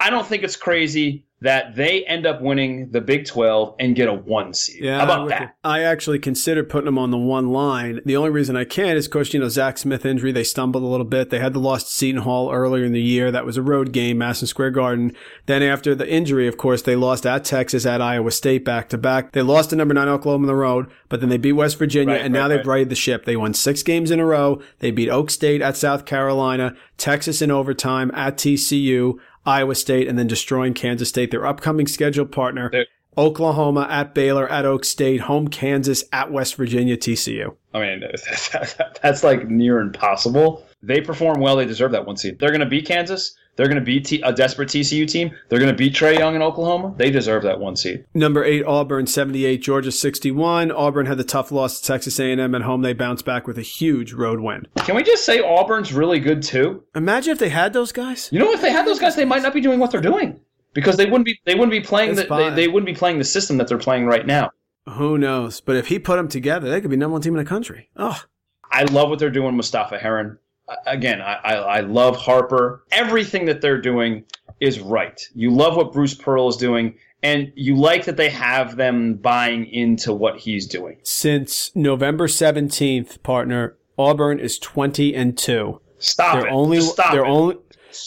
I 0.00 0.10
don't 0.10 0.26
think 0.26 0.42
it's 0.42 0.56
crazy 0.56 1.24
that 1.42 1.76
they 1.76 2.02
end 2.06 2.24
up 2.26 2.40
winning 2.40 2.90
the 2.92 3.00
Big 3.00 3.26
12 3.26 3.74
and 3.78 3.94
get 3.94 4.08
a 4.08 4.12
one 4.12 4.54
seed. 4.54 4.82
Yeah, 4.82 4.98
How 4.98 5.04
about 5.04 5.28
that? 5.28 5.54
I 5.62 5.82
actually 5.82 6.18
considered 6.18 6.70
putting 6.70 6.86
them 6.86 6.98
on 6.98 7.10
the 7.10 7.18
one 7.18 7.50
line. 7.50 8.00
The 8.06 8.16
only 8.16 8.30
reason 8.30 8.56
I 8.56 8.64
can't 8.64 8.96
is, 8.96 9.04
of 9.04 9.12
course, 9.12 9.34
you 9.34 9.40
know, 9.40 9.48
Zach 9.50 9.76
Smith 9.76 10.06
injury. 10.06 10.32
They 10.32 10.44
stumbled 10.44 10.82
a 10.82 10.86
little 10.86 11.04
bit. 11.04 11.28
They 11.28 11.38
had 11.38 11.52
the 11.52 11.58
loss 11.58 11.84
to 11.84 11.90
Seton 11.90 12.22
Hall 12.22 12.50
earlier 12.50 12.84
in 12.84 12.92
the 12.92 13.02
year. 13.02 13.30
That 13.30 13.44
was 13.44 13.58
a 13.58 13.62
road 13.62 13.92
game, 13.92 14.18
Madison 14.18 14.46
Square 14.48 14.70
Garden. 14.70 15.14
Then 15.44 15.62
after 15.62 15.94
the 15.94 16.08
injury, 16.10 16.48
of 16.48 16.56
course, 16.56 16.80
they 16.80 16.96
lost 16.96 17.26
at 17.26 17.44
Texas, 17.44 17.84
at 17.84 18.00
Iowa 18.00 18.30
State 18.30 18.64
back 18.64 18.88
to 18.88 18.98
back. 18.98 19.32
They 19.32 19.42
lost 19.42 19.70
to 19.70 19.76
number 19.76 19.92
nine 19.92 20.08
Oklahoma 20.08 20.44
on 20.44 20.48
the 20.48 20.54
road, 20.54 20.90
but 21.10 21.20
then 21.20 21.28
they 21.28 21.36
beat 21.36 21.52
West 21.52 21.78
Virginia, 21.78 22.14
Right, 22.14 22.24
and 22.24 22.32
now 22.32 22.48
they've 22.48 22.58
right. 22.60 22.66
righted 22.66 22.88
the 22.88 22.94
ship. 22.94 23.26
They 23.26 23.36
won 23.36 23.52
six 23.52 23.82
games 23.82 24.10
in 24.10 24.20
a 24.20 24.24
row. 24.24 24.62
They 24.78 24.90
beat 24.90 25.10
Oak 25.10 25.28
State 25.30 25.60
at 25.60 25.76
South 25.76 26.06
Carolina, 26.06 26.74
Texas 26.96 27.42
in 27.42 27.50
overtime 27.50 28.10
at 28.14 28.38
TCU, 28.38 29.18
Iowa 29.46 29.74
State, 29.74 30.08
and 30.08 30.18
then 30.18 30.26
destroying 30.26 30.74
Kansas 30.74 31.08
State. 31.08 31.30
Their 31.30 31.46
upcoming 31.46 31.86
scheduled 31.86 32.32
partner. 32.32 32.68
They're- 32.70 32.86
Oklahoma 33.18 33.86
at 33.88 34.12
Baylor 34.14 34.46
at 34.50 34.66
Oak 34.66 34.84
State, 34.84 35.22
home 35.22 35.48
Kansas 35.48 36.04
at 36.12 36.30
West 36.30 36.54
Virginia, 36.56 36.98
TCU. 36.98 37.54
I 37.72 37.80
mean, 37.80 38.02
that's 39.02 39.24
like 39.24 39.48
near 39.48 39.80
impossible. 39.80 40.66
They 40.82 41.00
perform 41.00 41.40
well. 41.40 41.56
They 41.56 41.64
deserve 41.64 41.92
that 41.92 42.06
one 42.06 42.18
seed. 42.18 42.38
They're 42.38 42.50
going 42.50 42.60
to 42.60 42.66
beat 42.66 42.86
Kansas. 42.86 43.34
They're 43.56 43.66
going 43.66 43.78
to 43.78 43.84
beat 43.84 44.04
T- 44.04 44.20
a 44.22 44.32
desperate 44.32 44.68
TCU 44.68 45.10
team. 45.10 45.30
They're 45.48 45.58
going 45.58 45.70
to 45.72 45.76
beat 45.76 45.94
Trae 45.94 46.18
Young 46.18 46.34
in 46.36 46.42
Oklahoma. 46.42 46.94
They 46.96 47.10
deserve 47.10 47.42
that 47.44 47.58
one 47.58 47.74
seed. 47.76 48.04
Number 48.14 48.44
eight, 48.44 48.64
Auburn, 48.64 49.06
78, 49.06 49.62
Georgia, 49.62 49.90
61. 49.90 50.70
Auburn 50.70 51.06
had 51.06 51.18
the 51.18 51.24
tough 51.24 51.50
loss 51.50 51.80
to 51.80 51.86
Texas 51.86 52.20
A&M 52.20 52.54
at 52.54 52.62
home. 52.62 52.82
They 52.82 52.92
bounced 52.92 53.24
back 53.24 53.46
with 53.46 53.58
a 53.58 53.62
huge 53.62 54.12
road 54.12 54.40
win. 54.40 54.66
Can 54.78 54.94
we 54.94 55.02
just 55.02 55.24
say 55.24 55.40
Auburn's 55.40 55.92
really 55.92 56.20
good 56.20 56.42
too? 56.42 56.84
Imagine 56.94 57.32
if 57.32 57.38
they 57.38 57.48
had 57.48 57.72
those 57.72 57.92
guys. 57.92 58.28
You 58.30 58.38
know, 58.38 58.52
if 58.52 58.60
they 58.60 58.70
had 58.70 58.86
those 58.86 58.98
guys, 58.98 59.16
they 59.16 59.24
might 59.24 59.42
not 59.42 59.54
be 59.54 59.60
doing 59.60 59.80
what 59.80 59.90
they're 59.90 60.00
doing 60.00 60.38
because 60.74 60.96
they 60.96 61.06
wouldn't 61.06 61.24
be. 61.24 61.40
They 61.44 61.54
wouldn't 61.54 61.72
be 61.72 61.80
playing. 61.80 62.14
The, 62.14 62.24
they, 62.24 62.50
they 62.50 62.68
wouldn't 62.68 62.86
be 62.86 62.94
playing 62.94 63.18
the 63.18 63.24
system 63.24 63.56
that 63.56 63.68
they're 63.68 63.78
playing 63.78 64.06
right 64.06 64.26
now. 64.26 64.50
Who 64.88 65.18
knows? 65.18 65.60
But 65.60 65.76
if 65.76 65.88
he 65.88 65.98
put 65.98 66.16
them 66.16 66.28
together, 66.28 66.68
they 66.68 66.80
could 66.80 66.90
be 66.90 66.96
number 66.96 67.12
one 67.14 67.22
team 67.22 67.34
in 67.34 67.42
the 67.42 67.48
country. 67.48 67.88
Oh, 67.96 68.22
I 68.70 68.84
love 68.84 69.08
what 69.08 69.18
they're 69.18 69.30
doing, 69.30 69.56
Mustapha 69.56 69.98
Heron. 69.98 70.38
Again, 70.86 71.20
I, 71.20 71.34
I, 71.44 71.52
I 71.54 71.80
love 71.80 72.16
Harper. 72.16 72.82
Everything 72.92 73.44
that 73.46 73.60
they're 73.60 73.80
doing 73.80 74.24
is 74.60 74.80
right. 74.80 75.20
You 75.34 75.50
love 75.50 75.76
what 75.76 75.92
Bruce 75.92 76.14
Pearl 76.14 76.48
is 76.48 76.56
doing, 76.56 76.94
and 77.22 77.52
you 77.54 77.76
like 77.76 78.04
that 78.06 78.16
they 78.16 78.30
have 78.30 78.76
them 78.76 79.14
buying 79.14 79.66
into 79.66 80.12
what 80.12 80.38
he's 80.38 80.66
doing. 80.66 80.98
since 81.02 81.70
November 81.76 82.26
17th, 82.26 83.22
partner, 83.22 83.76
Auburn 83.98 84.38
is 84.40 84.58
20 84.58 85.14
and 85.14 85.36
2. 85.38 85.80
Stop 85.98 86.34
Their 86.40 86.46
it. 86.48 86.52
only 86.52 86.78
Just 86.78 86.92
stop 86.92 87.12
their 87.12 87.24
it. 87.24 87.28
only 87.28 87.56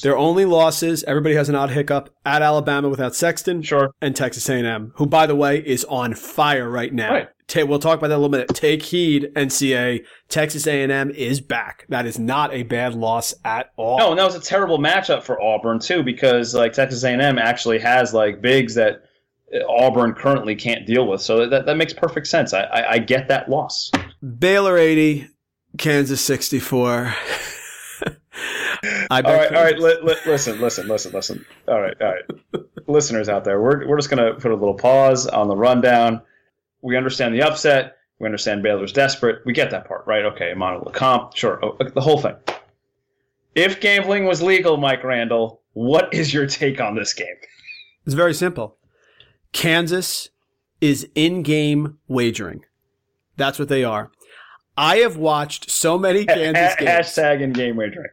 their 0.04 0.16
only 0.18 0.46
losses, 0.46 1.04
everybody 1.06 1.34
has 1.34 1.50
an 1.50 1.56
odd 1.56 1.72
hiccup 1.72 2.14
at 2.24 2.44
Alabama 2.44 2.90
without 2.90 3.16
Sexton. 3.16 3.64
Sure. 3.64 3.90
and 4.02 4.16
Texas 4.16 4.48
A&M, 4.48 4.92
who, 4.98 5.08
by 5.08 5.26
the 5.26 5.36
way, 5.36 5.58
is 5.66 5.84
on 5.86 6.14
fire 6.14 6.70
right 6.70 6.94
now. 6.94 7.12
Right. 7.12 7.30
Ta- 7.50 7.66
we'll 7.66 7.80
talk 7.80 7.98
about 7.98 8.08
that 8.08 8.16
a 8.16 8.22
little 8.22 8.30
bit. 8.30 8.48
Take 8.50 8.84
heed, 8.84 9.32
NCA. 9.36 10.06
Texas 10.30 10.66
A&M 10.68 11.12
is 11.12 11.42
back. 11.42 11.86
That 11.90 12.06
is 12.06 12.18
not 12.18 12.54
a 12.54 12.64
bad 12.64 12.94
loss 12.96 13.34
at 13.44 13.72
all. 13.76 13.98
No, 13.98 14.12
and 14.12 14.20
that 14.20 14.24
was 14.24 14.36
a 14.36 14.40
terrible 14.40 14.78
matchup 14.78 15.24
for 15.24 15.42
Auburn 15.42 15.80
too, 15.80 16.04
because 16.04 16.54
like 16.54 16.74
Texas 16.74 17.04
A&M 17.04 17.38
actually 17.38 17.80
has 17.80 18.14
like 18.14 18.42
bigs 18.42 18.76
that 18.76 19.02
Auburn 19.68 20.14
currently 20.14 20.56
can't 20.56 20.86
deal 20.86 21.08
with. 21.08 21.22
So 21.22 21.50
that, 21.50 21.66
that 21.66 21.76
makes 21.76 21.92
perfect 21.92 22.28
sense. 22.28 22.54
I, 22.54 22.62
I, 22.62 22.92
I 22.92 22.98
get 23.00 23.28
that 23.28 23.50
loss. 23.50 23.92
Baylor 24.38 24.78
80, 24.78 25.28
Kansas 25.78 26.22
sixty 26.22 26.60
four. 26.60 27.14
I 29.12 29.22
all 29.22 29.34
right, 29.34 29.54
all 29.54 29.64
right. 29.64 29.78
Li- 29.78 30.00
li- 30.04 30.16
listen, 30.26 30.62
listen, 30.62 30.88
listen, 30.88 31.12
listen. 31.12 31.46
All 31.68 31.82
right, 31.82 31.96
all 32.02 32.14
right. 32.14 32.64
Listeners 32.88 33.28
out 33.28 33.44
there, 33.44 33.62
we're 33.62 33.88
we're 33.88 33.98
just 33.98 34.10
gonna 34.10 34.34
put 34.36 34.52
a 34.52 34.56
little 34.56 34.74
pause 34.74 35.28
on 35.28 35.48
the 35.48 35.56
rundown. 35.56 36.22
We 36.82 36.98
understand 36.98 37.34
the 37.34 37.42
upset. 37.42 37.98
We 38.20 38.26
understand 38.26 38.64
Baylor's 38.64 38.92
desperate. 38.92 39.46
We 39.46 39.54
get 39.54 39.72
that 39.72 39.88
part, 39.88 40.06
right? 40.06 40.26
Okay, 40.26 40.52
Emmanuel 40.52 40.86
Lecomte, 40.86 41.36
sure, 41.36 41.60
oh, 41.64 41.78
uh, 41.80 41.90
the 41.90 42.02
whole 42.02 42.20
thing. 42.20 42.36
If 43.56 43.80
gambling 43.80 44.26
was 44.26 44.42
legal, 44.42 44.78
Mike 44.78 45.04
Randall, 45.04 45.62
what 45.74 46.14
is 46.14 46.34
your 46.34 46.46
take 46.46 46.80
on 46.82 46.96
this 46.96 47.14
game? 47.14 47.36
It's 48.06 48.14
very 48.14 48.34
simple. 48.34 48.78
Kansas 49.52 50.30
is 50.82 51.08
in-game 51.16 51.98
wagering. 52.08 52.66
That's 53.38 53.58
what 53.60 53.70
they 53.70 53.84
are. 53.84 54.12
I 54.78 54.98
have 54.98 55.18
watched 55.18 55.70
so 55.70 55.98
many 55.98 56.26
Kansas 56.26 56.76
games. 56.76 56.90
hashtag 56.90 57.42
in 57.42 57.54
game 57.54 57.76
wagering. 57.76 58.12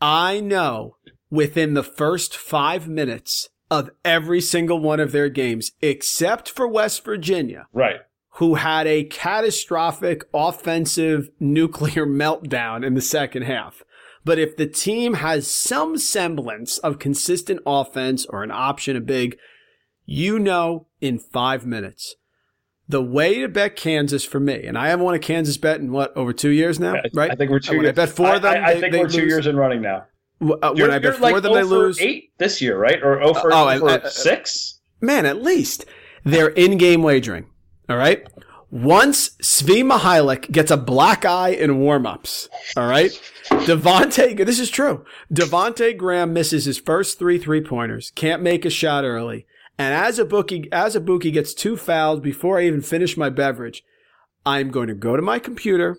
I 0.00 0.40
know 0.40 0.96
within 1.30 1.74
the 1.74 1.82
first 1.82 2.36
five 2.36 2.88
minutes 2.88 3.48
of 3.72 3.88
every 4.04 4.40
single 4.42 4.78
one 4.78 5.00
of 5.00 5.12
their 5.12 5.30
games, 5.30 5.72
except 5.80 6.50
for 6.50 6.68
West 6.68 7.02
Virginia, 7.06 7.66
Right. 7.72 8.00
who 8.34 8.56
had 8.56 8.86
a 8.86 9.04
catastrophic 9.04 10.24
offensive 10.34 11.30
nuclear 11.40 12.04
meltdown 12.22 12.84
in 12.86 12.92
the 12.94 13.00
second 13.00 13.42
half. 13.44 13.82
But 14.24 14.38
if 14.38 14.56
the 14.56 14.66
team 14.66 15.14
has 15.14 15.46
some 15.50 15.96
semblance 15.96 16.76
of 16.78 16.98
consistent 16.98 17.60
offense 17.66 18.26
or 18.26 18.42
an 18.44 18.50
option, 18.52 18.94
a 18.94 19.00
big, 19.00 19.36
you 20.04 20.38
know 20.38 20.86
in 21.00 21.18
five 21.18 21.64
minutes. 21.66 22.14
The 22.88 23.02
way 23.02 23.40
to 23.40 23.48
bet 23.48 23.74
Kansas 23.74 24.24
for 24.24 24.38
me, 24.38 24.64
and 24.66 24.76
I 24.76 24.88
haven't 24.88 25.04
won 25.06 25.14
a 25.14 25.18
Kansas 25.18 25.56
bet 25.56 25.80
in 25.80 25.92
what, 25.92 26.14
over 26.16 26.32
two 26.34 26.50
years 26.50 26.78
now, 26.78 26.94
right? 27.14 27.30
I 27.30 27.36
think 27.36 27.50
we're 27.50 27.58
two. 27.60 27.78
When 27.78 27.86
I 27.86 27.92
bet 27.92 28.14
them, 28.14 28.26
I, 28.26 28.38
I 28.70 28.74
they- 28.74 28.80
think 28.80 28.92
they 28.92 28.98
we're 29.00 29.08
two 29.08 29.20
lose. 29.22 29.28
years 29.32 29.46
in 29.46 29.56
running 29.56 29.80
now. 29.80 30.04
Uh, 30.42 30.72
You're, 30.74 30.88
when 30.88 30.96
I 30.96 30.98
bet 30.98 31.20
like 31.20 31.42
them, 31.42 31.54
they 31.54 31.62
lose. 31.62 32.00
eight 32.00 32.32
this 32.38 32.60
year, 32.60 32.76
right? 32.78 33.00
Or 33.02 33.18
0 33.22 33.34
for, 33.34 33.52
Oh, 33.52 33.70
0 33.78 34.00
for 34.00 34.08
six? 34.10 34.80
Man, 35.00 35.24
at 35.26 35.42
least 35.42 35.84
they're 36.24 36.48
in-game 36.48 37.02
wagering. 37.02 37.46
All 37.88 37.96
right. 37.96 38.26
Once 38.70 39.30
Svi 39.42 39.82
Mykhailiuk 39.84 40.50
gets 40.50 40.70
a 40.70 40.76
black 40.78 41.24
eye 41.26 41.50
in 41.50 41.78
warm-ups, 41.78 42.48
all 42.76 42.86
right. 42.88 43.10
Devonte, 43.50 44.44
this 44.46 44.58
is 44.58 44.70
true. 44.70 45.04
Devonte 45.32 45.94
Graham 45.96 46.32
misses 46.32 46.64
his 46.64 46.78
first 46.78 47.18
three 47.18 47.36
three-pointers, 47.38 48.12
can't 48.14 48.40
make 48.42 48.64
a 48.64 48.70
shot 48.70 49.04
early, 49.04 49.46
and 49.78 49.92
as 49.94 50.18
a 50.18 50.24
bookie, 50.24 50.68
as 50.72 50.96
a 50.96 51.00
bookie 51.00 51.30
gets 51.30 51.52
two 51.52 51.76
fouls 51.76 52.20
before 52.20 52.58
I 52.58 52.64
even 52.66 52.80
finish 52.80 53.16
my 53.16 53.28
beverage, 53.28 53.84
I'm 54.46 54.70
going 54.70 54.88
to 54.88 54.94
go 54.94 55.16
to 55.16 55.22
my 55.22 55.38
computer 55.38 55.98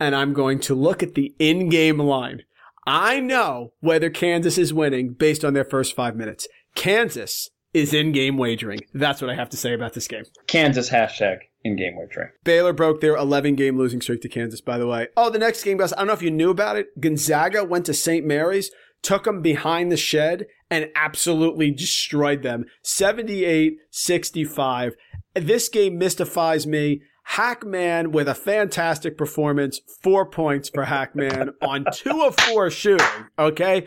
and 0.00 0.14
I'm 0.16 0.32
going 0.32 0.60
to 0.60 0.74
look 0.74 1.02
at 1.02 1.14
the 1.14 1.34
in-game 1.38 1.98
line. 1.98 2.42
I 2.90 3.20
know 3.20 3.74
whether 3.80 4.08
Kansas 4.08 4.56
is 4.56 4.72
winning 4.72 5.12
based 5.12 5.44
on 5.44 5.52
their 5.52 5.66
first 5.66 5.94
five 5.94 6.16
minutes. 6.16 6.48
Kansas 6.74 7.50
is 7.74 7.92
in-game 7.92 8.38
wagering. 8.38 8.80
That's 8.94 9.20
what 9.20 9.30
I 9.30 9.34
have 9.34 9.50
to 9.50 9.58
say 9.58 9.74
about 9.74 9.92
this 9.92 10.08
game. 10.08 10.24
Kansas 10.46 10.88
hashtag 10.88 11.40
in 11.64 11.76
game 11.76 11.98
wagering. 11.98 12.30
Baylor 12.44 12.72
broke 12.72 13.02
their 13.02 13.14
11-game 13.14 13.76
losing 13.76 14.00
streak 14.00 14.22
to 14.22 14.28
Kansas, 14.30 14.62
by 14.62 14.78
the 14.78 14.86
way. 14.86 15.08
Oh, 15.18 15.28
the 15.28 15.38
next 15.38 15.64
game, 15.64 15.76
guys, 15.76 15.92
I 15.92 15.98
don't 15.98 16.06
know 16.06 16.14
if 16.14 16.22
you 16.22 16.30
knew 16.30 16.48
about 16.48 16.76
it. 16.76 16.98
Gonzaga 16.98 17.62
went 17.62 17.84
to 17.86 17.92
St. 17.92 18.24
Mary's, 18.24 18.70
took 19.02 19.24
them 19.24 19.42
behind 19.42 19.92
the 19.92 19.98
shed, 19.98 20.46
and 20.70 20.88
absolutely 20.94 21.70
destroyed 21.70 22.42
them. 22.42 22.64
78-65. 22.86 24.92
This 25.34 25.68
game 25.68 25.98
mystifies 25.98 26.66
me. 26.66 27.02
Hackman 27.32 28.10
with 28.10 28.26
a 28.26 28.34
fantastic 28.34 29.18
performance, 29.18 29.80
four 30.02 30.24
points 30.24 30.70
for 30.70 30.84
Hackman 30.86 31.50
on 31.60 31.84
two 31.92 32.22
of 32.22 32.34
four 32.36 32.70
shooting. 32.70 33.06
Okay, 33.38 33.86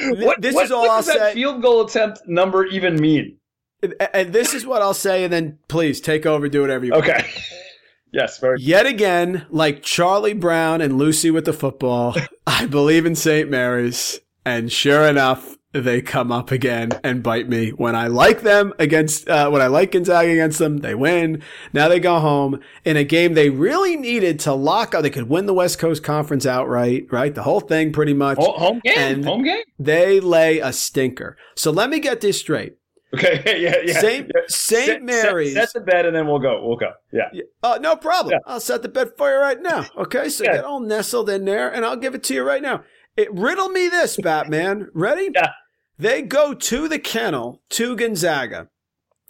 Th- 0.00 0.24
What, 0.24 0.40
this 0.40 0.54
what- 0.54 0.64
is 0.64 0.72
all 0.72 0.80
what 0.82 0.90
I'll 0.90 1.02
does 1.02 1.14
that 1.14 1.34
field 1.34 1.60
goal 1.60 1.82
attempt 1.84 2.22
number 2.26 2.64
even 2.64 2.96
mean? 2.98 3.36
And- 3.82 3.94
and 4.14 4.32
this 4.32 4.54
is 4.54 4.64
what 4.64 4.80
I'll 4.80 4.94
say, 4.94 5.22
and 5.22 5.30
then 5.32 5.58
please 5.68 6.00
take 6.00 6.24
over, 6.24 6.48
do 6.48 6.62
whatever 6.62 6.86
you 6.86 6.92
want. 6.92 7.04
Okay. 7.04 7.26
yes, 8.12 8.38
very 8.38 8.56
Yet 8.58 8.86
again, 8.86 9.44
like 9.50 9.82
Charlie 9.82 10.32
Brown 10.32 10.80
and 10.80 10.96
Lucy 10.96 11.30
with 11.30 11.44
the 11.44 11.52
football, 11.52 12.16
I 12.46 12.64
believe 12.64 13.04
in 13.04 13.14
St. 13.14 13.50
Mary's. 13.50 14.18
And 14.46 14.72
sure 14.72 15.06
enough, 15.06 15.57
they 15.72 16.00
come 16.00 16.32
up 16.32 16.50
again 16.50 16.90
and 17.04 17.22
bite 17.22 17.48
me. 17.48 17.70
When 17.70 17.94
I 17.94 18.06
like 18.06 18.40
them 18.40 18.72
against, 18.78 19.28
uh, 19.28 19.50
when 19.50 19.60
I 19.60 19.66
like 19.66 19.92
Gonzaga 19.92 20.30
against 20.30 20.58
them, 20.58 20.78
they 20.78 20.94
win. 20.94 21.42
Now 21.72 21.88
they 21.88 22.00
go 22.00 22.18
home 22.20 22.60
in 22.84 22.96
a 22.96 23.04
game 23.04 23.34
they 23.34 23.50
really 23.50 23.96
needed 23.96 24.40
to 24.40 24.54
lock 24.54 24.94
up. 24.94 25.02
They 25.02 25.10
could 25.10 25.28
win 25.28 25.46
the 25.46 25.54
West 25.54 25.78
Coast 25.78 26.02
Conference 26.02 26.46
outright, 26.46 27.06
right? 27.10 27.34
The 27.34 27.42
whole 27.42 27.60
thing 27.60 27.92
pretty 27.92 28.14
much. 28.14 28.38
Home 28.38 28.80
game. 28.82 28.94
And- 28.98 29.24
home 29.24 29.44
game. 29.44 29.62
They 29.78 30.20
lay 30.20 30.58
a 30.60 30.72
stinker. 30.72 31.36
So 31.54 31.70
let 31.70 31.90
me 31.90 32.00
get 32.00 32.20
this 32.20 32.38
straight. 32.40 32.76
Okay. 33.14 33.42
Yeah. 33.62 33.76
Yeah. 33.84 34.00
Saint- 34.00 34.30
yeah. 34.34 34.42
Saint 34.48 34.48
Set- 34.48 34.86
set- 34.86 35.02
Mary's- 35.02 35.54
Set, 35.54 35.72
the 35.74 35.80
bed 35.80 36.06
and 36.06 36.14
then 36.16 36.26
we'll 36.26 36.38
go. 36.40 36.66
We'll 36.66 36.76
go. 36.76 36.92
Yeah. 37.12 37.28
Oh, 37.62 37.78
no 37.80 37.96
problem. 37.96 38.32
Yeah. 38.32 38.38
I'll 38.52 38.60
set 38.60 38.82
the 38.82 38.88
bed 38.88 39.12
for 39.16 39.30
you 39.30 39.38
right 39.38 39.60
now. 39.60 39.86
Okay, 39.98 40.28
so 40.28 40.44
Yeah. 40.44 40.56
get 40.56 40.64
all 40.64 40.80
nestled 40.80 41.28
in 41.30 41.44
there, 41.44 41.68
and 41.72 41.84
I'll 41.84 41.96
give 41.96 42.14
it 42.14 42.22
to 42.24 42.34
you 42.34 42.42
right 42.42 42.62
now. 42.62 42.84
It 43.18 43.34
riddle 43.34 43.68
me 43.68 43.88
this, 43.88 44.16
Batman. 44.22 44.88
Ready? 44.94 45.30
Yeah. 45.34 45.50
They 45.98 46.22
go 46.22 46.54
to 46.54 46.86
the 46.86 47.00
kennel 47.00 47.60
to 47.70 47.96
Gonzaga. 47.96 48.68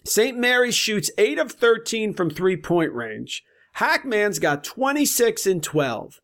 St. 0.04 0.36
Mary's 0.36 0.74
shoots 0.74 1.10
eight 1.16 1.38
of 1.38 1.52
thirteen 1.52 2.12
from 2.12 2.28
three 2.28 2.56
point 2.56 2.92
range. 2.92 3.42
Hackman's 3.74 4.38
got 4.38 4.62
twenty 4.62 5.06
six 5.06 5.46
and 5.46 5.62
twelve. 5.62 6.20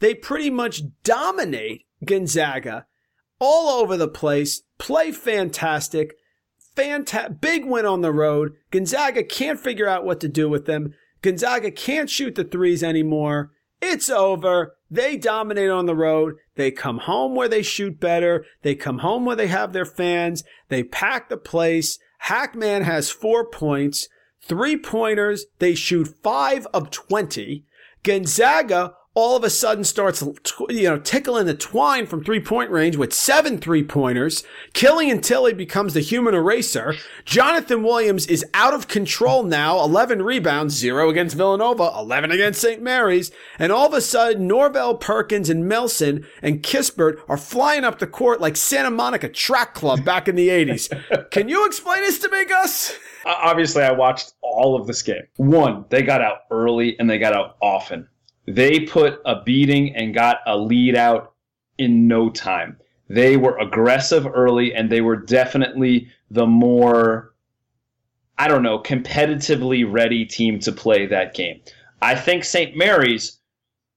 They 0.00 0.14
pretty 0.14 0.50
much 0.50 0.82
dominate 1.02 1.86
Gonzaga 2.04 2.84
all 3.38 3.80
over 3.80 3.96
the 3.96 4.08
place. 4.08 4.62
Play 4.76 5.10
fantastic. 5.10 6.14
Fantastic. 6.74 7.40
Big 7.40 7.64
win 7.64 7.86
on 7.86 8.02
the 8.02 8.12
road. 8.12 8.52
Gonzaga 8.70 9.24
can't 9.24 9.58
figure 9.58 9.88
out 9.88 10.04
what 10.04 10.20
to 10.20 10.28
do 10.28 10.50
with 10.50 10.66
them. 10.66 10.92
Gonzaga 11.22 11.70
can't 11.70 12.10
shoot 12.10 12.34
the 12.34 12.44
threes 12.44 12.82
anymore. 12.82 13.52
It's 13.80 14.10
over. 14.10 14.75
They 14.90 15.16
dominate 15.16 15.70
on 15.70 15.86
the 15.86 15.96
road. 15.96 16.36
They 16.54 16.70
come 16.70 16.98
home 16.98 17.34
where 17.34 17.48
they 17.48 17.62
shoot 17.62 17.98
better. 17.98 18.44
They 18.62 18.74
come 18.74 18.98
home 18.98 19.24
where 19.24 19.36
they 19.36 19.48
have 19.48 19.72
their 19.72 19.84
fans. 19.84 20.44
They 20.68 20.82
pack 20.84 21.28
the 21.28 21.36
place. 21.36 21.98
Hackman 22.18 22.82
has 22.82 23.10
four 23.10 23.44
points, 23.44 24.08
three 24.40 24.76
pointers. 24.76 25.46
They 25.58 25.74
shoot 25.74 26.14
five 26.22 26.66
of 26.72 26.90
20. 26.90 27.64
Gonzaga 28.02 28.94
all 29.16 29.34
of 29.34 29.42
a 29.42 29.50
sudden 29.50 29.82
starts, 29.82 30.22
you 30.68 30.82
know, 30.82 30.98
tickling 30.98 31.46
the 31.46 31.54
twine 31.54 32.06
from 32.06 32.22
three 32.22 32.38
point 32.38 32.70
range 32.70 32.96
with 32.96 33.14
seven 33.14 33.56
three 33.56 33.82
pointers. 33.82 34.44
Killian 34.74 35.22
Tilly 35.22 35.54
becomes 35.54 35.94
the 35.94 36.00
human 36.00 36.34
eraser. 36.34 36.94
Jonathan 37.24 37.82
Williams 37.82 38.26
is 38.26 38.44
out 38.52 38.74
of 38.74 38.88
control 38.88 39.42
now. 39.42 39.82
11 39.82 40.20
rebounds, 40.20 40.74
zero 40.74 41.08
against 41.08 41.34
Villanova, 41.34 41.90
11 41.96 42.30
against 42.30 42.60
St. 42.60 42.82
Mary's. 42.82 43.32
And 43.58 43.72
all 43.72 43.86
of 43.86 43.94
a 43.94 44.02
sudden, 44.02 44.46
Norvell 44.46 44.96
Perkins 44.96 45.48
and 45.48 45.66
Melson 45.66 46.26
and 46.42 46.62
Kispert 46.62 47.18
are 47.26 47.38
flying 47.38 47.84
up 47.84 47.98
the 47.98 48.06
court 48.06 48.42
like 48.42 48.56
Santa 48.56 48.90
Monica 48.90 49.30
Track 49.30 49.72
Club 49.72 50.04
back 50.04 50.28
in 50.28 50.36
the 50.36 50.48
80s. 50.48 51.30
Can 51.30 51.48
you 51.48 51.64
explain 51.64 52.02
this 52.02 52.18
to 52.18 52.28
me, 52.28 52.44
Gus? 52.44 52.94
Obviously, 53.24 53.82
I 53.82 53.92
watched 53.92 54.34
all 54.42 54.78
of 54.78 54.86
this 54.86 55.02
game. 55.02 55.22
One, 55.36 55.86
they 55.88 56.02
got 56.02 56.20
out 56.20 56.40
early 56.50 56.98
and 56.98 57.08
they 57.08 57.18
got 57.18 57.32
out 57.32 57.56
often. 57.62 58.06
They 58.46 58.80
put 58.80 59.20
a 59.24 59.42
beating 59.42 59.94
and 59.96 60.14
got 60.14 60.38
a 60.46 60.56
lead 60.56 60.94
out 60.94 61.32
in 61.78 62.06
no 62.06 62.30
time. 62.30 62.78
They 63.08 63.36
were 63.36 63.58
aggressive 63.58 64.26
early 64.26 64.74
and 64.74 64.90
they 64.90 65.00
were 65.00 65.16
definitely 65.16 66.08
the 66.30 66.46
more, 66.46 67.34
I 68.38 68.48
don't 68.48 68.62
know, 68.62 68.78
competitively 68.78 69.90
ready 69.90 70.24
team 70.24 70.58
to 70.60 70.72
play 70.72 71.06
that 71.06 71.34
game. 71.34 71.60
I 72.02 72.14
think 72.14 72.44
St. 72.44 72.76
Mary's 72.76 73.38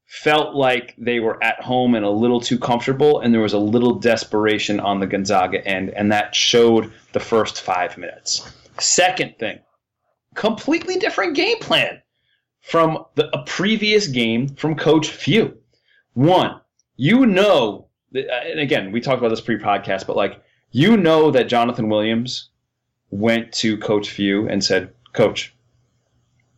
felt 0.06 0.56
like 0.56 0.96
they 0.98 1.20
were 1.20 1.42
at 1.44 1.62
home 1.62 1.94
and 1.96 2.04
a 2.06 2.10
little 2.10 2.42
too 2.42 2.58
comfortable, 2.58 3.20
and 3.20 3.32
there 3.32 3.42
was 3.42 3.54
a 3.54 3.60
little 3.60 3.94
desperation 3.94 4.80
on 4.80 5.00
the 5.00 5.06
Gonzaga 5.06 5.64
end, 5.68 5.92
and 5.92 6.12
that 6.12 6.34
showed 6.34 6.92
the 7.14 7.20
first 7.20 7.62
five 7.62 7.96
minutes. 7.98 8.52
Second 8.80 9.36
thing, 9.38 9.60
completely 10.34 10.98
different 10.98 11.36
game 11.36 11.60
plan 11.60 12.02
from 12.62 13.06
the, 13.16 13.36
a 13.36 13.44
previous 13.44 14.08
game 14.08 14.48
from 14.48 14.76
Coach 14.76 15.10
Few. 15.10 15.58
One, 16.14 16.60
you 16.98 17.26
know, 17.26 17.88
uh, 18.16 18.20
and 18.20 18.60
again, 18.60 18.92
we 18.92 19.02
talked 19.02 19.20
about 19.20 19.30
this 19.30 19.42
pre-podcast, 19.42 20.06
but 20.08 20.16
like 20.16 20.44
you 20.72 20.98
know 20.98 21.32
that 21.32 21.48
Jonathan 21.48 21.90
Williams 21.90 22.50
went 23.12 23.52
to 23.54 23.78
Coach 23.78 24.10
Few 24.10 24.48
and 24.48 24.64
said, 24.64 24.94
"Coach, 25.14 25.54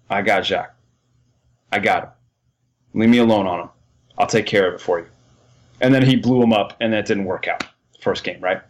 I 0.09 0.21
got 0.21 0.43
Jock. 0.43 0.75
I 1.71 1.79
got 1.79 2.03
him. 2.03 2.09
Leave 2.93 3.09
me 3.09 3.19
alone 3.19 3.47
on 3.47 3.61
him. 3.61 3.69
I'll 4.17 4.27
take 4.27 4.45
care 4.45 4.67
of 4.67 4.75
it 4.75 4.81
for 4.81 4.99
you." 4.99 5.07
And 5.79 5.93
then 5.93 6.03
he 6.03 6.15
blew 6.15 6.41
him 6.41 6.53
up, 6.53 6.75
and 6.79 6.91
that 6.93 7.05
didn't 7.05 7.25
work 7.25 7.47
out. 7.47 7.63
First 8.01 8.23
game, 8.23 8.41
right? 8.41 8.61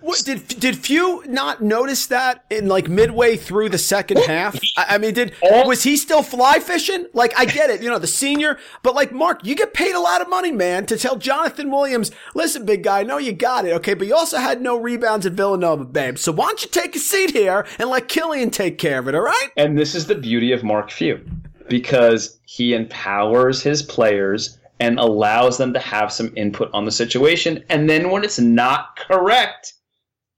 What, 0.00 0.22
did 0.24 0.46
did 0.46 0.76
Few 0.76 1.24
not 1.26 1.62
notice 1.62 2.06
that 2.08 2.44
in 2.50 2.68
like 2.68 2.88
midway 2.88 3.36
through 3.36 3.70
the 3.70 3.78
second 3.78 4.18
half? 4.18 4.58
I, 4.76 4.94
I 4.94 4.98
mean, 4.98 5.14
did 5.14 5.32
was 5.42 5.82
he 5.82 5.96
still 5.96 6.22
fly 6.22 6.58
fishing? 6.58 7.06
Like, 7.12 7.32
I 7.38 7.44
get 7.44 7.70
it, 7.70 7.82
you 7.82 7.90
know, 7.90 7.98
the 7.98 8.06
senior, 8.06 8.58
but 8.82 8.94
like 8.94 9.12
Mark, 9.12 9.44
you 9.44 9.54
get 9.54 9.74
paid 9.74 9.94
a 9.94 10.00
lot 10.00 10.20
of 10.20 10.28
money, 10.28 10.52
man, 10.52 10.86
to 10.86 10.96
tell 10.96 11.16
Jonathan 11.16 11.70
Williams, 11.70 12.10
listen, 12.34 12.64
big 12.64 12.84
guy, 12.84 13.00
I 13.00 13.02
know 13.02 13.18
you 13.18 13.32
got 13.32 13.66
it, 13.66 13.72
okay, 13.74 13.94
but 13.94 14.06
you 14.06 14.14
also 14.14 14.38
had 14.38 14.60
no 14.60 14.76
rebounds 14.78 15.26
at 15.26 15.32
Villanova, 15.32 15.84
babe. 15.84 16.18
So 16.18 16.32
why 16.32 16.46
don't 16.46 16.62
you 16.62 16.70
take 16.70 16.94
a 16.94 16.98
seat 16.98 17.32
here 17.32 17.66
and 17.78 17.90
let 17.90 18.08
Killian 18.08 18.50
take 18.50 18.78
care 18.78 18.98
of 18.98 19.08
it, 19.08 19.14
all 19.14 19.22
right? 19.22 19.48
And 19.56 19.78
this 19.78 19.94
is 19.94 20.06
the 20.06 20.14
beauty 20.14 20.52
of 20.52 20.62
Mark 20.62 20.90
Few 20.90 21.20
because 21.68 22.38
he 22.44 22.74
empowers 22.74 23.62
his 23.62 23.82
players 23.82 24.58
and 24.78 24.98
allows 24.98 25.56
them 25.58 25.72
to 25.72 25.80
have 25.80 26.12
some 26.12 26.32
input 26.36 26.70
on 26.72 26.84
the 26.84 26.92
situation. 26.92 27.64
And 27.68 27.88
then 27.88 28.10
when 28.10 28.24
it's 28.24 28.38
not 28.38 28.96
correct, 28.96 29.72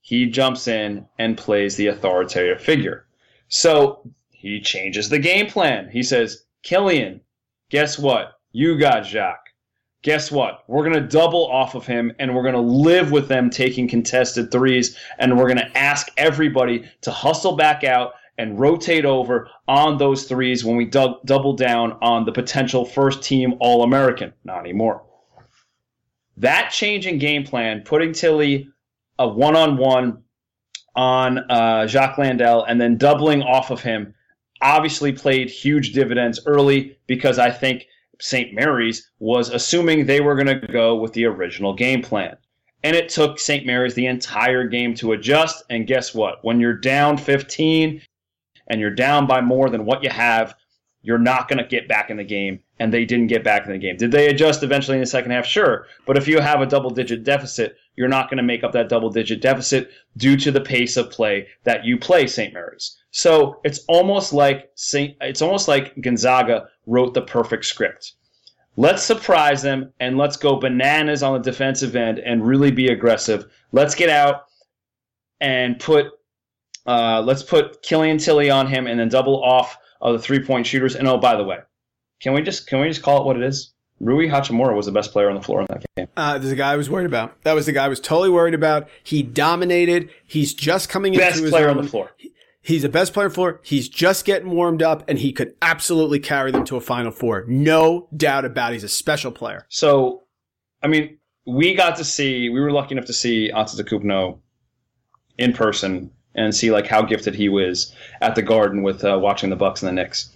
he 0.09 0.24
jumps 0.24 0.66
in 0.66 1.06
and 1.18 1.36
plays 1.36 1.76
the 1.76 1.88
authoritative 1.88 2.62
figure. 2.62 3.04
So 3.48 4.11
he 4.30 4.59
changes 4.59 5.11
the 5.11 5.18
game 5.18 5.48
plan. 5.48 5.90
He 5.90 6.02
says, 6.02 6.46
Killian, 6.62 7.20
guess 7.68 7.98
what? 7.98 8.40
You 8.50 8.78
got 8.78 9.04
Jock. 9.04 9.38
Guess 10.00 10.32
what? 10.32 10.64
We're 10.66 10.88
going 10.88 10.94
to 10.94 11.06
double 11.06 11.46
off 11.48 11.74
of 11.74 11.86
him 11.86 12.11
and 12.18 12.34
we're 12.34 12.42
going 12.42 12.54
to 12.54 12.61
live 12.61 13.11
with 13.11 13.28
them 13.28 13.50
taking 13.50 13.86
contested 13.86 14.50
threes 14.50 14.96
and 15.18 15.36
we're 15.36 15.44
going 15.44 15.59
to 15.59 15.76
ask 15.76 16.09
everybody 16.16 16.88
to 17.02 17.11
hustle 17.11 17.56
back 17.56 17.84
out 17.84 18.14
and 18.38 18.59
rotate 18.59 19.04
over 19.04 19.50
on 19.66 19.98
those 19.98 20.24
threes 20.24 20.64
when 20.64 20.76
we 20.76 20.86
dou- 20.86 21.18
double 21.26 21.52
down 21.52 21.98
on 22.00 22.24
the 22.24 22.32
potential 22.32 22.86
first 22.86 23.22
team 23.22 23.56
All 23.61 23.82
American. 23.82 24.32
Not 24.42 24.61
anymore. 24.61 25.04
That 26.38 26.70
change 26.70 27.06
in 27.06 27.18
game 27.18 27.44
plan, 27.44 27.82
putting 27.84 28.14
Tilly 28.14 28.70
a 29.18 29.28
one 29.28 29.56
on 29.56 29.76
one 29.76 30.22
on 30.94 31.38
uh, 31.50 31.86
Jock 31.86 32.18
Landale 32.18 32.64
and 32.64 32.80
then 32.80 32.96
doubling 32.96 33.42
off 33.42 33.70
of 33.70 33.80
him, 33.80 34.14
obviously 34.60 35.12
played 35.12 35.48
huge 35.48 35.92
dividends 35.92 36.40
early 36.46 36.98
because 37.06 37.38
I 37.38 37.50
think 37.50 37.86
St. 38.20 38.52
Mary's 38.52 39.10
was 39.20 39.50
assuming 39.50 40.06
they 40.06 40.20
were 40.20 40.34
going 40.34 40.60
to 40.60 40.66
go 40.66 40.96
with 40.96 41.12
the 41.12 41.24
original 41.26 41.74
game 41.74 42.02
plan. 42.02 42.36
And 42.84 42.94
it 42.94 43.08
took 43.08 43.38
St. 43.38 43.66
Mary's 43.66 43.94
the 43.94 44.06
entire 44.06 44.66
game 44.66 44.94
to 44.94 45.12
adjust. 45.12 45.64
And 45.70 45.86
guess 45.86 46.14
what? 46.14 46.38
When 46.42 46.60
you're 46.60 46.74
down 46.74 47.16
15 47.16 48.00
and 48.68 48.80
you're 48.80 48.90
down 48.90 49.26
by 49.26 49.40
more 49.40 49.68
than 49.68 49.84
what 49.84 50.02
you 50.02 50.10
have, 50.10 50.54
you're 51.02 51.18
not 51.18 51.48
going 51.48 51.58
to 51.58 51.68
get 51.68 51.88
back 51.88 52.10
in 52.10 52.16
the 52.16 52.24
game. 52.24 52.60
And 52.78 52.92
they 52.92 53.04
didn't 53.04 53.26
get 53.26 53.42
back 53.42 53.66
in 53.66 53.72
the 53.72 53.78
game. 53.78 53.96
Did 53.96 54.12
they 54.12 54.28
adjust 54.28 54.62
eventually 54.62 54.96
in 54.96 55.02
the 55.02 55.06
second 55.06 55.32
half? 55.32 55.46
Sure. 55.46 55.86
But 56.06 56.16
if 56.16 56.28
you 56.28 56.38
have 56.40 56.60
a 56.60 56.66
double 56.66 56.90
digit 56.90 57.24
deficit, 57.24 57.76
you're 57.99 58.09
not 58.09 58.30
going 58.30 58.36
to 58.36 58.44
make 58.44 58.62
up 58.62 58.70
that 58.72 58.88
double 58.88 59.11
digit 59.11 59.42
deficit 59.42 59.90
due 60.16 60.36
to 60.36 60.53
the 60.53 60.61
pace 60.61 60.96
of 60.96 61.11
play 61.11 61.49
that 61.64 61.84
you 61.84 61.99
play 61.99 62.28
St. 62.28 62.55
Mary's. 62.55 62.96
So 63.11 63.61
it's 63.64 63.80
almost 63.88 64.32
like 64.32 64.70
Saint, 64.76 65.16
it's 65.20 65.42
almost 65.42 65.66
like 65.66 66.01
Gonzaga 66.01 66.68
wrote 66.86 67.12
the 67.12 67.22
perfect 67.22 67.64
script. 67.64 68.12
Let's 68.76 69.03
surprise 69.03 69.62
them 69.62 69.92
and 69.99 70.16
let's 70.16 70.36
go 70.36 70.55
bananas 70.55 71.24
on 71.24 71.32
the 71.32 71.51
defensive 71.51 71.96
end 71.96 72.20
and 72.20 72.46
really 72.46 72.70
be 72.70 72.86
aggressive. 72.86 73.46
Let's 73.72 73.96
get 73.96 74.11
out 74.11 74.42
and 75.40 75.80
put 75.80 76.07
uh, 76.86 77.20
let's 77.22 77.42
put 77.42 77.82
Killian 77.82 78.18
Tilly 78.18 78.49
on 78.49 78.68
him 78.68 78.86
and 78.86 78.99
then 78.99 79.09
double 79.09 79.42
off 79.42 79.76
of 80.01 80.12
the 80.12 80.20
three 80.20 80.42
point 80.44 80.66
shooters. 80.66 80.94
And 80.94 81.09
oh, 81.09 81.18
by 81.18 81.34
the 81.34 81.42
way, 81.42 81.59
can 82.20 82.32
we 82.32 82.42
just 82.42 82.68
can 82.68 82.80
we 82.80 82.86
just 82.86 83.03
call 83.03 83.20
it 83.20 83.26
what 83.26 83.36
it 83.36 83.42
is? 83.42 83.72
Rui 84.01 84.28
Hachimura 84.28 84.76
was 84.76 84.86
the 84.86 84.92
best 84.92 85.12
player 85.12 85.28
on 85.28 85.34
the 85.34 85.42
floor 85.42 85.61
in 85.61 85.66
that 85.70 85.84
game. 85.96 86.09
Uh, 86.16 86.38
there's 86.38 86.53
a 86.53 86.57
guy 86.57 86.72
I 86.72 86.76
was 86.76 86.88
worried 86.88 87.07
about. 87.07 87.42
That 87.42 87.55
was 87.55 87.66
the 87.66 87.72
guy 87.72 87.84
I 87.84 87.88
was 87.88 88.01
totally 88.01 88.30
worried 88.30 88.55
about. 88.55 88.88
He 89.03 89.22
dominated. 89.22 90.11
He's 90.24 90.55
just 90.55 90.88
coming 90.88 91.14
Best 91.14 91.36
into 91.36 91.44
his 91.44 91.51
best 91.51 91.61
player 91.61 91.70
on 91.70 91.76
the 91.78 91.88
floor. 91.88 92.12
He's 92.61 92.82
the 92.82 92.88
best 92.88 93.12
player 93.12 93.26
on 93.26 93.30
the 93.30 93.34
floor. 93.34 93.61
He's 93.64 93.88
just 93.88 94.24
getting 94.24 94.51
warmed 94.51 94.82
up, 94.82 95.09
and 95.09 95.18
he 95.18 95.32
could 95.32 95.55
absolutely 95.62 96.20
carry 96.20 96.53
them 96.53 96.64
to 96.66 96.76
a 96.76 96.80
Final 96.80 97.11
Four. 97.11 97.44
No 97.49 98.09
doubt 98.16 98.44
about 98.44 98.72
it. 98.72 98.74
He's 98.74 98.84
a 98.84 98.88
special 98.88 99.32
player. 99.32 99.66
So, 99.68 100.24
I 100.82 100.86
mean, 100.86 101.18
we 101.46 101.74
got 101.74 101.96
to 101.96 102.05
see, 102.05 102.49
we 102.51 102.61
were 102.61 102.70
lucky 102.70 102.92
enough 102.94 103.07
to 103.07 103.12
see 103.12 103.51
Antetokounmpo 103.53 104.38
in 105.38 105.53
person 105.55 106.11
and 106.34 106.55
see 106.55 106.70
like 106.70 106.86
how 106.86 107.03
gifted 107.03 107.34
he 107.34 107.49
was 107.49 107.94
at 108.20 108.34
the 108.34 108.42
Garden 108.42 108.82
with 108.82 109.03
uh, 109.03 109.18
watching 109.20 109.51
the 109.51 109.57
Bucks 109.57 109.82
and 109.82 109.88
the 109.88 109.92
Knicks. 109.92 110.30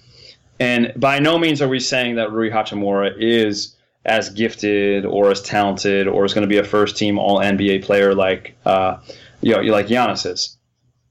And 0.62 0.92
by 0.96 1.18
no 1.18 1.38
means 1.38 1.60
are 1.60 1.66
we 1.66 1.80
saying 1.80 2.14
that 2.14 2.30
Rui 2.30 2.48
Hachimura 2.48 3.12
is 3.18 3.76
as 4.04 4.30
gifted 4.30 5.04
or 5.04 5.28
as 5.28 5.42
talented 5.42 6.06
or 6.06 6.24
is 6.24 6.34
going 6.34 6.42
to 6.42 6.48
be 6.48 6.58
a 6.58 6.62
first 6.62 6.96
team 6.96 7.18
All 7.18 7.40
NBA 7.40 7.82
player 7.82 8.14
like 8.14 8.56
uh, 8.64 8.98
you 9.40 9.56
know 9.56 9.60
like 9.72 9.88
Giannis 9.88 10.24
is. 10.24 10.56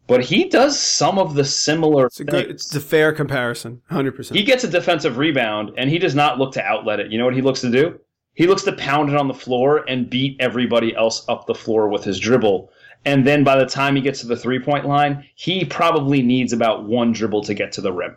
But 0.07 0.23
he 0.23 0.47
does 0.47 0.79
some 0.79 1.19
of 1.19 1.35
the 1.35 1.43
similar 1.43 2.05
It's 2.05 2.21
a 2.21 2.23
good. 2.23 2.49
It's 2.49 2.73
a 2.73 2.79
fair 2.79 3.11
comparison. 3.11 3.81
Hundred 3.89 4.13
percent. 4.15 4.37
He 4.37 4.45
gets 4.45 4.63
a 4.63 4.69
defensive 4.69 5.17
rebound 5.17 5.73
and 5.77 5.89
he 5.89 5.99
does 5.99 6.15
not 6.15 6.39
look 6.39 6.53
to 6.53 6.63
outlet 6.63 7.01
it. 7.01 7.11
You 7.11 7.17
know 7.17 7.25
what 7.25 7.35
he 7.35 7.41
looks 7.41 7.59
to 7.59 7.69
do? 7.69 7.99
He 8.33 8.47
looks 8.47 8.63
to 8.63 8.71
pound 8.71 9.09
it 9.09 9.17
on 9.17 9.27
the 9.27 9.33
floor 9.33 9.83
and 9.89 10.09
beat 10.09 10.37
everybody 10.39 10.95
else 10.95 11.27
up 11.27 11.45
the 11.45 11.55
floor 11.55 11.89
with 11.89 12.05
his 12.05 12.19
dribble. 12.19 12.71
And 13.03 13.27
then 13.27 13.43
by 13.43 13.57
the 13.57 13.65
time 13.65 13.97
he 13.97 14.01
gets 14.01 14.21
to 14.21 14.27
the 14.27 14.37
three 14.37 14.59
point 14.59 14.85
line, 14.85 15.25
he 15.35 15.65
probably 15.65 16.21
needs 16.21 16.53
about 16.53 16.85
one 16.85 17.11
dribble 17.11 17.43
to 17.43 17.53
get 17.53 17.73
to 17.73 17.81
the 17.81 17.91
rim. 17.91 18.15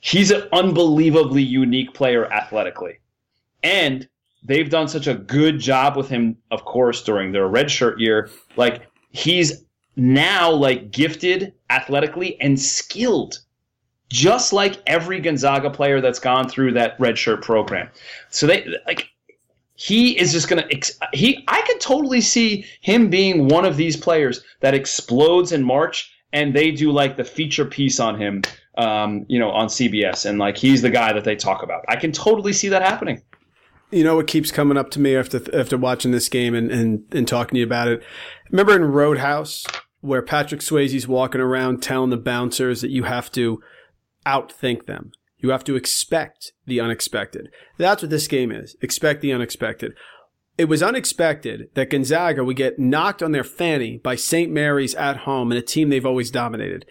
He's 0.00 0.30
an 0.30 0.48
unbelievably 0.52 1.42
unique 1.42 1.94
player 1.94 2.30
athletically. 2.32 2.98
And 3.62 4.08
they've 4.44 4.70
done 4.70 4.88
such 4.88 5.06
a 5.06 5.14
good 5.14 5.58
job 5.58 5.96
with 5.96 6.08
him, 6.08 6.36
of 6.50 6.64
course, 6.64 7.02
during 7.02 7.32
their 7.32 7.48
redshirt 7.48 7.98
year. 7.98 8.30
Like, 8.56 8.86
he's 9.10 9.64
now 9.96 10.50
like 10.50 10.90
gifted 10.90 11.52
athletically 11.70 12.40
and 12.40 12.58
skilled 12.60 13.40
just 14.10 14.52
like 14.52 14.80
every 14.86 15.20
Gonzaga 15.20 15.70
player 15.70 16.00
that's 16.00 16.18
gone 16.18 16.48
through 16.48 16.72
that 16.72 16.98
redshirt 16.98 17.42
program. 17.42 17.88
So 18.30 18.46
they 18.46 18.66
like 18.86 19.08
he 19.74 20.18
is 20.18 20.32
just 20.32 20.48
gonna 20.48 20.66
he. 21.12 21.44
I 21.48 21.62
could 21.62 21.80
totally 21.80 22.20
see 22.20 22.64
him 22.80 23.10
being 23.10 23.48
one 23.48 23.64
of 23.64 23.76
these 23.76 23.96
players 23.96 24.42
that 24.60 24.74
explodes 24.74 25.52
in 25.52 25.62
March, 25.62 26.10
and 26.32 26.54
they 26.54 26.70
do 26.70 26.90
like 26.90 27.16
the 27.16 27.24
feature 27.24 27.64
piece 27.64 28.00
on 28.00 28.18
him, 28.18 28.42
um, 28.78 29.26
you 29.28 29.38
know, 29.38 29.50
on 29.50 29.66
CBS, 29.66 30.24
and 30.24 30.38
like 30.38 30.56
he's 30.56 30.80
the 30.80 30.90
guy 30.90 31.12
that 31.12 31.24
they 31.24 31.36
talk 31.36 31.62
about. 31.62 31.84
I 31.88 31.96
can 31.96 32.12
totally 32.12 32.52
see 32.52 32.68
that 32.68 32.80
happening. 32.80 33.22
You 33.90 34.04
know 34.04 34.16
what 34.16 34.26
keeps 34.26 34.50
coming 34.50 34.78
up 34.78 34.90
to 34.92 35.00
me 35.00 35.16
after 35.16 35.40
after 35.58 35.76
watching 35.76 36.12
this 36.12 36.28
game 36.28 36.54
and, 36.54 36.70
and, 36.70 37.04
and 37.12 37.26
talking 37.26 37.56
to 37.56 37.60
you 37.60 37.66
about 37.66 37.88
it? 37.88 38.02
Remember 38.50 38.76
in 38.76 38.84
Roadhouse 38.84 39.66
where 40.00 40.22
Patrick 40.22 40.60
Swayze's 40.60 41.08
walking 41.08 41.40
around 41.40 41.82
telling 41.82 42.10
the 42.10 42.16
bouncers 42.16 42.80
that 42.82 42.90
you 42.90 43.04
have 43.04 43.32
to 43.32 43.60
outthink 44.24 44.86
them. 44.86 45.10
You 45.38 45.50
have 45.50 45.64
to 45.64 45.76
expect 45.76 46.52
the 46.66 46.80
unexpected. 46.80 47.48
That's 47.78 48.02
what 48.02 48.10
this 48.10 48.28
game 48.28 48.52
is. 48.52 48.76
Expect 48.80 49.22
the 49.22 49.32
unexpected. 49.32 49.94
It 50.56 50.66
was 50.66 50.82
unexpected 50.82 51.70
that 51.74 51.90
Gonzaga 51.90 52.44
would 52.44 52.56
get 52.56 52.78
knocked 52.78 53.22
on 53.22 53.32
their 53.32 53.44
fanny 53.44 53.98
by 53.98 54.16
St. 54.16 54.50
Mary's 54.50 54.94
at 54.96 55.18
home 55.18 55.50
and 55.50 55.58
a 55.58 55.62
team 55.62 55.88
they've 55.88 56.06
always 56.06 56.30
dominated. 56.30 56.84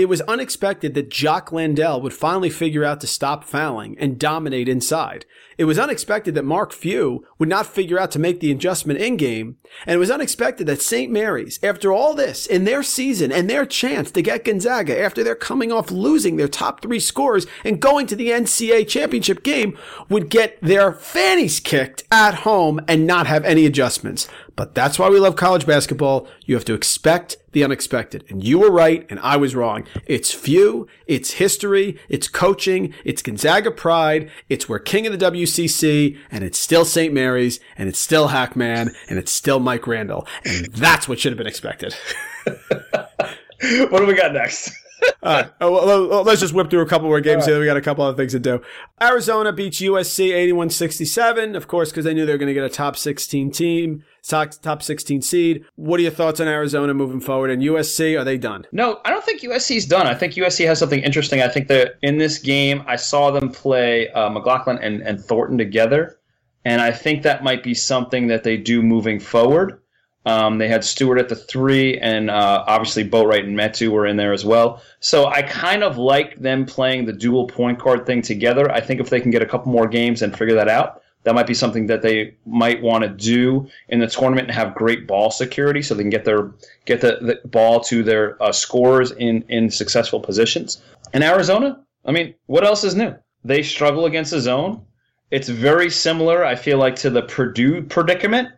It 0.00 0.08
was 0.08 0.22
unexpected 0.22 0.94
that 0.94 1.10
Jock 1.10 1.52
Landale 1.52 2.00
would 2.00 2.14
finally 2.14 2.48
figure 2.48 2.86
out 2.86 3.02
to 3.02 3.06
stop 3.06 3.44
fouling 3.44 3.98
and 3.98 4.18
dominate 4.18 4.66
inside. 4.66 5.26
It 5.58 5.66
was 5.66 5.78
unexpected 5.78 6.34
that 6.34 6.44
Mark 6.46 6.72
Few 6.72 7.26
would 7.38 7.50
not 7.50 7.66
figure 7.66 7.98
out 7.98 8.10
to 8.12 8.18
make 8.18 8.40
the 8.40 8.50
adjustment 8.50 8.98
in 8.98 9.18
game. 9.18 9.58
And 9.84 9.96
it 9.96 9.98
was 9.98 10.10
unexpected 10.10 10.66
that 10.68 10.80
St. 10.80 11.12
Mary's, 11.12 11.60
after 11.62 11.92
all 11.92 12.14
this, 12.14 12.46
in 12.46 12.64
their 12.64 12.82
season 12.82 13.30
and 13.30 13.50
their 13.50 13.66
chance 13.66 14.10
to 14.12 14.22
get 14.22 14.46
Gonzaga 14.46 14.98
after 14.98 15.22
they're 15.22 15.34
coming 15.34 15.70
off 15.70 15.90
losing 15.90 16.38
their 16.38 16.48
top 16.48 16.80
three 16.80 16.98
scores 16.98 17.46
and 17.62 17.78
going 17.78 18.06
to 18.06 18.16
the 18.16 18.30
NCAA 18.30 18.88
championship 18.88 19.42
game, 19.42 19.76
would 20.08 20.30
get 20.30 20.58
their 20.62 20.94
fannies 20.94 21.60
kicked 21.60 22.04
at 22.10 22.36
home 22.36 22.80
and 22.88 23.06
not 23.06 23.26
have 23.26 23.44
any 23.44 23.66
adjustments. 23.66 24.28
But 24.60 24.74
that's 24.74 24.98
why 24.98 25.08
we 25.08 25.18
love 25.18 25.36
college 25.36 25.64
basketball. 25.64 26.28
You 26.44 26.54
have 26.54 26.66
to 26.66 26.74
expect 26.74 27.38
the 27.52 27.64
unexpected. 27.64 28.26
And 28.28 28.44
you 28.44 28.58
were 28.58 28.70
right, 28.70 29.06
and 29.08 29.18
I 29.20 29.38
was 29.38 29.56
wrong. 29.56 29.86
It's 30.04 30.34
few, 30.34 30.86
it's 31.06 31.30
history, 31.30 31.98
it's 32.10 32.28
coaching, 32.28 32.92
it's 33.02 33.22
Gonzaga 33.22 33.70
pride, 33.70 34.30
it's 34.50 34.68
we're 34.68 34.78
king 34.78 35.06
of 35.06 35.18
the 35.18 35.30
WCC, 35.32 36.18
and 36.30 36.44
it's 36.44 36.58
still 36.58 36.84
St. 36.84 37.14
Mary's, 37.14 37.58
and 37.78 37.88
it's 37.88 37.98
still 37.98 38.28
Hackman, 38.28 38.94
and 39.08 39.18
it's 39.18 39.32
still 39.32 39.60
Mike 39.60 39.86
Randall. 39.86 40.26
And 40.44 40.66
that's 40.66 41.08
what 41.08 41.18
should 41.18 41.32
have 41.32 41.38
been 41.38 41.46
expected. 41.46 41.96
what 42.44 43.98
do 43.98 44.04
we 44.04 44.12
got 44.12 44.34
next? 44.34 44.74
All 45.22 45.34
right. 45.34 45.52
Oh, 45.60 45.70
well, 45.70 46.08
well, 46.08 46.22
let's 46.22 46.40
just 46.40 46.54
whip 46.54 46.70
through 46.70 46.80
a 46.80 46.86
couple 46.86 47.08
more 47.08 47.20
games 47.20 47.44
here. 47.44 47.60
We 47.60 47.66
got 47.66 47.76
a 47.76 47.82
couple 47.82 48.04
other 48.04 48.16
things 48.16 48.32
to 48.32 48.38
do. 48.38 48.62
Arizona 49.02 49.52
beats 49.52 49.80
USC 49.80 50.32
81 50.32 50.70
67, 50.70 51.56
of 51.56 51.68
course, 51.68 51.90
because 51.90 52.04
they 52.04 52.14
knew 52.14 52.24
they 52.24 52.32
were 52.32 52.38
going 52.38 52.48
to 52.48 52.54
get 52.54 52.64
a 52.64 52.70
top 52.70 52.96
16 52.96 53.50
team, 53.50 54.02
top, 54.22 54.50
top 54.62 54.82
16 54.82 55.20
seed. 55.22 55.64
What 55.76 56.00
are 56.00 56.02
your 56.02 56.12
thoughts 56.12 56.40
on 56.40 56.48
Arizona 56.48 56.94
moving 56.94 57.20
forward? 57.20 57.50
And 57.50 57.62
USC, 57.62 58.18
are 58.18 58.24
they 58.24 58.38
done? 58.38 58.66
No, 58.72 59.00
I 59.04 59.10
don't 59.10 59.24
think 59.24 59.42
USC's 59.42 59.86
done. 59.86 60.06
I 60.06 60.14
think 60.14 60.34
USC 60.34 60.66
has 60.66 60.78
something 60.78 61.00
interesting. 61.00 61.42
I 61.42 61.48
think 61.48 61.68
that 61.68 61.96
in 62.02 62.18
this 62.18 62.38
game, 62.38 62.82
I 62.86 62.96
saw 62.96 63.30
them 63.30 63.50
play 63.50 64.08
uh, 64.10 64.30
McLaughlin 64.30 64.78
and, 64.78 65.02
and 65.02 65.20
Thornton 65.20 65.58
together, 65.58 66.18
and 66.64 66.80
I 66.80 66.92
think 66.92 67.22
that 67.22 67.44
might 67.44 67.62
be 67.62 67.74
something 67.74 68.28
that 68.28 68.42
they 68.42 68.56
do 68.56 68.82
moving 68.82 69.20
forward. 69.20 69.79
Um, 70.26 70.58
they 70.58 70.68
had 70.68 70.84
Stewart 70.84 71.18
at 71.18 71.30
the 71.30 71.36
three, 71.36 71.98
and 71.98 72.30
uh, 72.30 72.64
obviously 72.66 73.08
Boatwright 73.08 73.44
and 73.44 73.56
Metu 73.56 73.88
were 73.88 74.06
in 74.06 74.16
there 74.16 74.34
as 74.34 74.44
well. 74.44 74.82
So 75.00 75.26
I 75.26 75.42
kind 75.42 75.82
of 75.82 75.96
like 75.96 76.38
them 76.38 76.66
playing 76.66 77.06
the 77.06 77.12
dual 77.12 77.46
point 77.46 77.78
guard 77.78 78.04
thing 78.04 78.20
together. 78.20 78.70
I 78.70 78.80
think 78.80 79.00
if 79.00 79.08
they 79.08 79.20
can 79.20 79.30
get 79.30 79.40
a 79.40 79.46
couple 79.46 79.72
more 79.72 79.88
games 79.88 80.20
and 80.20 80.36
figure 80.36 80.54
that 80.56 80.68
out, 80.68 81.02
that 81.22 81.34
might 81.34 81.46
be 81.46 81.54
something 81.54 81.86
that 81.86 82.02
they 82.02 82.34
might 82.46 82.82
want 82.82 83.02
to 83.04 83.08
do 83.08 83.68
in 83.88 83.98
the 83.98 84.06
tournament 84.06 84.48
and 84.48 84.54
have 84.54 84.74
great 84.74 85.06
ball 85.06 85.30
security, 85.30 85.82
so 85.82 85.94
they 85.94 86.02
can 86.02 86.10
get 86.10 86.24
their 86.24 86.52
get 86.84 87.00
the, 87.00 87.18
the 87.20 87.48
ball 87.48 87.80
to 87.80 88.02
their 88.02 88.42
uh, 88.42 88.52
scorers 88.52 89.12
in 89.12 89.42
in 89.48 89.70
successful 89.70 90.20
positions. 90.20 90.82
And 91.12 91.24
Arizona, 91.24 91.80
I 92.04 92.12
mean, 92.12 92.34
what 92.46 92.64
else 92.64 92.84
is 92.84 92.94
new? 92.94 93.14
They 93.44 93.62
struggle 93.62 94.06
against 94.06 94.30
the 94.30 94.40
zone. 94.40 94.84
It's 95.30 95.48
very 95.48 95.90
similar, 95.90 96.44
I 96.44 96.56
feel 96.56 96.78
like, 96.78 96.96
to 96.96 97.10
the 97.10 97.22
Purdue 97.22 97.82
predicament 97.82 98.48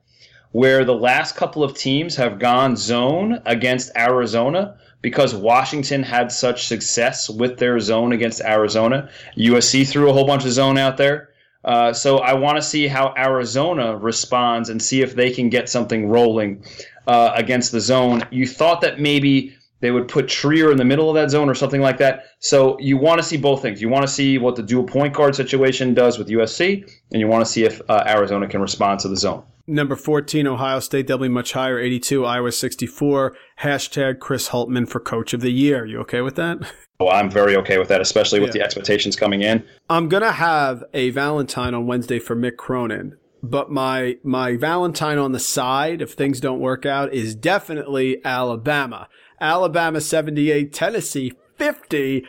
where 0.53 0.84
the 0.84 0.94
last 0.94 1.34
couple 1.34 1.64
of 1.64 1.74
teams 1.74 2.16
have 2.16 2.38
gone 2.38 2.76
zone 2.76 3.40
against 3.46 3.90
Arizona 3.96 4.76
because 5.00 5.34
Washington 5.34 6.03
had 6.03 6.30
such 6.30 6.66
success 6.66 7.28
with 7.28 7.59
their 7.59 7.80
zone 7.80 8.12
against 8.12 8.40
Arizona. 8.40 9.11
USC 9.36 9.86
threw 9.88 10.09
a 10.09 10.12
whole 10.12 10.26
bunch 10.26 10.44
of 10.44 10.53
zone 10.53 10.78
out 10.78 10.96
there. 10.96 11.30
Uh, 11.64 11.92
so 11.92 12.18
I 12.18 12.34
want 12.34 12.57
to 12.57 12.62
see 12.62 12.86
how 12.86 13.14
Arizona 13.16 13.96
responds 13.96 14.68
and 14.68 14.80
see 14.82 15.00
if 15.03 15.14
they 15.14 15.30
can 15.30 15.48
get 15.48 15.68
something 15.68 16.09
rolling 16.09 16.64
uh, 17.07 17.32
against 17.34 17.72
the 17.72 17.80
zone. 17.80 18.22
You 18.30 18.46
thought 18.46 18.80
that 18.80 19.00
maybe 19.00 19.55
they 19.80 19.90
would 19.90 20.09
put 20.09 20.28
Trier 20.28 20.70
in 20.70 20.76
the 20.76 20.84
middle 20.84 21.09
of 21.09 21.14
that 21.14 21.30
zone 21.30 21.48
or 21.48 21.55
something 21.55 21.80
like 21.80 21.98
that. 21.98 22.26
So 22.38 22.78
you 22.78 22.96
want 22.96 23.20
to 23.20 23.22
see 23.22 23.36
both 23.36 23.62
things. 23.62 23.80
You 23.80 23.88
want 23.88 24.07
to 24.07 24.12
see 24.12 24.38
what 24.38 24.57
the 24.57 24.62
dual 24.62 24.84
point 24.84 25.14
guard 25.14 25.34
situation 25.34 25.94
does 25.94 26.18
with 26.18 26.28
USC, 26.28 26.88
and 27.11 27.20
you 27.20 27.26
want 27.26 27.44
to 27.44 27.50
see 27.50 27.64
if 27.64 27.80
uh, 27.88 28.05
Arizona 28.07 28.48
can 28.48 28.61
respond 28.61 29.00
to 29.00 29.09
the 29.09 29.16
zone. 29.16 29.42
Number 29.67 29.95
14, 29.97 30.47
Ohio 30.47 30.81
State. 30.81 31.07
Be 31.07 31.29
much 31.29 31.53
higher, 31.53 31.79
82, 31.79 32.25
Iowa 32.25 32.51
64. 32.53 33.37
Hashtag 33.61 34.19
Chris 34.19 34.49
Holtmann 34.49 34.89
for 34.89 34.99
Coach 34.99 35.33
of 35.33 35.41
the 35.41 35.53
Year. 35.53 35.87
You 35.87 36.01
okay 36.01 36.21
with 36.21 36.35
that? 36.37 36.59
Oh, 36.99 37.09
I'm 37.09 37.31
very 37.31 37.57
okay 37.57 37.79
with 37.79 37.89
that, 37.89 38.01
especially 38.01 38.39
with 38.41 38.49
Yeah. 38.51 38.61
the 38.61 38.65
expectations 38.65 39.17
coming 39.17 39.43
in. 39.43 39.65
I'm 39.91 40.09
gonna 40.09 40.33
have 40.33 40.85
a 40.95 41.11
Valentine 41.11 41.75
on 41.75 41.87
Wednesday 41.87 42.19
for 42.21 42.37
Mick 42.37 42.57
Cronin, 42.57 43.17
but 43.43 43.71
my 43.73 44.19
my 44.23 44.57
Valentine 44.57 45.19
on 45.19 45.33
the 45.33 45.41
side, 45.41 46.01
if 46.01 46.13
things 46.13 46.39
don't 46.41 46.61
work 46.61 46.87
out, 46.87 47.13
is 47.13 47.35
definitely 47.35 48.25
Alabama. 48.25 49.09
Alabama 49.41 50.01
78, 50.01 50.73
Tennessee 50.73 51.33
50. 51.57 52.25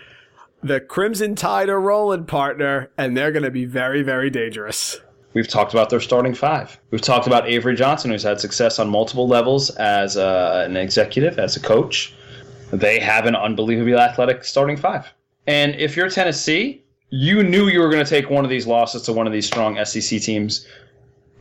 The 0.64 0.80
Crimson 0.80 1.36
Tide 1.36 1.70
are 1.70 1.80
rolling, 1.80 2.26
partner, 2.26 2.90
and 2.98 3.16
they're 3.18 3.32
gonna 3.32 3.52
be 3.52 3.66
very, 3.66 4.02
very 4.02 4.30
dangerous. 4.32 5.02
We've 5.34 5.48
talked 5.48 5.74
about 5.74 5.90
their 5.90 6.00
starting 6.00 6.34
five. 6.34 6.80
We've 6.92 7.02
talked 7.02 7.28
about 7.28 7.48
Avery 7.48 7.76
Johnson, 7.76 8.12
who's 8.12 8.24
had 8.24 8.40
success 8.40 8.80
on 8.80 8.90
multiple 8.90 9.28
levels 9.28 9.72
as 9.72 10.16
a, 10.16 10.64
an 10.66 10.78
executive, 10.78 11.40
as 11.40 11.56
a 11.56 11.60
coach. 11.60 12.14
They 12.72 13.00
have 13.00 13.26
an 13.26 13.36
unbelievably 13.36 13.96
athletic 13.96 14.44
starting 14.44 14.78
five. 14.78 15.12
And 15.48 15.76
if 15.76 15.96
you're 15.96 16.10
Tennessee, 16.10 16.84
you 17.10 17.44
knew 17.44 17.68
you 17.68 17.80
were 17.80 17.90
going 17.90 18.04
to 18.04 18.10
take 18.10 18.30
one 18.30 18.44
of 18.44 18.50
these 18.50 18.66
losses 18.66 19.04
to 19.04 19.14
one 19.14 19.28
of 19.28 19.34
these 19.34 19.46
strong 19.46 19.84
SEC 19.86 20.22
teams. 20.22 20.68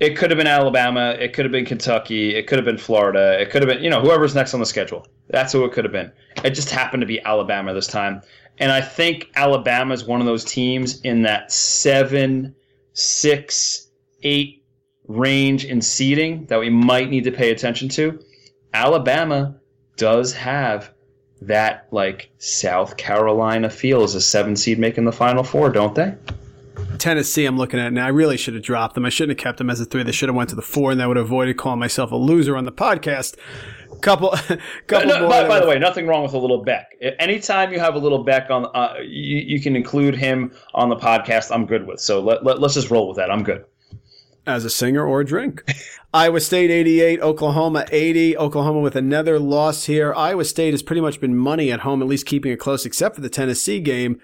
It 0.00 0.16
could 0.16 0.30
have 0.30 0.36
been 0.36 0.46
Alabama. 0.46 1.16
It 1.18 1.32
could 1.32 1.44
have 1.44 1.52
been 1.52 1.64
Kentucky. 1.64 2.34
It 2.34 2.46
could 2.46 2.58
have 2.58 2.64
been 2.64 2.78
Florida. 2.78 3.40
It 3.40 3.50
could 3.50 3.62
have 3.62 3.68
been, 3.68 3.82
you 3.82 3.88
know, 3.88 4.00
whoever's 4.00 4.34
next 4.34 4.52
on 4.52 4.60
the 4.60 4.66
schedule. 4.66 5.06
That's 5.28 5.52
who 5.52 5.64
it 5.64 5.72
could 5.72 5.84
have 5.84 5.92
been. 5.92 6.10
It 6.44 6.50
just 6.50 6.70
happened 6.70 7.02
to 7.02 7.06
be 7.06 7.22
Alabama 7.22 7.72
this 7.72 7.86
time. 7.86 8.20
And 8.58 8.72
I 8.72 8.80
think 8.80 9.30
Alabama 9.36 9.94
is 9.94 10.04
one 10.04 10.20
of 10.20 10.26
those 10.26 10.44
teams 10.44 11.00
in 11.02 11.22
that 11.22 11.52
seven, 11.52 12.54
six, 12.92 13.88
eight 14.22 14.64
range 15.08 15.64
in 15.64 15.80
seeding 15.80 16.46
that 16.46 16.60
we 16.60 16.70
might 16.70 17.10
need 17.10 17.24
to 17.24 17.32
pay 17.32 17.50
attention 17.50 17.88
to. 17.90 18.20
Alabama 18.72 19.60
does 19.96 20.32
have 20.32 20.92
that 21.42 21.88
like 21.90 22.30
South 22.38 22.96
Carolina 22.96 23.68
feel 23.68 24.02
as 24.02 24.14
a 24.14 24.20
seven 24.20 24.56
seed 24.56 24.78
making 24.78 25.04
the 25.04 25.12
final 25.12 25.42
four, 25.42 25.70
don't 25.70 25.94
they? 25.94 26.14
Tennessee, 26.98 27.44
I'm 27.46 27.56
looking 27.58 27.80
at 27.80 27.92
now. 27.92 28.06
I 28.06 28.10
really 28.10 28.36
should 28.36 28.54
have 28.54 28.62
dropped 28.62 28.94
them. 28.94 29.04
I 29.04 29.08
shouldn't 29.08 29.38
have 29.38 29.42
kept 29.44 29.58
them 29.58 29.68
as 29.70 29.80
a 29.80 29.84
three. 29.84 30.02
They 30.02 30.12
should 30.12 30.28
have 30.28 30.36
went 30.36 30.50
to 30.50 30.56
the 30.56 30.62
four, 30.62 30.90
and 30.92 31.00
that 31.00 31.08
would 31.08 31.16
have 31.16 31.26
avoided 31.26 31.56
calling 31.56 31.80
myself 31.80 32.12
a 32.12 32.16
loser 32.16 32.56
on 32.56 32.64
the 32.64 32.72
podcast. 32.72 33.36
Couple, 34.00 34.30
couple 34.86 35.08
No, 35.08 35.20
more. 35.20 35.28
by, 35.28 35.46
by 35.48 35.60
the 35.60 35.66
way, 35.66 35.78
nothing 35.78 36.06
wrong 36.06 36.22
with 36.22 36.32
a 36.32 36.38
little 36.38 36.62
Beck. 36.64 36.96
Anytime 37.18 37.72
you 37.72 37.78
have 37.80 37.94
a 37.94 37.98
little 37.98 38.24
Beck 38.24 38.50
on, 38.50 38.66
uh, 38.74 38.94
you, 39.00 39.38
you 39.38 39.60
can 39.60 39.76
include 39.76 40.14
him 40.14 40.52
on 40.74 40.88
the 40.88 40.96
podcast. 40.96 41.52
I'm 41.54 41.66
good 41.66 41.86
with. 41.86 42.00
So 42.00 42.20
let, 42.20 42.44
let, 42.44 42.60
let's 42.60 42.74
just 42.74 42.90
roll 42.90 43.08
with 43.08 43.16
that. 43.18 43.30
I'm 43.30 43.42
good. 43.42 43.64
as 44.46 44.64
a 44.64 44.70
singer 44.70 45.04
or 45.06 45.20
a 45.20 45.24
drink. 45.24 45.62
Iowa 46.14 46.40
State 46.40 46.70
88, 46.70 47.20
Oklahoma 47.20 47.86
80. 47.90 48.36
Oklahoma 48.36 48.80
with 48.80 48.96
another 48.96 49.38
loss 49.38 49.84
here. 49.86 50.12
Iowa 50.14 50.44
State 50.44 50.72
has 50.74 50.82
pretty 50.82 51.00
much 51.00 51.20
been 51.20 51.36
money 51.36 51.70
at 51.72 51.80
home, 51.80 52.02
at 52.02 52.08
least 52.08 52.26
keeping 52.26 52.52
it 52.52 52.58
close, 52.58 52.84
except 52.84 53.14
for 53.14 53.20
the 53.22 53.30
Tennessee 53.30 53.80
game. 53.80 54.20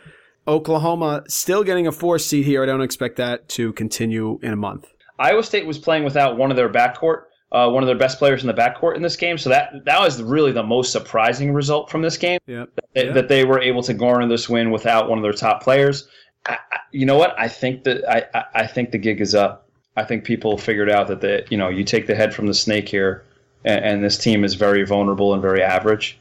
Oklahoma 0.49 1.25
still 1.29 1.63
getting 1.63 1.87
a 1.87 1.93
four 1.93 2.19
seed 2.19 2.47
here. 2.47 2.63
I 2.63 2.67
don't 2.67 2.81
expect 2.81 3.17
that 3.17 3.49
to 3.51 3.73
continue 3.75 4.39
in 4.43 4.53
a 4.53 4.57
month. 4.57 4.87
Iowa 5.19 5.43
State 5.43 5.67
was 5.67 5.79
playing 5.79 6.05
without 6.05 6.37
one 6.39 6.51
of 6.51 6.57
their 6.57 6.69
backcourt, 6.71 7.25
uh, 7.53 7.69
one 7.71 7.83
of 7.83 7.87
their 7.87 7.99
best 7.99 8.19
players 8.19 8.43
in 8.43 8.47
the 8.47 8.55
backcourt 8.55 8.97
in 8.97 9.03
this 9.03 9.17
game. 9.17 9.37
So 9.37 9.51
that 9.51 9.85
that 9.85 10.01
was 10.01 10.23
really 10.23 10.53
the 10.53 10.63
most 10.63 10.91
surprising 10.91 11.53
result 11.53 11.91
from 11.91 12.03
this 12.03 12.17
game. 12.17 12.39
Yep. 12.47 12.71
that, 12.95 13.07
Yeah. 13.07 13.13
that 13.13 13.29
they 13.29 13.45
were 13.45 13.61
able 13.61 13.83
to 13.83 13.95
garner 13.95 14.27
this 14.27 14.49
win 14.49 14.71
without 14.71 15.09
one 15.09 15.19
of 15.19 15.23
their 15.23 15.33
top 15.33 15.63
players. 15.63 16.09
I, 16.47 16.55
I, 16.73 16.79
you 16.93 17.05
know 17.05 17.19
what? 17.19 17.39
I 17.39 17.49
think 17.49 17.85
that 17.85 18.09
I, 18.09 18.25
I, 18.33 18.45
I 18.63 18.67
think 18.67 18.91
the 18.93 18.99
gig 18.99 19.21
is 19.21 19.35
up. 19.35 19.69
I 19.97 20.05
think 20.05 20.25
people 20.25 20.57
figured 20.57 20.89
out 20.89 21.09
that 21.09 21.21
the 21.21 21.45
you 21.51 21.59
know 21.59 21.69
you 21.69 21.85
take 21.85 22.07
the 22.07 22.15
head 22.15 22.33
from 22.33 22.47
the 22.47 22.55
snake 22.55 22.89
here, 22.89 23.25
and, 23.65 23.85
and 23.85 24.05
this 24.05 24.17
team 24.17 24.45
is 24.45 24.55
very 24.55 24.87
vulnerable 24.87 25.35
and 25.35 25.43
very 25.43 25.63
average. 25.63 26.19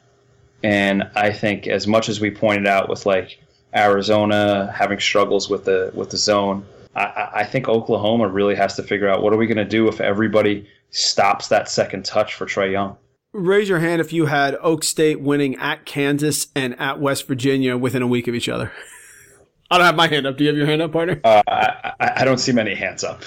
And 0.63 1.03
I 1.15 1.31
think 1.31 1.67
as 1.67 1.85
much 1.85 2.09
as 2.09 2.19
we 2.19 2.31
pointed 2.31 2.65
out 2.67 2.89
with 2.89 3.05
like 3.05 3.39
Arizona 3.75 4.71
having 4.75 4.99
struggles 4.99 5.49
with 5.49 5.65
the 5.65 5.91
with 5.93 6.09
the 6.09 6.17
zone, 6.17 6.65
I- 6.95 7.29
I, 7.35 7.43
think 7.43 7.67
Oklahoma 7.69 8.27
really 8.27 8.55
has 8.55 8.75
to 8.77 8.83
figure 8.83 9.07
out 9.07 9.21
what 9.21 9.33
are 9.33 9.37
we 9.37 9.45
going 9.45 9.57
to 9.57 9.65
do 9.65 9.87
if 9.87 10.01
everybody 10.01 10.67
stops 10.89 11.49
that 11.49 11.69
second 11.69 12.05
touch 12.05 12.33
for 12.33 12.45
Trae 12.45 12.71
Young. 12.71 12.97
Raise 13.33 13.69
your 13.69 13.79
hand 13.79 14.01
if 14.01 14.11
you 14.11 14.25
had 14.25 14.55
Oak 14.61 14.83
State 14.83 15.21
winning 15.21 15.55
at 15.57 15.85
Kansas 15.85 16.47
and 16.55 16.79
at 16.79 16.99
West 16.99 17.27
Virginia 17.27 17.77
within 17.77 18.01
a 18.01 18.07
week 18.07 18.27
of 18.27 18.33
each 18.33 18.49
other. 18.49 18.71
I 19.69 19.77
don't 19.77 19.85
have 19.85 19.95
my 19.97 20.07
hand 20.07 20.25
up. 20.25 20.37
Do 20.37 20.45
you 20.45 20.49
have 20.49 20.57
your 20.57 20.65
hand 20.65 20.81
up, 20.81 20.93
partner? 20.93 21.19
Uh, 21.25 21.43
I, 21.45 21.93
I 21.99 22.11
I 22.21 22.25
don't 22.25 22.37
see 22.37 22.53
many 22.53 22.73
hands 22.73 23.03
up. 23.03 23.23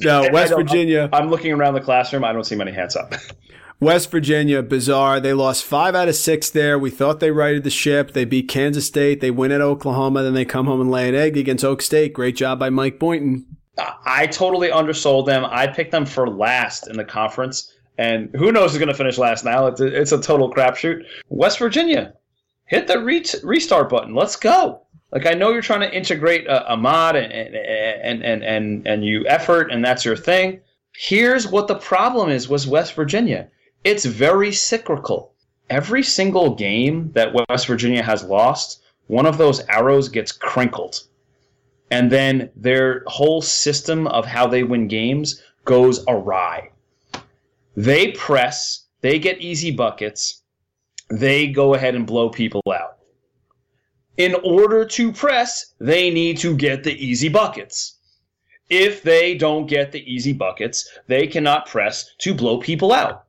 no, 0.00 0.28
West 0.32 0.52
Virginia. 0.52 1.08
I'm 1.12 1.30
looking 1.30 1.52
around 1.52 1.74
the 1.74 1.80
classroom. 1.80 2.24
I 2.24 2.32
don't 2.32 2.44
see 2.44 2.56
many 2.56 2.72
hands 2.72 2.96
up. 2.96 3.14
West 3.78 4.10
Virginia, 4.10 4.62
bizarre. 4.62 5.20
They 5.20 5.34
lost 5.34 5.64
five 5.64 5.94
out 5.94 6.08
of 6.08 6.14
six 6.14 6.48
there. 6.48 6.78
We 6.78 6.90
thought 6.90 7.20
they 7.20 7.30
righted 7.30 7.62
the 7.62 7.70
ship. 7.70 8.12
They 8.12 8.24
beat 8.24 8.48
Kansas 8.48 8.86
State. 8.86 9.20
They 9.20 9.30
win 9.30 9.52
at 9.52 9.60
Oklahoma. 9.60 10.22
Then 10.22 10.32
they 10.32 10.46
come 10.46 10.66
home 10.66 10.80
and 10.80 10.90
lay 10.90 11.08
an 11.08 11.14
egg 11.14 11.36
against 11.36 11.64
Oak 11.64 11.82
State. 11.82 12.14
Great 12.14 12.36
job 12.36 12.58
by 12.58 12.70
Mike 12.70 12.98
Boynton. 12.98 13.44
I 13.78 14.26
totally 14.28 14.70
undersold 14.70 15.26
them. 15.26 15.44
I 15.44 15.66
picked 15.66 15.92
them 15.92 16.06
for 16.06 16.30
last 16.30 16.88
in 16.88 16.96
the 16.96 17.04
conference, 17.04 17.74
and 17.98 18.30
who 18.34 18.50
knows 18.50 18.70
who's 18.70 18.78
going 18.78 18.88
to 18.88 18.94
finish 18.94 19.18
last 19.18 19.44
now? 19.44 19.66
It's 19.66 19.80
a, 19.80 19.86
it's 19.86 20.12
a 20.12 20.20
total 20.20 20.50
crapshoot. 20.50 21.04
West 21.28 21.58
Virginia, 21.58 22.14
hit 22.64 22.86
the 22.86 22.98
re- 23.02 23.24
restart 23.42 23.90
button. 23.90 24.14
Let's 24.14 24.36
go. 24.36 24.80
Like 25.12 25.26
I 25.26 25.32
know 25.32 25.50
you're 25.50 25.60
trying 25.60 25.80
to 25.80 25.94
integrate 25.94 26.48
uh, 26.48 26.64
Ahmad 26.66 27.16
and 27.16 27.30
and, 27.32 28.22
and 28.24 28.42
and 28.42 28.86
and 28.86 29.04
you 29.04 29.26
effort, 29.26 29.70
and 29.70 29.84
that's 29.84 30.04
your 30.04 30.16
thing. 30.16 30.60
Here's 30.96 31.46
what 31.46 31.68
the 31.68 31.76
problem 31.76 32.30
is: 32.30 32.48
was 32.48 32.66
West 32.66 32.94
Virginia. 32.94 33.48
It's 33.86 34.04
very 34.04 34.50
cyclical. 34.50 35.32
Every 35.70 36.02
single 36.02 36.56
game 36.56 37.12
that 37.12 37.32
West 37.32 37.68
Virginia 37.68 38.02
has 38.02 38.24
lost, 38.24 38.82
one 39.06 39.26
of 39.26 39.38
those 39.38 39.60
arrows 39.68 40.08
gets 40.08 40.32
crinkled 40.32 41.04
and 41.92 42.10
then 42.10 42.50
their 42.56 43.04
whole 43.06 43.40
system 43.40 44.08
of 44.08 44.26
how 44.26 44.48
they 44.48 44.64
win 44.64 44.88
games 44.88 45.40
goes 45.64 46.04
awry. 46.08 46.70
They 47.76 48.10
press, 48.10 48.86
they 49.02 49.20
get 49.20 49.40
easy 49.40 49.70
buckets, 49.70 50.42
they 51.08 51.46
go 51.46 51.74
ahead 51.74 51.94
and 51.94 52.08
blow 52.08 52.28
people 52.28 52.62
out. 52.66 52.98
In 54.16 54.34
order 54.42 54.84
to 54.84 55.12
press, 55.12 55.74
they 55.78 56.10
need 56.10 56.38
to 56.38 56.56
get 56.56 56.82
the 56.82 56.94
easy 56.94 57.28
buckets. 57.28 57.98
If 58.68 59.04
they 59.04 59.36
don't 59.36 59.68
get 59.68 59.92
the 59.92 60.02
easy 60.12 60.32
buckets, 60.32 60.90
they 61.06 61.28
cannot 61.28 61.66
press 61.66 62.10
to 62.18 62.34
blow 62.34 62.58
people 62.58 62.92
out. 62.92 63.25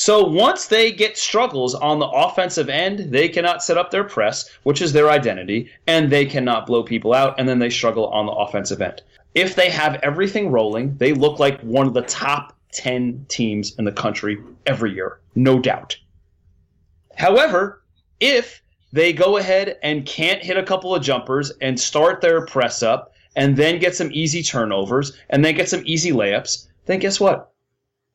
So 0.00 0.22
once 0.22 0.66
they 0.66 0.92
get 0.92 1.18
struggles 1.18 1.74
on 1.74 1.98
the 1.98 2.06
offensive 2.06 2.68
end, 2.68 3.10
they 3.10 3.28
cannot 3.28 3.64
set 3.64 3.76
up 3.76 3.90
their 3.90 4.04
press, 4.04 4.48
which 4.62 4.80
is 4.80 4.92
their 4.92 5.10
identity, 5.10 5.72
and 5.88 6.08
they 6.08 6.24
cannot 6.24 6.66
blow 6.66 6.84
people 6.84 7.12
out, 7.12 7.34
and 7.36 7.48
then 7.48 7.58
they 7.58 7.68
struggle 7.68 8.06
on 8.10 8.26
the 8.26 8.32
offensive 8.32 8.80
end. 8.80 9.02
If 9.34 9.56
they 9.56 9.68
have 9.70 9.98
everything 10.04 10.52
rolling, 10.52 10.96
they 10.98 11.14
look 11.14 11.40
like 11.40 11.60
one 11.62 11.88
of 11.88 11.94
the 11.94 12.02
top 12.02 12.56
10 12.74 13.26
teams 13.28 13.76
in 13.76 13.84
the 13.84 13.90
country 13.90 14.38
every 14.66 14.94
year, 14.94 15.18
no 15.34 15.58
doubt. 15.58 15.96
However, 17.16 17.82
if 18.20 18.62
they 18.92 19.12
go 19.12 19.38
ahead 19.38 19.78
and 19.82 20.06
can't 20.06 20.44
hit 20.44 20.56
a 20.56 20.62
couple 20.62 20.94
of 20.94 21.02
jumpers 21.02 21.50
and 21.60 21.78
start 21.78 22.20
their 22.20 22.46
press 22.46 22.84
up 22.84 23.14
and 23.34 23.56
then 23.56 23.80
get 23.80 23.96
some 23.96 24.10
easy 24.12 24.44
turnovers 24.44 25.16
and 25.30 25.44
then 25.44 25.56
get 25.56 25.68
some 25.68 25.82
easy 25.84 26.12
layups, 26.12 26.68
then 26.86 27.00
guess 27.00 27.18
what? 27.18 27.52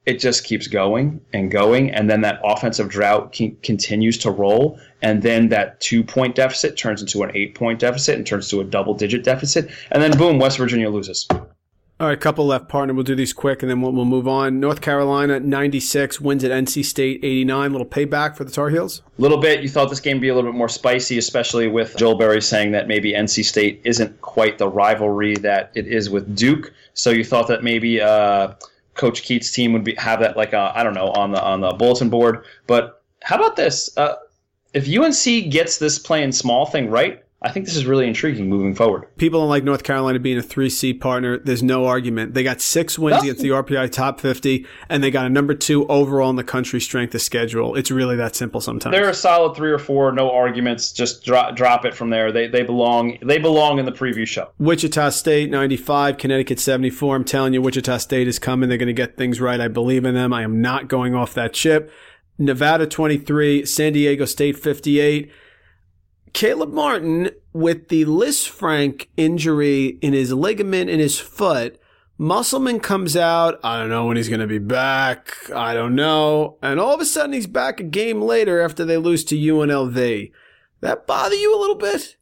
It 0.05 0.19
just 0.19 0.43
keeps 0.43 0.67
going 0.67 1.21
and 1.31 1.49
going, 1.49 1.91
and 1.91 2.09
then 2.09 2.21
that 2.21 2.41
offensive 2.43 2.89
drought 2.89 3.35
con- 3.37 3.55
continues 3.63 4.17
to 4.19 4.31
roll, 4.31 4.79
and 5.01 5.21
then 5.21 5.49
that 5.49 5.79
two 5.79 6.03
point 6.03 6.35
deficit 6.35 6.77
turns 6.77 7.01
into 7.01 7.23
an 7.23 7.31
eight 7.33 7.55
point 7.55 7.79
deficit 7.79 8.15
and 8.15 8.27
turns 8.27 8.49
to 8.49 8.59
a 8.61 8.63
double 8.63 8.93
digit 8.93 9.23
deficit, 9.23 9.69
and 9.91 10.03
then 10.03 10.17
boom, 10.17 10.39
West 10.39 10.57
Virginia 10.57 10.89
loses. 10.89 11.27
All 11.99 12.09
right, 12.09 12.19
couple 12.19 12.45
left, 12.47 12.67
partner. 12.67 12.93
We'll 12.93 13.03
do 13.03 13.15
these 13.15 13.31
quick 13.31 13.61
and 13.61 13.69
then 13.69 13.79
we'll, 13.79 13.93
we'll 13.93 14.03
move 14.03 14.27
on. 14.27 14.59
North 14.59 14.81
Carolina, 14.81 15.39
96, 15.39 16.19
wins 16.19 16.43
at 16.43 16.51
NC 16.51 16.83
State, 16.83 17.19
89. 17.23 17.71
Little 17.71 17.87
payback 17.87 18.35
for 18.35 18.43
the 18.43 18.51
Tar 18.51 18.69
Heels. 18.69 19.03
A 19.17 19.21
little 19.21 19.37
bit, 19.37 19.61
you 19.61 19.69
thought 19.69 19.89
this 19.89 19.99
game 19.99 20.17
would 20.17 20.21
be 20.21 20.29
a 20.29 20.35
little 20.35 20.51
bit 20.51 20.57
more 20.57 20.67
spicy, 20.67 21.19
especially 21.19 21.67
with 21.67 21.95
Joel 21.95 22.17
Berry 22.17 22.41
saying 22.41 22.71
that 22.71 22.87
maybe 22.87 23.13
NC 23.13 23.45
State 23.45 23.79
isn't 23.85 24.19
quite 24.21 24.57
the 24.57 24.67
rivalry 24.67 25.35
that 25.35 25.71
it 25.75 25.87
is 25.87 26.09
with 26.09 26.35
Duke. 26.35 26.73
So 26.93 27.11
you 27.11 27.23
thought 27.23 27.47
that 27.47 27.63
maybe 27.63 28.01
uh, 28.01 28.53
Coach 28.95 29.23
Keatts' 29.23 29.53
team 29.53 29.73
would 29.73 29.83
be 29.83 29.95
have 29.95 30.19
that 30.19 30.37
like 30.37 30.53
uh, 30.53 30.71
I 30.75 30.83
don't 30.83 30.93
know 30.93 31.09
on 31.11 31.31
the 31.31 31.41
on 31.41 31.61
the 31.61 31.71
bulletin 31.71 32.09
board. 32.09 32.45
But 32.67 33.01
how 33.21 33.37
about 33.37 33.55
this? 33.55 33.95
Uh, 33.97 34.15
if 34.73 34.87
UNC 34.87 35.51
gets 35.51 35.77
this 35.77 35.99
playing 35.99 36.31
small 36.31 36.65
thing 36.65 36.89
right, 36.89 37.22
I 37.45 37.51
think 37.51 37.65
this 37.65 37.75
is 37.75 37.85
really 37.85 38.07
intriguing 38.07 38.47
moving 38.47 38.73
forward. 38.73 39.05
People 39.17 39.41
don't 39.41 39.49
like 39.49 39.65
North 39.65 39.83
Carolina 39.83 40.17
being 40.17 40.37
a 40.37 40.41
3C 40.41 40.99
partner. 40.99 41.37
There's 41.39 41.61
no 41.61 41.85
argument. 41.85 42.33
They 42.33 42.41
got 42.43 42.61
six 42.61 42.97
wins 42.97 43.17
No. 43.17 43.21
against 43.23 43.41
the 43.41 43.49
RPI 43.49 43.91
top 43.91 44.21
50, 44.21 44.65
and 44.87 45.03
they 45.03 45.11
got 45.11 45.25
a 45.25 45.29
number 45.29 45.53
two 45.53 45.85
overall 45.87 46.29
in 46.29 46.37
the 46.37 46.43
country 46.45 46.79
strength 46.79 47.13
of 47.13 47.21
schedule. 47.21 47.75
It's 47.75 47.91
really 47.91 48.15
that 48.15 48.35
simple 48.37 48.61
sometimes. 48.61 48.95
They're 48.95 49.09
a 49.09 49.13
solid 49.13 49.55
three 49.57 49.71
or 49.71 49.77
four, 49.79 50.11
no 50.13 50.31
arguments. 50.31 50.93
Just 50.93 51.25
drop 51.25 51.55
drop 51.55 51.83
it 51.83 51.93
from 51.93 52.09
there. 52.11 52.31
They 52.31 52.47
they 52.47 52.63
belong 52.63 53.17
they 53.21 53.39
belong 53.39 53.77
in 53.77 53.85
the 53.85 53.91
preview 53.91 54.25
show. 54.25 54.49
Wichita 54.57 55.09
State 55.09 55.51
95, 55.51 56.17
Connecticut 56.17 56.59
74. 56.59 57.15
I'm 57.17 57.23
telling 57.25 57.53
you, 57.53 57.61
Wichita 57.61 57.97
State 57.97 58.27
is 58.29 58.39
coming. 58.39 58.69
They're 58.69 58.77
going 58.77 58.87
to 58.87 58.93
get 58.93 59.17
things 59.17 59.41
right. 59.41 59.59
I 59.59 59.67
believe 59.67 60.05
in 60.05 60.15
them. 60.15 60.31
I 60.31 60.43
am 60.43 60.61
not 60.61 60.87
going 60.87 61.13
off 61.13 61.33
that 61.33 61.53
chip. 61.53 61.91
Nevada 62.39 62.87
23, 62.87 63.65
San 63.65 63.93
Diego 63.93 64.25
State 64.25 64.57
58. 64.57 65.29
Caleb 66.33 66.73
Martin 66.73 67.29
with 67.53 67.89
the 67.89 68.05
Lisfranc 68.05 69.07
injury 69.15 69.99
in 70.01 70.13
his 70.13 70.33
ligament 70.33 70.89
in 70.89 70.99
his 70.99 71.19
foot. 71.19 71.79
Musselman 72.17 72.79
comes 72.79 73.15
out. 73.15 73.59
I 73.63 73.79
don't 73.79 73.89
know 73.89 74.05
when 74.05 74.17
he's 74.17 74.29
going 74.29 74.39
to 74.39 74.47
be 74.47 74.59
back. 74.59 75.35
I 75.51 75.73
don't 75.73 75.95
know. 75.95 76.57
And 76.61 76.79
all 76.79 76.93
of 76.93 77.01
a 77.01 77.05
sudden 77.05 77.33
he's 77.33 77.47
back 77.47 77.79
a 77.79 77.83
game 77.83 78.21
later 78.21 78.61
after 78.61 78.85
they 78.85 78.97
lose 78.97 79.23
to 79.25 79.35
UNLV. 79.35 80.31
That 80.81 81.07
bother 81.07 81.35
you 81.35 81.57
a 81.57 81.59
little 81.59 81.77
bit? 81.77 82.17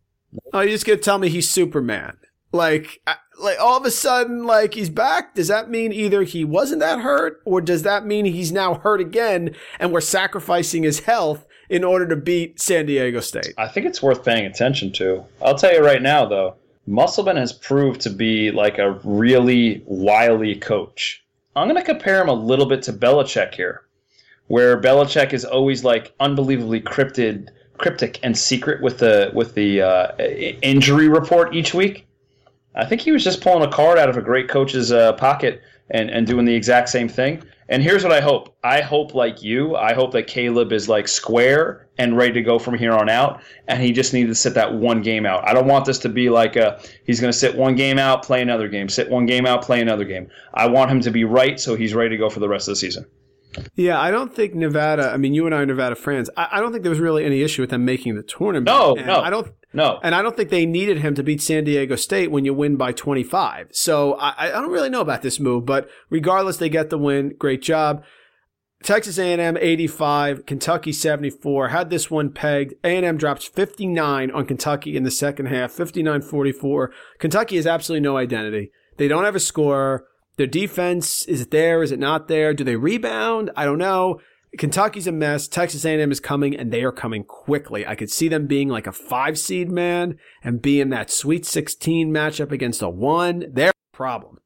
Oh, 0.53 0.61
you're 0.61 0.69
just 0.69 0.85
gonna 0.85 0.99
tell 0.99 1.17
me 1.17 1.29
he's 1.29 1.49
Superman? 1.49 2.17
Like, 2.53 3.01
like 3.39 3.59
all 3.59 3.77
of 3.77 3.85
a 3.85 3.91
sudden, 3.91 4.43
like 4.45 4.75
he's 4.75 4.89
back. 4.89 5.33
Does 5.35 5.47
that 5.47 5.69
mean 5.69 5.91
either 5.91 6.23
he 6.23 6.45
wasn't 6.45 6.81
that 6.81 6.99
hurt, 6.99 7.41
or 7.43 7.59
does 7.59 7.83
that 7.83 8.05
mean 8.05 8.25
he's 8.25 8.51
now 8.51 8.75
hurt 8.75 9.01
again, 9.01 9.55
and 9.79 9.91
we're 9.91 10.01
sacrificing 10.01 10.83
his 10.83 11.01
health 11.01 11.45
in 11.71 11.85
order 11.85 12.05
to 12.05 12.17
beat 12.17 12.59
San 12.59 12.85
Diego 12.85 13.21
State? 13.21 13.53
I 13.57 13.69
think 13.69 13.85
it's 13.85 14.03
worth 14.03 14.25
paying 14.25 14.45
attention 14.45 14.91
to. 14.93 15.23
I'll 15.41 15.57
tell 15.57 15.73
you 15.73 15.79
right 15.79 16.01
now, 16.01 16.25
though, 16.25 16.55
Musselman 16.85 17.37
has 17.37 17.53
proved 17.53 18.01
to 18.01 18.09
be 18.09 18.51
like 18.51 18.77
a 18.77 18.99
really 19.05 19.81
wily 19.85 20.55
coach. 20.55 21.23
I'm 21.55 21.69
going 21.69 21.81
to 21.81 21.85
compare 21.85 22.21
him 22.21 22.27
a 22.27 22.33
little 22.33 22.65
bit 22.65 22.83
to 22.83 22.93
Belichick 22.93 23.55
here, 23.55 23.83
where 24.47 24.79
Belichick 24.79 25.31
is 25.31 25.45
always 25.45 25.85
like 25.85 26.13
unbelievably 26.19 26.81
cryptid, 26.81 27.47
cryptic 27.77 28.19
and 28.21 28.37
secret 28.37 28.81
with 28.81 28.97
the 28.97 29.31
with 29.33 29.55
the 29.55 29.81
uh, 29.81 30.17
injury 30.61 31.07
report 31.07 31.55
each 31.55 31.73
week. 31.73 32.05
I 32.75 32.85
think 32.85 32.99
he 32.99 33.13
was 33.13 33.23
just 33.23 33.41
pulling 33.41 33.63
a 33.67 33.71
card 33.71 33.97
out 33.97 34.09
of 34.09 34.17
a 34.17 34.21
great 34.21 34.49
coach's 34.49 34.91
uh, 34.91 35.13
pocket 35.13 35.61
and, 35.89 36.09
and 36.09 36.27
doing 36.27 36.43
the 36.45 36.55
exact 36.55 36.89
same 36.89 37.07
thing. 37.07 37.43
And 37.71 37.81
here's 37.81 38.03
what 38.03 38.11
I 38.11 38.19
hope. 38.19 38.53
I 38.65 38.81
hope, 38.81 39.15
like 39.15 39.41
you, 39.41 39.77
I 39.77 39.93
hope 39.93 40.11
that 40.11 40.27
Caleb 40.27 40.73
is 40.73 40.89
like 40.89 41.07
square 41.07 41.87
and 41.97 42.17
ready 42.17 42.33
to 42.33 42.41
go 42.41 42.59
from 42.59 42.77
here 42.77 42.91
on 42.91 43.07
out. 43.07 43.41
And 43.69 43.81
he 43.81 43.93
just 43.93 44.13
needed 44.13 44.27
to 44.27 44.35
sit 44.35 44.53
that 44.55 44.73
one 44.73 45.01
game 45.01 45.25
out. 45.25 45.47
I 45.47 45.53
don't 45.53 45.67
want 45.67 45.85
this 45.85 45.97
to 45.99 46.09
be 46.09 46.29
like 46.29 46.57
a, 46.57 46.81
he's 47.05 47.21
going 47.21 47.31
to 47.31 47.37
sit 47.37 47.55
one 47.55 47.75
game 47.75 47.97
out, 47.97 48.23
play 48.23 48.41
another 48.41 48.67
game, 48.67 48.89
sit 48.89 49.09
one 49.09 49.25
game 49.25 49.45
out, 49.45 49.63
play 49.63 49.79
another 49.79 50.03
game. 50.03 50.29
I 50.53 50.67
want 50.67 50.91
him 50.91 50.99
to 50.99 51.11
be 51.11 51.23
right 51.23 51.57
so 51.57 51.75
he's 51.75 51.95
ready 51.95 52.09
to 52.09 52.17
go 52.17 52.29
for 52.29 52.41
the 52.41 52.49
rest 52.49 52.67
of 52.67 52.73
the 52.73 52.75
season. 52.75 53.05
Yeah, 53.75 53.99
I 53.99 54.11
don't 54.11 54.33
think 54.33 54.55
Nevada. 54.55 55.11
I 55.11 55.17
mean, 55.17 55.33
you 55.33 55.45
and 55.45 55.53
I 55.53 55.59
are 55.59 55.65
Nevada 55.65 55.95
friends. 55.95 56.29
I, 56.37 56.47
I 56.53 56.59
don't 56.59 56.71
think 56.71 56.83
there 56.83 56.89
was 56.89 56.99
really 56.99 57.25
any 57.25 57.41
issue 57.41 57.61
with 57.61 57.69
them 57.69 57.85
making 57.85 58.15
the 58.15 58.23
tournament. 58.23 58.65
No, 58.65 58.95
And 58.95 59.07
no. 59.07 59.19
I 59.19 59.29
don't. 59.29 59.51
No. 59.73 59.99
And 60.03 60.13
I 60.13 60.21
don't 60.21 60.35
think 60.35 60.49
they 60.49 60.65
needed 60.65 60.97
him 60.99 61.15
to 61.15 61.23
beat 61.23 61.41
San 61.41 61.63
Diego 61.63 61.95
State 61.95 62.29
when 62.29 62.43
you 62.43 62.53
win 62.53 62.75
by 62.75 62.91
25. 62.91 63.69
So 63.71 64.13
I, 64.15 64.47
I 64.49 64.61
don't 64.61 64.71
really 64.71 64.89
know 64.89 65.01
about 65.01 65.21
this 65.21 65.39
move, 65.39 65.65
but 65.65 65.89
regardless, 66.09 66.57
they 66.57 66.67
get 66.69 66.89
the 66.89 66.97
win. 66.97 67.35
Great 67.37 67.61
job. 67.61 68.03
Texas 68.83 69.19
A&M 69.19 69.57
85, 69.57 70.45
Kentucky 70.45 70.91
74. 70.91 71.69
Had 71.69 71.89
this 71.89 72.09
one 72.09 72.31
pegged. 72.31 72.73
A&M 72.83 73.15
drops 73.17 73.45
59 73.45 74.31
on 74.31 74.45
Kentucky 74.45 74.97
in 74.97 75.03
the 75.03 75.11
second 75.11 75.45
half, 75.45 75.71
59-44. 75.71 76.87
Kentucky 77.19 77.57
has 77.57 77.67
absolutely 77.67 78.01
no 78.01 78.17
identity. 78.17 78.71
They 78.97 79.07
don't 79.07 79.23
have 79.23 79.35
a 79.35 79.39
scorer. 79.39 80.05
Their 80.41 80.47
defense, 80.47 81.23
is 81.27 81.39
it 81.39 81.51
there? 81.51 81.83
Is 81.83 81.91
it 81.91 81.99
not 81.99 82.27
there? 82.27 82.51
Do 82.55 82.63
they 82.63 82.75
rebound? 82.75 83.51
I 83.55 83.63
don't 83.63 83.77
know. 83.77 84.21
Kentucky's 84.57 85.05
a 85.05 85.11
mess. 85.11 85.47
Texas 85.47 85.85
A&M 85.85 86.11
is 86.11 86.19
coming, 86.19 86.55
and 86.57 86.71
they 86.71 86.83
are 86.83 86.91
coming 86.91 87.23
quickly. 87.23 87.85
I 87.85 87.93
could 87.93 88.09
see 88.09 88.27
them 88.27 88.47
being 88.47 88.67
like 88.67 88.87
a 88.87 88.91
five 88.91 89.37
seed 89.37 89.69
man 89.71 90.17
and 90.43 90.59
being 90.59 90.89
that 90.89 91.11
Sweet 91.11 91.45
16 91.45 92.11
matchup 92.11 92.51
against 92.51 92.81
a 92.81 92.89
one. 92.89 93.45
They're 93.53 93.69
a 93.69 93.95
problem. 93.95 94.39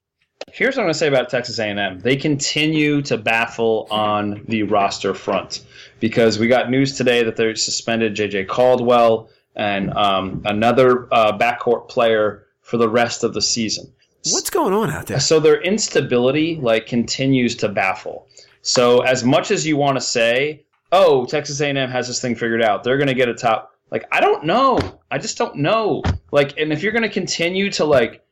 Here's 0.52 0.76
what 0.76 0.82
I'm 0.82 0.88
going 0.88 0.96
to 0.96 1.00
say 1.00 1.08
about 1.08 1.30
Texas 1.30 1.60
A&M. 1.60 2.02
They 2.02 2.18
continue 2.18 3.02
to 3.04 3.18
baffle 3.18 3.88
on 3.90 4.44
the 4.50 4.64
roster 4.64 5.14
front 5.14 5.64
because 6.02 6.38
we 6.38 6.50
got 6.50 6.70
news 6.70 6.98
today 6.98 7.24
that 7.24 7.38
they 7.38 7.56
suspended 7.56 8.16
J.J. 8.16 8.48
Caldwell 8.48 9.30
and 9.56 9.94
um, 9.94 10.42
another 10.44 11.08
uh, 11.14 11.38
backcourt 11.38 11.88
player 11.88 12.48
for 12.60 12.76
the 12.76 12.90
rest 12.90 13.24
of 13.24 13.34
the 13.34 13.42
season. 13.42 13.94
What's 14.32 14.50
going 14.50 14.74
on 14.74 14.90
out 14.90 15.08
there? 15.08 15.20
so 15.20 15.40
their 15.40 15.62
instability 15.62 16.58
like 16.62 16.88
continues 16.88 17.56
to 17.58 17.70
baffle. 17.70 18.28
So 18.62 19.02
as 19.02 19.24
much 19.24 19.52
as 19.52 19.66
you 19.68 19.78
want 19.78 19.98
to 19.98 20.02
say, 20.02 20.64
"Oh, 20.92 21.26
Texas 21.26 21.62
A&M 21.62 21.90
has 21.90 22.08
this 22.08 22.22
thing 22.22 22.36
figured 22.36 22.64
out. 22.64 22.84
They're 22.84 22.98
going 22.98 23.08
to 23.08 23.14
get 23.14 23.30
a 23.30 23.36
top." 23.36 23.72
Like 23.92 24.06
I 24.12 24.20
don't 24.20 24.46
know. 24.46 24.80
I 25.12 25.18
just 25.18 25.38
don't 25.38 25.58
know. 25.58 26.04
Like 26.32 26.58
and 26.58 26.74
if 26.74 26.82
you're 26.82 26.92
going 26.92 27.04
to 27.04 27.10
continue 27.10 27.70
to 27.72 27.86
like 27.86 28.24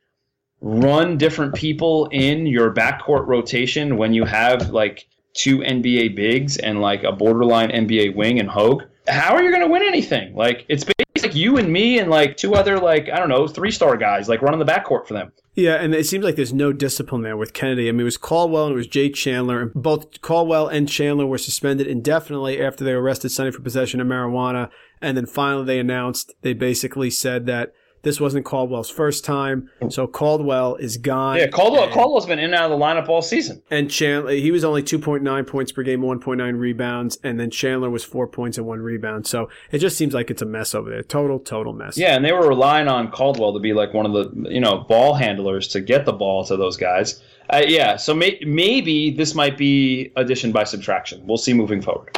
run 0.61 1.17
different 1.17 1.53
people 1.53 2.07
in 2.11 2.47
your 2.47 2.73
backcourt 2.73 3.27
rotation 3.27 3.97
when 3.97 4.13
you 4.13 4.23
have 4.23 4.69
like 4.69 5.07
two 5.33 5.59
NBA 5.59 6.15
bigs 6.15 6.57
and 6.57 6.81
like 6.81 7.03
a 7.03 7.11
borderline 7.11 7.69
NBA 7.69 8.15
wing 8.15 8.39
and 8.39 8.49
Hogg, 8.49 8.83
how 9.07 9.35
are 9.35 9.43
you 9.43 9.49
going 9.49 9.61
to 9.61 9.67
win 9.67 9.83
anything? 9.83 10.33
Like 10.35 10.65
it's 10.69 10.85
basically 10.85 11.29
like 11.29 11.35
you 11.35 11.57
and 11.57 11.71
me 11.71 11.99
and 11.99 12.09
like 12.09 12.37
two 12.37 12.55
other 12.55 12.79
like 12.79 13.09
I 13.09 13.17
don't 13.19 13.29
know 13.29 13.47
three 13.47 13.71
star 13.71 13.97
guys 13.97 14.27
like 14.27 14.41
running 14.41 14.59
the 14.59 14.65
backcourt 14.65 15.05
for 15.07 15.13
them. 15.13 15.31
Yeah, 15.55 15.75
and 15.75 15.93
it 15.93 16.07
seems 16.07 16.23
like 16.23 16.35
there's 16.35 16.53
no 16.53 16.73
discipline 16.73 17.21
there 17.21 17.37
with 17.37 17.53
Kennedy. 17.53 17.87
I 17.87 17.91
mean, 17.91 18.01
it 18.01 18.05
was 18.05 18.17
Caldwell 18.17 18.65
and 18.65 18.73
it 18.73 18.77
was 18.77 18.87
Jay 18.87 19.09
Chandler, 19.09 19.61
and 19.61 19.73
both 19.73 20.21
Caldwell 20.21 20.67
and 20.67 20.89
Chandler 20.89 21.27
were 21.27 21.37
suspended 21.37 21.85
indefinitely 21.85 22.59
after 22.59 22.83
they 22.83 22.91
arrested 22.91 23.29
Sunday 23.29 23.51
for 23.51 23.61
possession 23.61 24.01
of 24.01 24.07
marijuana. 24.07 24.69
And 24.99 25.15
then 25.15 25.27
finally, 25.27 25.65
they 25.65 25.79
announced 25.79 26.33
they 26.41 26.53
basically 26.53 27.11
said 27.11 27.45
that 27.45 27.73
this 28.03 28.19
wasn't 28.21 28.45
Caldwell's 28.45 28.89
first 28.89 29.25
time, 29.25 29.69
so 29.89 30.05
Caldwell 30.07 30.75
is 30.75 30.97
gone. 30.97 31.37
Yeah, 31.37 31.47
Caldwell 31.47 31.85
and, 31.85 31.91
Caldwell's 31.91 32.25
been 32.25 32.37
in 32.37 32.45
and 32.45 32.55
out 32.55 32.71
of 32.71 32.77
the 32.77 32.85
lineup 32.85 33.09
all 33.09 33.21
season. 33.21 33.61
and 33.71 33.89
Chandler 33.89 34.31
he 34.33 34.51
was 34.51 34.63
only 34.63 34.83
2.9 34.83 35.47
points 35.47 35.71
per 35.71 35.83
game, 35.83 36.01
1.9 36.01 36.59
rebounds, 36.59 37.17
and 37.23 37.39
then 37.39 37.49
Chandler 37.49 37.89
was 37.89 38.03
four 38.03 38.27
points 38.27 38.57
and 38.57 38.67
one 38.67 38.79
rebound. 38.81 39.25
So 39.25 39.49
it 39.71 39.79
just 39.79 39.97
seems 39.97 40.13
like 40.13 40.29
it's 40.29 40.41
a 40.41 40.45
mess 40.45 40.75
over 40.75 40.89
there. 40.89 41.01
Total, 41.03 41.39
total 41.39 41.73
mess. 41.73 41.97
Yeah, 41.97 42.15
and 42.15 42.23
they 42.23 42.31
were 42.33 42.47
relying 42.47 42.87
on 42.87 43.09
Caldwell 43.09 43.53
to 43.53 43.59
be 43.59 43.73
like 43.73 43.93
one 43.93 44.05
of 44.05 44.11
the 44.13 44.49
you 44.51 44.59
know 44.59 44.79
ball 44.79 45.13
handlers 45.15 45.67
to 45.69 45.81
get 45.81 46.05
the 46.05 46.13
ball 46.13 46.43
to 46.45 46.55
those 46.57 46.77
guys. 46.77 47.21
Uh, 47.49 47.61
yeah, 47.65 47.95
so 47.97 48.13
may- 48.13 48.39
maybe 48.45 49.11
this 49.11 49.35
might 49.35 49.57
be 49.57 50.11
addition 50.15 50.51
by 50.51 50.63
subtraction. 50.63 51.25
We'll 51.27 51.37
see 51.37 51.53
moving 51.53 51.81
forward. 51.81 52.17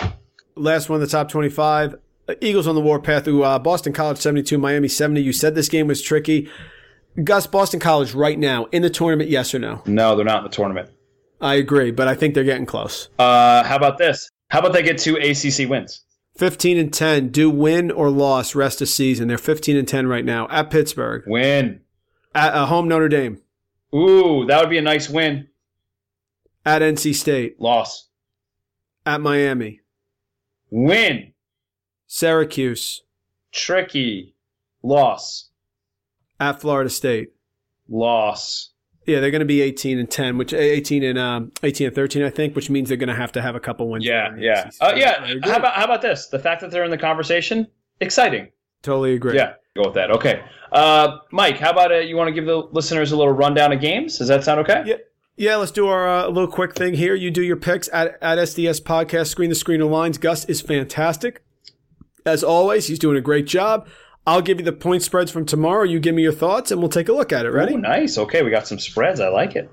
last 0.55 0.89
one, 0.89 0.99
the 0.99 1.07
top 1.07 1.29
25. 1.29 1.95
Uh, 2.28 2.34
Eagles 2.41 2.67
on 2.67 2.76
the 2.76 2.82
warpath 2.82 3.26
through 3.26 3.43
uh, 3.43 3.59
Boston 3.59 3.93
College 3.93 4.17
72, 4.17 4.57
Miami 4.57 4.88
70. 4.88 5.21
You 5.21 5.34
said 5.34 5.55
this 5.55 5.69
game 5.69 5.88
was 5.88 6.01
tricky. 6.01 6.49
Gus, 7.23 7.47
Boston 7.47 7.80
College 7.80 8.13
right 8.13 8.38
now 8.38 8.65
in 8.65 8.82
the 8.82 8.89
tournament, 8.89 9.30
yes 9.30 9.53
or 9.53 9.59
no? 9.59 9.82
No, 9.86 10.15
they're 10.15 10.26
not 10.26 10.39
in 10.39 10.43
the 10.45 10.49
tournament. 10.49 10.89
I 11.39 11.55
agree, 11.55 11.91
but 11.91 12.07
I 12.07 12.15
think 12.15 12.34
they're 12.34 12.43
getting 12.43 12.65
close. 12.65 13.09
Uh, 13.19 13.63
how 13.63 13.76
about 13.76 13.97
this? 13.97 14.30
How 14.49 14.59
about 14.59 14.73
they 14.73 14.84
get 14.84 14.97
two 14.97 15.15
ACC 15.17 15.69
wins? 15.69 16.01
15 16.38 16.78
and 16.78 16.93
10, 16.93 17.30
do 17.30 17.49
win 17.49 17.89
or 17.91 18.09
loss 18.09 18.55
rest 18.55 18.82
of 18.82 18.89
season. 18.89 19.28
They're 19.30 19.38
15 19.38 19.78
and 19.78 19.88
10 19.88 20.07
right 20.07 20.26
now 20.26 20.47
at 20.49 20.69
Pittsburgh, 20.69 21.23
Win. 21.28 21.80
at 22.34 22.53
uh, 22.53 22.65
home 22.65 22.89
Notre 22.89 23.07
Dame, 23.07 23.41
Ooh, 23.93 24.45
that 24.47 24.59
would 24.59 24.69
be 24.69 24.78
a 24.78 24.82
nice 24.82 25.09
win. 25.09 25.47
at 26.65 26.82
NC 26.82 27.15
State, 27.15 27.61
Loss. 27.61 28.09
at 29.05 29.21
Miami, 29.21 29.80
Win. 30.69 31.32
Syracuse, 32.08 33.03
Tricky. 33.51 34.36
Loss. 34.84 35.49
at 36.39 36.62
Florida 36.62 36.89
State. 36.89 37.30
Loss. 37.89 38.70
Yeah, 39.08 39.20
they're 39.20 39.32
going 39.32 39.39
to 39.39 39.45
be 39.45 39.62
18 39.62 39.99
and 39.99 40.10
10, 40.10 40.38
which 40.38 40.51
18 40.53 41.03
and 41.03 41.18
um, 41.20 41.51
18 41.62 41.88
and 41.88 41.95
13, 41.95 42.24
I 42.24 42.30
think, 42.30 42.56
which 42.56 42.70
means 42.72 42.89
they're 42.89 42.97
going 42.97 43.10
to 43.10 43.16
have 43.16 43.32
to 43.34 43.41
have 43.41 43.56
a 43.56 43.60
couple 43.60 43.88
wins. 43.89 44.03
Yeah, 44.06 44.36
yeah, 44.38 44.68
ACC. 44.68 44.74
uh, 44.82 44.93
yeah. 44.95 45.34
How 45.43 45.58
about 45.58 45.74
how 45.76 45.86
about 45.86 46.01
this? 46.01 46.28
The 46.28 46.39
fact 46.39 46.62
that 46.62 46.72
they're 46.72 46.84
in 46.84 46.91
the 46.91 46.97
conversation, 46.97 47.68
exciting. 47.99 48.49
Totally 48.82 49.14
agree. 49.14 49.36
Yeah, 49.36 49.53
go 49.76 49.84
with 49.86 49.93
that. 49.95 50.10
Okay, 50.12 50.43
uh, 50.72 51.18
Mike. 51.32 51.58
How 51.60 51.72
about 51.72 51.91
uh, 51.91 51.97
you 51.97 52.16
want 52.16 52.28
to 52.30 52.34
give 52.34 52.45
the 52.45 52.58
listeners 52.72 53.12
a 53.12 53.18
little 53.18 53.34
rundown 53.34 53.72
of 53.74 53.80
games? 53.82 54.18
Does 54.18 54.28
that 54.28 54.43
sound 54.43 54.60
okay? 54.62 54.84
Yeah. 54.86 54.95
Yeah, 55.38 55.58
let's 55.58 55.72
do 55.72 55.88
our 55.88 56.08
uh, 56.08 56.28
little 56.30 56.49
quick 56.49 56.76
thing 56.76 56.93
here. 56.93 57.14
You 57.14 57.30
do 57.30 57.41
your 57.43 57.58
picks 57.58 57.89
at, 57.91 58.18
at 58.22 58.38
SDS 58.38 58.82
Podcast, 58.82 59.28
Screen 59.28 59.49
the 59.49 59.56
Screener 59.56 59.89
Lines. 59.89 60.18
Gus 60.18 60.45
is 60.45 60.62
fantastic. 60.62 61.43
As 62.26 62.43
always, 62.43 62.88
he's 62.88 62.97
doing 62.97 63.17
a 63.17 63.21
great 63.21 63.45
job. 63.45 63.88
I'll 64.26 64.41
give 64.41 64.59
you 64.59 64.65
the 64.65 64.71
point 64.71 65.03
spreads 65.03 65.30
from 65.30 65.45
tomorrow. 65.45 65.84
You 65.84 65.99
give 65.99 66.15
me 66.15 66.23
your 66.23 66.32
thoughts, 66.32 66.71
and 66.71 66.82
we'll 66.82 66.89
take 66.89 67.07
a 67.07 67.13
look 67.13 67.32
at 67.32 67.45
it. 67.45 67.51
Ready? 67.51 67.76
Ooh, 67.76 67.80
nice. 67.80 68.17
Okay, 68.17 68.41
we 68.41 68.49
got 68.49 68.67
some 68.67 68.80
spreads. 68.80 69.19
I 69.19 69.28
like 69.28 69.55
it. 69.55 69.69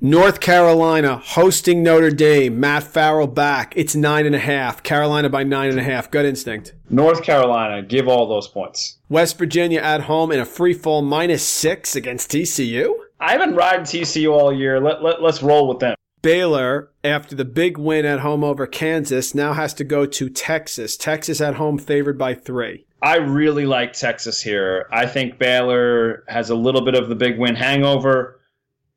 North 0.00 0.40
Carolina 0.40 1.18
hosting 1.18 1.84
Notre 1.84 2.10
Dame. 2.10 2.58
Matt 2.58 2.82
Farrell 2.82 3.28
back. 3.28 3.74
It's 3.76 3.94
nine 3.94 4.26
and 4.26 4.34
a 4.34 4.40
half. 4.40 4.82
Carolina 4.82 5.28
by 5.28 5.44
nine 5.44 5.70
and 5.70 5.78
a 5.78 5.82
half. 5.84 6.10
Gut 6.10 6.24
instinct. 6.24 6.74
North 6.90 7.22
Carolina, 7.22 7.82
give 7.82 8.08
all 8.08 8.26
those 8.26 8.48
points. 8.48 8.98
West 9.08 9.38
Virginia 9.38 9.80
at 9.80 10.02
home 10.02 10.32
in 10.32 10.40
a 10.40 10.44
free 10.44 10.74
fall 10.74 11.02
minus 11.02 11.44
six 11.44 11.94
against 11.94 12.32
TCU. 12.32 12.92
I've 13.20 13.38
been 13.38 13.54
riding 13.54 13.84
TCU 13.84 14.32
all 14.32 14.52
year. 14.52 14.80
Let, 14.80 15.02
let, 15.02 15.22
let's 15.22 15.44
roll 15.44 15.68
with 15.68 15.78
them. 15.78 15.94
Baylor, 16.22 16.90
after 17.04 17.34
the 17.34 17.44
big 17.44 17.78
win 17.78 18.04
at 18.04 18.20
home 18.20 18.42
over 18.42 18.66
Kansas, 18.66 19.34
now 19.34 19.52
has 19.52 19.72
to 19.74 19.84
go 19.84 20.06
to 20.06 20.28
Texas. 20.28 20.96
Texas 20.96 21.40
at 21.40 21.54
home 21.54 21.78
favored 21.78 22.18
by 22.18 22.34
three. 22.34 22.86
I 23.02 23.16
really 23.16 23.66
like 23.66 23.92
Texas 23.92 24.42
here. 24.42 24.88
I 24.90 25.06
think 25.06 25.38
Baylor 25.38 26.24
has 26.28 26.50
a 26.50 26.56
little 26.56 26.84
bit 26.84 26.94
of 26.94 27.08
the 27.08 27.14
big 27.14 27.38
win 27.38 27.54
hangover. 27.54 28.40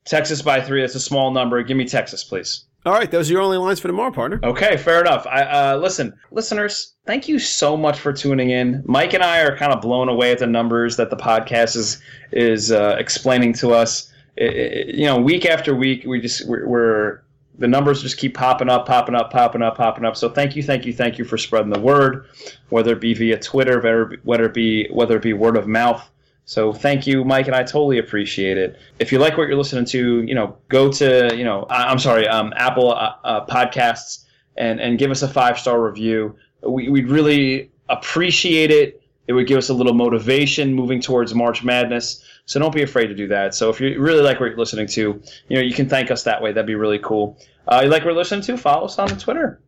Texas 0.06 0.42
by 0.42 0.62
three, 0.62 0.82
that's 0.82 0.96
a 0.96 1.00
small 1.00 1.32
number. 1.32 1.62
Give 1.62 1.78
me 1.78 1.86
Texas, 1.86 2.24
please. 2.24 2.66
All 2.84 2.94
right, 2.94 3.12
those 3.12 3.30
are 3.30 3.34
your 3.34 3.44
only 3.44 3.58
lines 3.58 3.80
for 3.80 3.88
tomorrow, 3.88 4.12
partner. 4.12 4.40
Okay, 4.44 4.76
fair 4.76 5.02
enough. 5.02 5.28
I 5.28 5.44
uh, 5.44 5.78
listen, 5.78 6.18
listeners. 6.32 6.96
Thank 7.06 7.28
you 7.28 7.38
so 7.38 7.78
much 7.78 8.00
for 8.00 8.12
tuning 8.12 8.50
in. 8.50 8.82
Mike 8.88 9.14
and 9.14 9.22
I 9.22 9.42
are 9.42 9.56
kind 9.56 9.72
of 9.72 9.82
blown 9.82 10.10
away 10.10 10.32
at 10.32 10.40
the 10.40 10.48
numbers 10.48 10.98
that 10.98 11.12
the 11.12 11.16
podcast 11.16 11.76
is 11.76 12.02
is 12.32 12.72
uh, 12.72 12.96
explaining 12.98 13.54
to 13.54 13.72
us. 13.72 14.11
It- 14.38 14.96
you 14.96 15.06
know, 15.06 15.20
week 15.20 15.46
after 15.46 15.76
week, 15.76 16.04
we 16.06 16.22
just 16.22 16.48
we're, 16.48 16.66
we're 16.68 17.22
the 17.58 17.68
numbers 17.68 18.02
just 18.02 18.18
keep 18.18 18.34
popping 18.36 18.70
up, 18.70 18.88
popping 18.88 19.14
up, 19.14 19.32
popping 19.32 19.62
up, 19.62 19.78
popping 19.78 20.06
up. 20.06 20.16
So 20.16 20.30
thank 20.30 20.56
you, 20.56 20.64
thank 20.64 20.86
you, 20.86 20.94
thank 20.94 21.18
you 21.18 21.26
for 21.26 21.38
spreading 21.38 21.70
the 21.72 21.80
word, 21.80 22.26
whether 22.70 22.94
it 22.94 23.02
be 23.02 23.14
via 23.14 23.38
Twitter, 23.40 23.80
whether 24.24 24.46
it 24.46 24.54
be 24.54 24.88
whether 24.90 25.18
it 25.18 25.22
be 25.24 25.34
word 25.34 25.58
of 25.58 25.68
mouth. 25.68 26.08
So 26.46 26.74
thank 26.74 27.06
you, 27.06 27.24
Mike, 27.24 27.46
and 27.48 27.56
I 27.56 27.60
totally 27.64 28.00
appreciate 28.00 28.58
it. 28.58 28.78
If 29.00 29.12
you 29.12 29.20
like 29.20 29.38
what 29.38 29.48
you're 29.48 29.58
listening 29.58 29.86
to, 29.86 30.22
you 30.24 30.34
know, 30.34 30.58
go 30.70 30.92
to 30.94 31.36
you 31.36 31.44
know, 31.44 31.66
I- 31.70 31.86
I'm 31.86 32.00
sorry, 32.00 32.28
um, 32.28 32.52
Apple 32.56 32.92
uh, 32.94 33.14
uh, 33.24 33.46
Podcasts 33.46 34.26
and 34.58 34.80
and 34.82 34.98
give 34.98 35.12
us 35.12 35.22
a 35.22 35.28
five 35.28 35.60
star 35.60 35.82
review. 35.82 36.36
We 36.66 36.90
we'd 36.90 37.10
really 37.10 37.70
appreciate 37.90 38.72
it. 38.72 39.01
It 39.32 39.36
would 39.36 39.48
give 39.48 39.58
us 39.58 39.70
a 39.70 39.74
little 39.74 39.94
motivation 39.94 40.74
moving 40.74 41.00
towards 41.00 41.34
March 41.34 41.64
Madness. 41.64 42.22
So 42.48 42.60
don't 42.60 42.76
be 42.76 42.84
afraid 42.84 43.08
to 43.08 43.16
do 43.16 43.30
that. 43.30 43.56
So 43.56 43.70
if 43.70 43.80
you 43.80 43.98
really 43.98 44.22
like 44.22 44.42
what 44.42 44.48
you're 44.48 44.58
listening 44.58 44.88
to, 44.88 45.22
you 45.48 45.56
know, 45.56 45.62
you 45.62 45.74
can 45.74 45.88
thank 45.88 46.12
us 46.12 46.24
that 46.24 46.42
way. 46.42 46.52
That'd 46.52 46.68
be 46.68 46.76
really 46.76 47.00
cool. 47.00 47.40
Uh, 47.66 47.80
you 47.86 47.90
like 47.90 48.02
what 48.02 48.10
you're 48.10 48.18
listening 48.18 48.42
to? 48.42 48.58
Follow 48.58 48.88
us 48.88 49.00
on 49.00 49.08
Twitter 49.08 49.62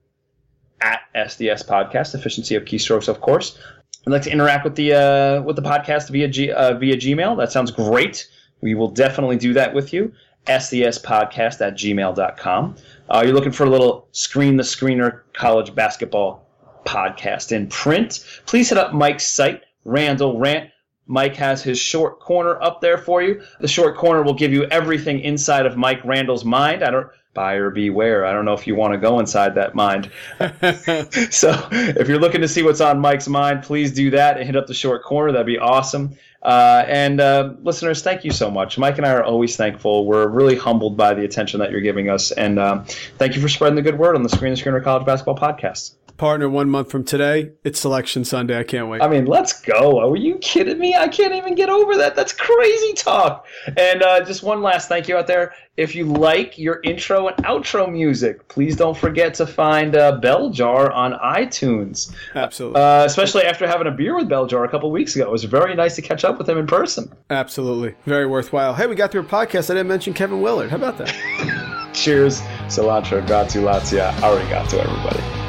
at 0.82 1.00
SDS 1.16 1.66
Podcast. 1.66 2.14
Efficiency 2.14 2.56
of 2.56 2.66
keystrokes, 2.66 3.08
of 3.08 3.22
course. 3.22 3.58
I'd 4.06 4.12
like 4.12 4.24
to 4.24 4.32
interact 4.32 4.66
with 4.66 4.76
the 4.76 4.96
uh, 4.96 5.42
with 5.44 5.56
the 5.56 5.62
podcast 5.62 6.10
via 6.10 6.28
G, 6.28 6.52
uh, 6.52 6.74
via 6.74 6.98
Gmail. 6.98 7.38
That 7.38 7.54
sounds 7.54 7.72
great. 7.72 8.28
We 8.60 8.76
will 8.76 8.90
definitely 8.90 9.38
do 9.38 9.54
that 9.54 9.74
with 9.74 9.94
you. 9.94 10.12
SDSpodcast 10.48 11.66
at 11.66 11.76
gmail.com. 11.76 12.76
Uh, 13.10 13.24
you're 13.26 13.34
looking 13.34 13.54
for 13.54 13.64
a 13.64 13.70
little 13.70 14.10
Screen 14.12 14.58
the 14.58 14.64
Screener 14.64 15.22
college 15.32 15.74
basketball 15.74 16.43
podcast 16.86 17.52
in 17.52 17.68
print. 17.68 18.26
Please 18.46 18.70
hit 18.70 18.78
up 18.78 18.94
Mike's 18.94 19.28
site, 19.28 19.62
Randall 19.86 20.40
Rant. 20.40 20.70
Mike 21.06 21.36
has 21.36 21.62
his 21.62 21.78
short 21.78 22.20
corner 22.20 22.62
up 22.62 22.80
there 22.80 22.98
for 22.98 23.22
you. 23.22 23.42
The 23.60 23.68
short 23.68 23.98
corner 23.98 24.24
will 24.24 24.34
give 24.34 24.54
you 24.54 24.64
everything 24.66 25.20
inside 25.20 25.66
of 25.66 25.76
Mike 25.76 26.04
Randall's 26.06 26.46
mind. 26.46 26.82
I 26.84 26.92
don't 26.92 27.08
buyer 27.34 27.70
beware. 27.70 28.26
I 28.26 28.32
don't 28.32 28.46
know 28.46 28.54
if 28.54 28.68
you 28.68 28.76
want 28.76 28.94
to 28.94 28.98
go 28.98 29.20
inside 29.20 29.56
that 29.56 29.76
mind. 29.76 30.12
so 31.32 31.68
if 31.72 32.08
you're 32.08 32.20
looking 32.20 32.42
to 32.42 32.48
see 32.48 32.64
what's 32.64 32.82
on 32.82 33.00
Mike's 33.00 33.28
mind, 33.28 33.64
please 33.64 33.92
do 33.92 34.12
that 34.12 34.38
and 34.38 34.46
hit 34.46 34.56
up 34.56 34.68
the 34.68 34.74
short 34.74 35.04
corner. 35.04 35.32
That'd 35.32 35.48
be 35.48 35.58
awesome. 35.58 36.18
Uh, 36.44 36.84
and 36.88 37.22
uh, 37.22 37.54
listeners, 37.64 38.02
thank 38.02 38.24
you 38.24 38.32
so 38.32 38.52
much. 38.52 38.78
Mike 38.78 38.98
and 38.98 39.08
I 39.08 39.12
are 39.12 39.24
always 39.24 39.56
thankful. 39.56 40.06
We're 40.06 40.28
really 40.28 40.58
humbled 40.58 40.98
by 40.98 41.14
the 41.14 41.24
attention 41.24 41.60
that 41.62 41.72
you're 41.72 41.82
giving 41.82 42.10
us, 42.10 42.32
and 42.32 42.60
um, 42.60 42.84
thank 43.18 43.36
you 43.36 43.42
for 43.42 43.48
spreading 43.48 43.78
the 43.78 43.82
good 43.82 43.98
word 43.98 44.16
on 44.16 44.24
the 44.24 44.30
Screen 44.30 44.54
the 44.54 44.60
Screener 44.60 44.84
College 44.84 45.06
Basketball 45.06 45.38
Podcast. 45.38 45.96
Partner, 46.18 46.48
one 46.48 46.70
month 46.70 46.92
from 46.92 47.04
today, 47.04 47.52
it's 47.64 47.80
Selection 47.80 48.24
Sunday. 48.24 48.58
I 48.60 48.64
can't 48.64 48.88
wait. 48.88 49.02
I 49.02 49.08
mean, 49.08 49.26
let's 49.26 49.60
go. 49.62 50.00
Are 50.00 50.16
you 50.16 50.38
kidding 50.38 50.78
me? 50.78 50.96
I 50.96 51.08
can't 51.08 51.34
even 51.34 51.56
get 51.56 51.70
over 51.70 51.98
that. 51.98 52.16
That's 52.16 52.32
crazy 52.32 52.94
talk. 52.94 53.48
And 53.78 54.04
uh, 54.04 54.24
just 54.24 54.44
one 54.44 54.62
last 54.62 54.88
thank 54.88 55.08
you 55.08 55.18
out 55.18 55.26
there. 55.26 55.54
If 55.76 55.96
you 55.96 56.06
like 56.06 56.58
your 56.60 56.82
intro 56.84 57.30
and 57.30 57.38
outro 57.38 57.92
music, 57.92 58.48
please 58.48 58.76
don't 58.76 58.96
forget 58.96 59.34
to 59.36 59.48
find 59.48 59.96
uh, 59.96 60.18
Bell 60.18 60.52
Jar 60.52 60.92
on 60.92 61.14
iTunes. 61.14 62.14
Absolutely. 62.36 62.80
Uh, 62.80 63.06
especially 63.06 63.44
after 63.44 63.68
having 63.68 63.88
a 63.88 63.92
beer 63.92 64.16
with 64.16 64.30
Bell 64.30 64.46
Jar 64.46 64.66
a 64.66 64.70
couple 64.70 64.92
weeks 64.92 65.16
ago. 65.16 65.26
It 65.26 65.32
was 65.32 65.46
very 65.46 65.74
nice 65.74 65.96
to 65.96 66.04
catch 66.04 66.24
up 66.24 66.38
with 66.38 66.48
him 66.48 66.60
in 66.60 66.68
person. 66.68 67.12
Absolutely. 67.32 67.96
Very 68.06 68.28
worthwhile. 68.28 68.76
Hey, 68.76 68.86
we 68.86 68.94
got 68.94 69.12
through 69.12 69.22
a 69.22 69.26
podcast. 69.26 69.72
I 69.72 69.74
didn't 69.74 69.88
mention 69.88 70.14
Kevin 70.14 70.42
Willard. 70.42 70.70
How 70.70 70.78
about 70.78 71.00
that? 71.00 71.90
Cheers. 71.94 72.42
Cilantro. 72.68 73.26
Gratu 73.26 73.64
Lazia. 73.64 74.12
Arigato, 74.18 74.76
everybody. 74.76 75.43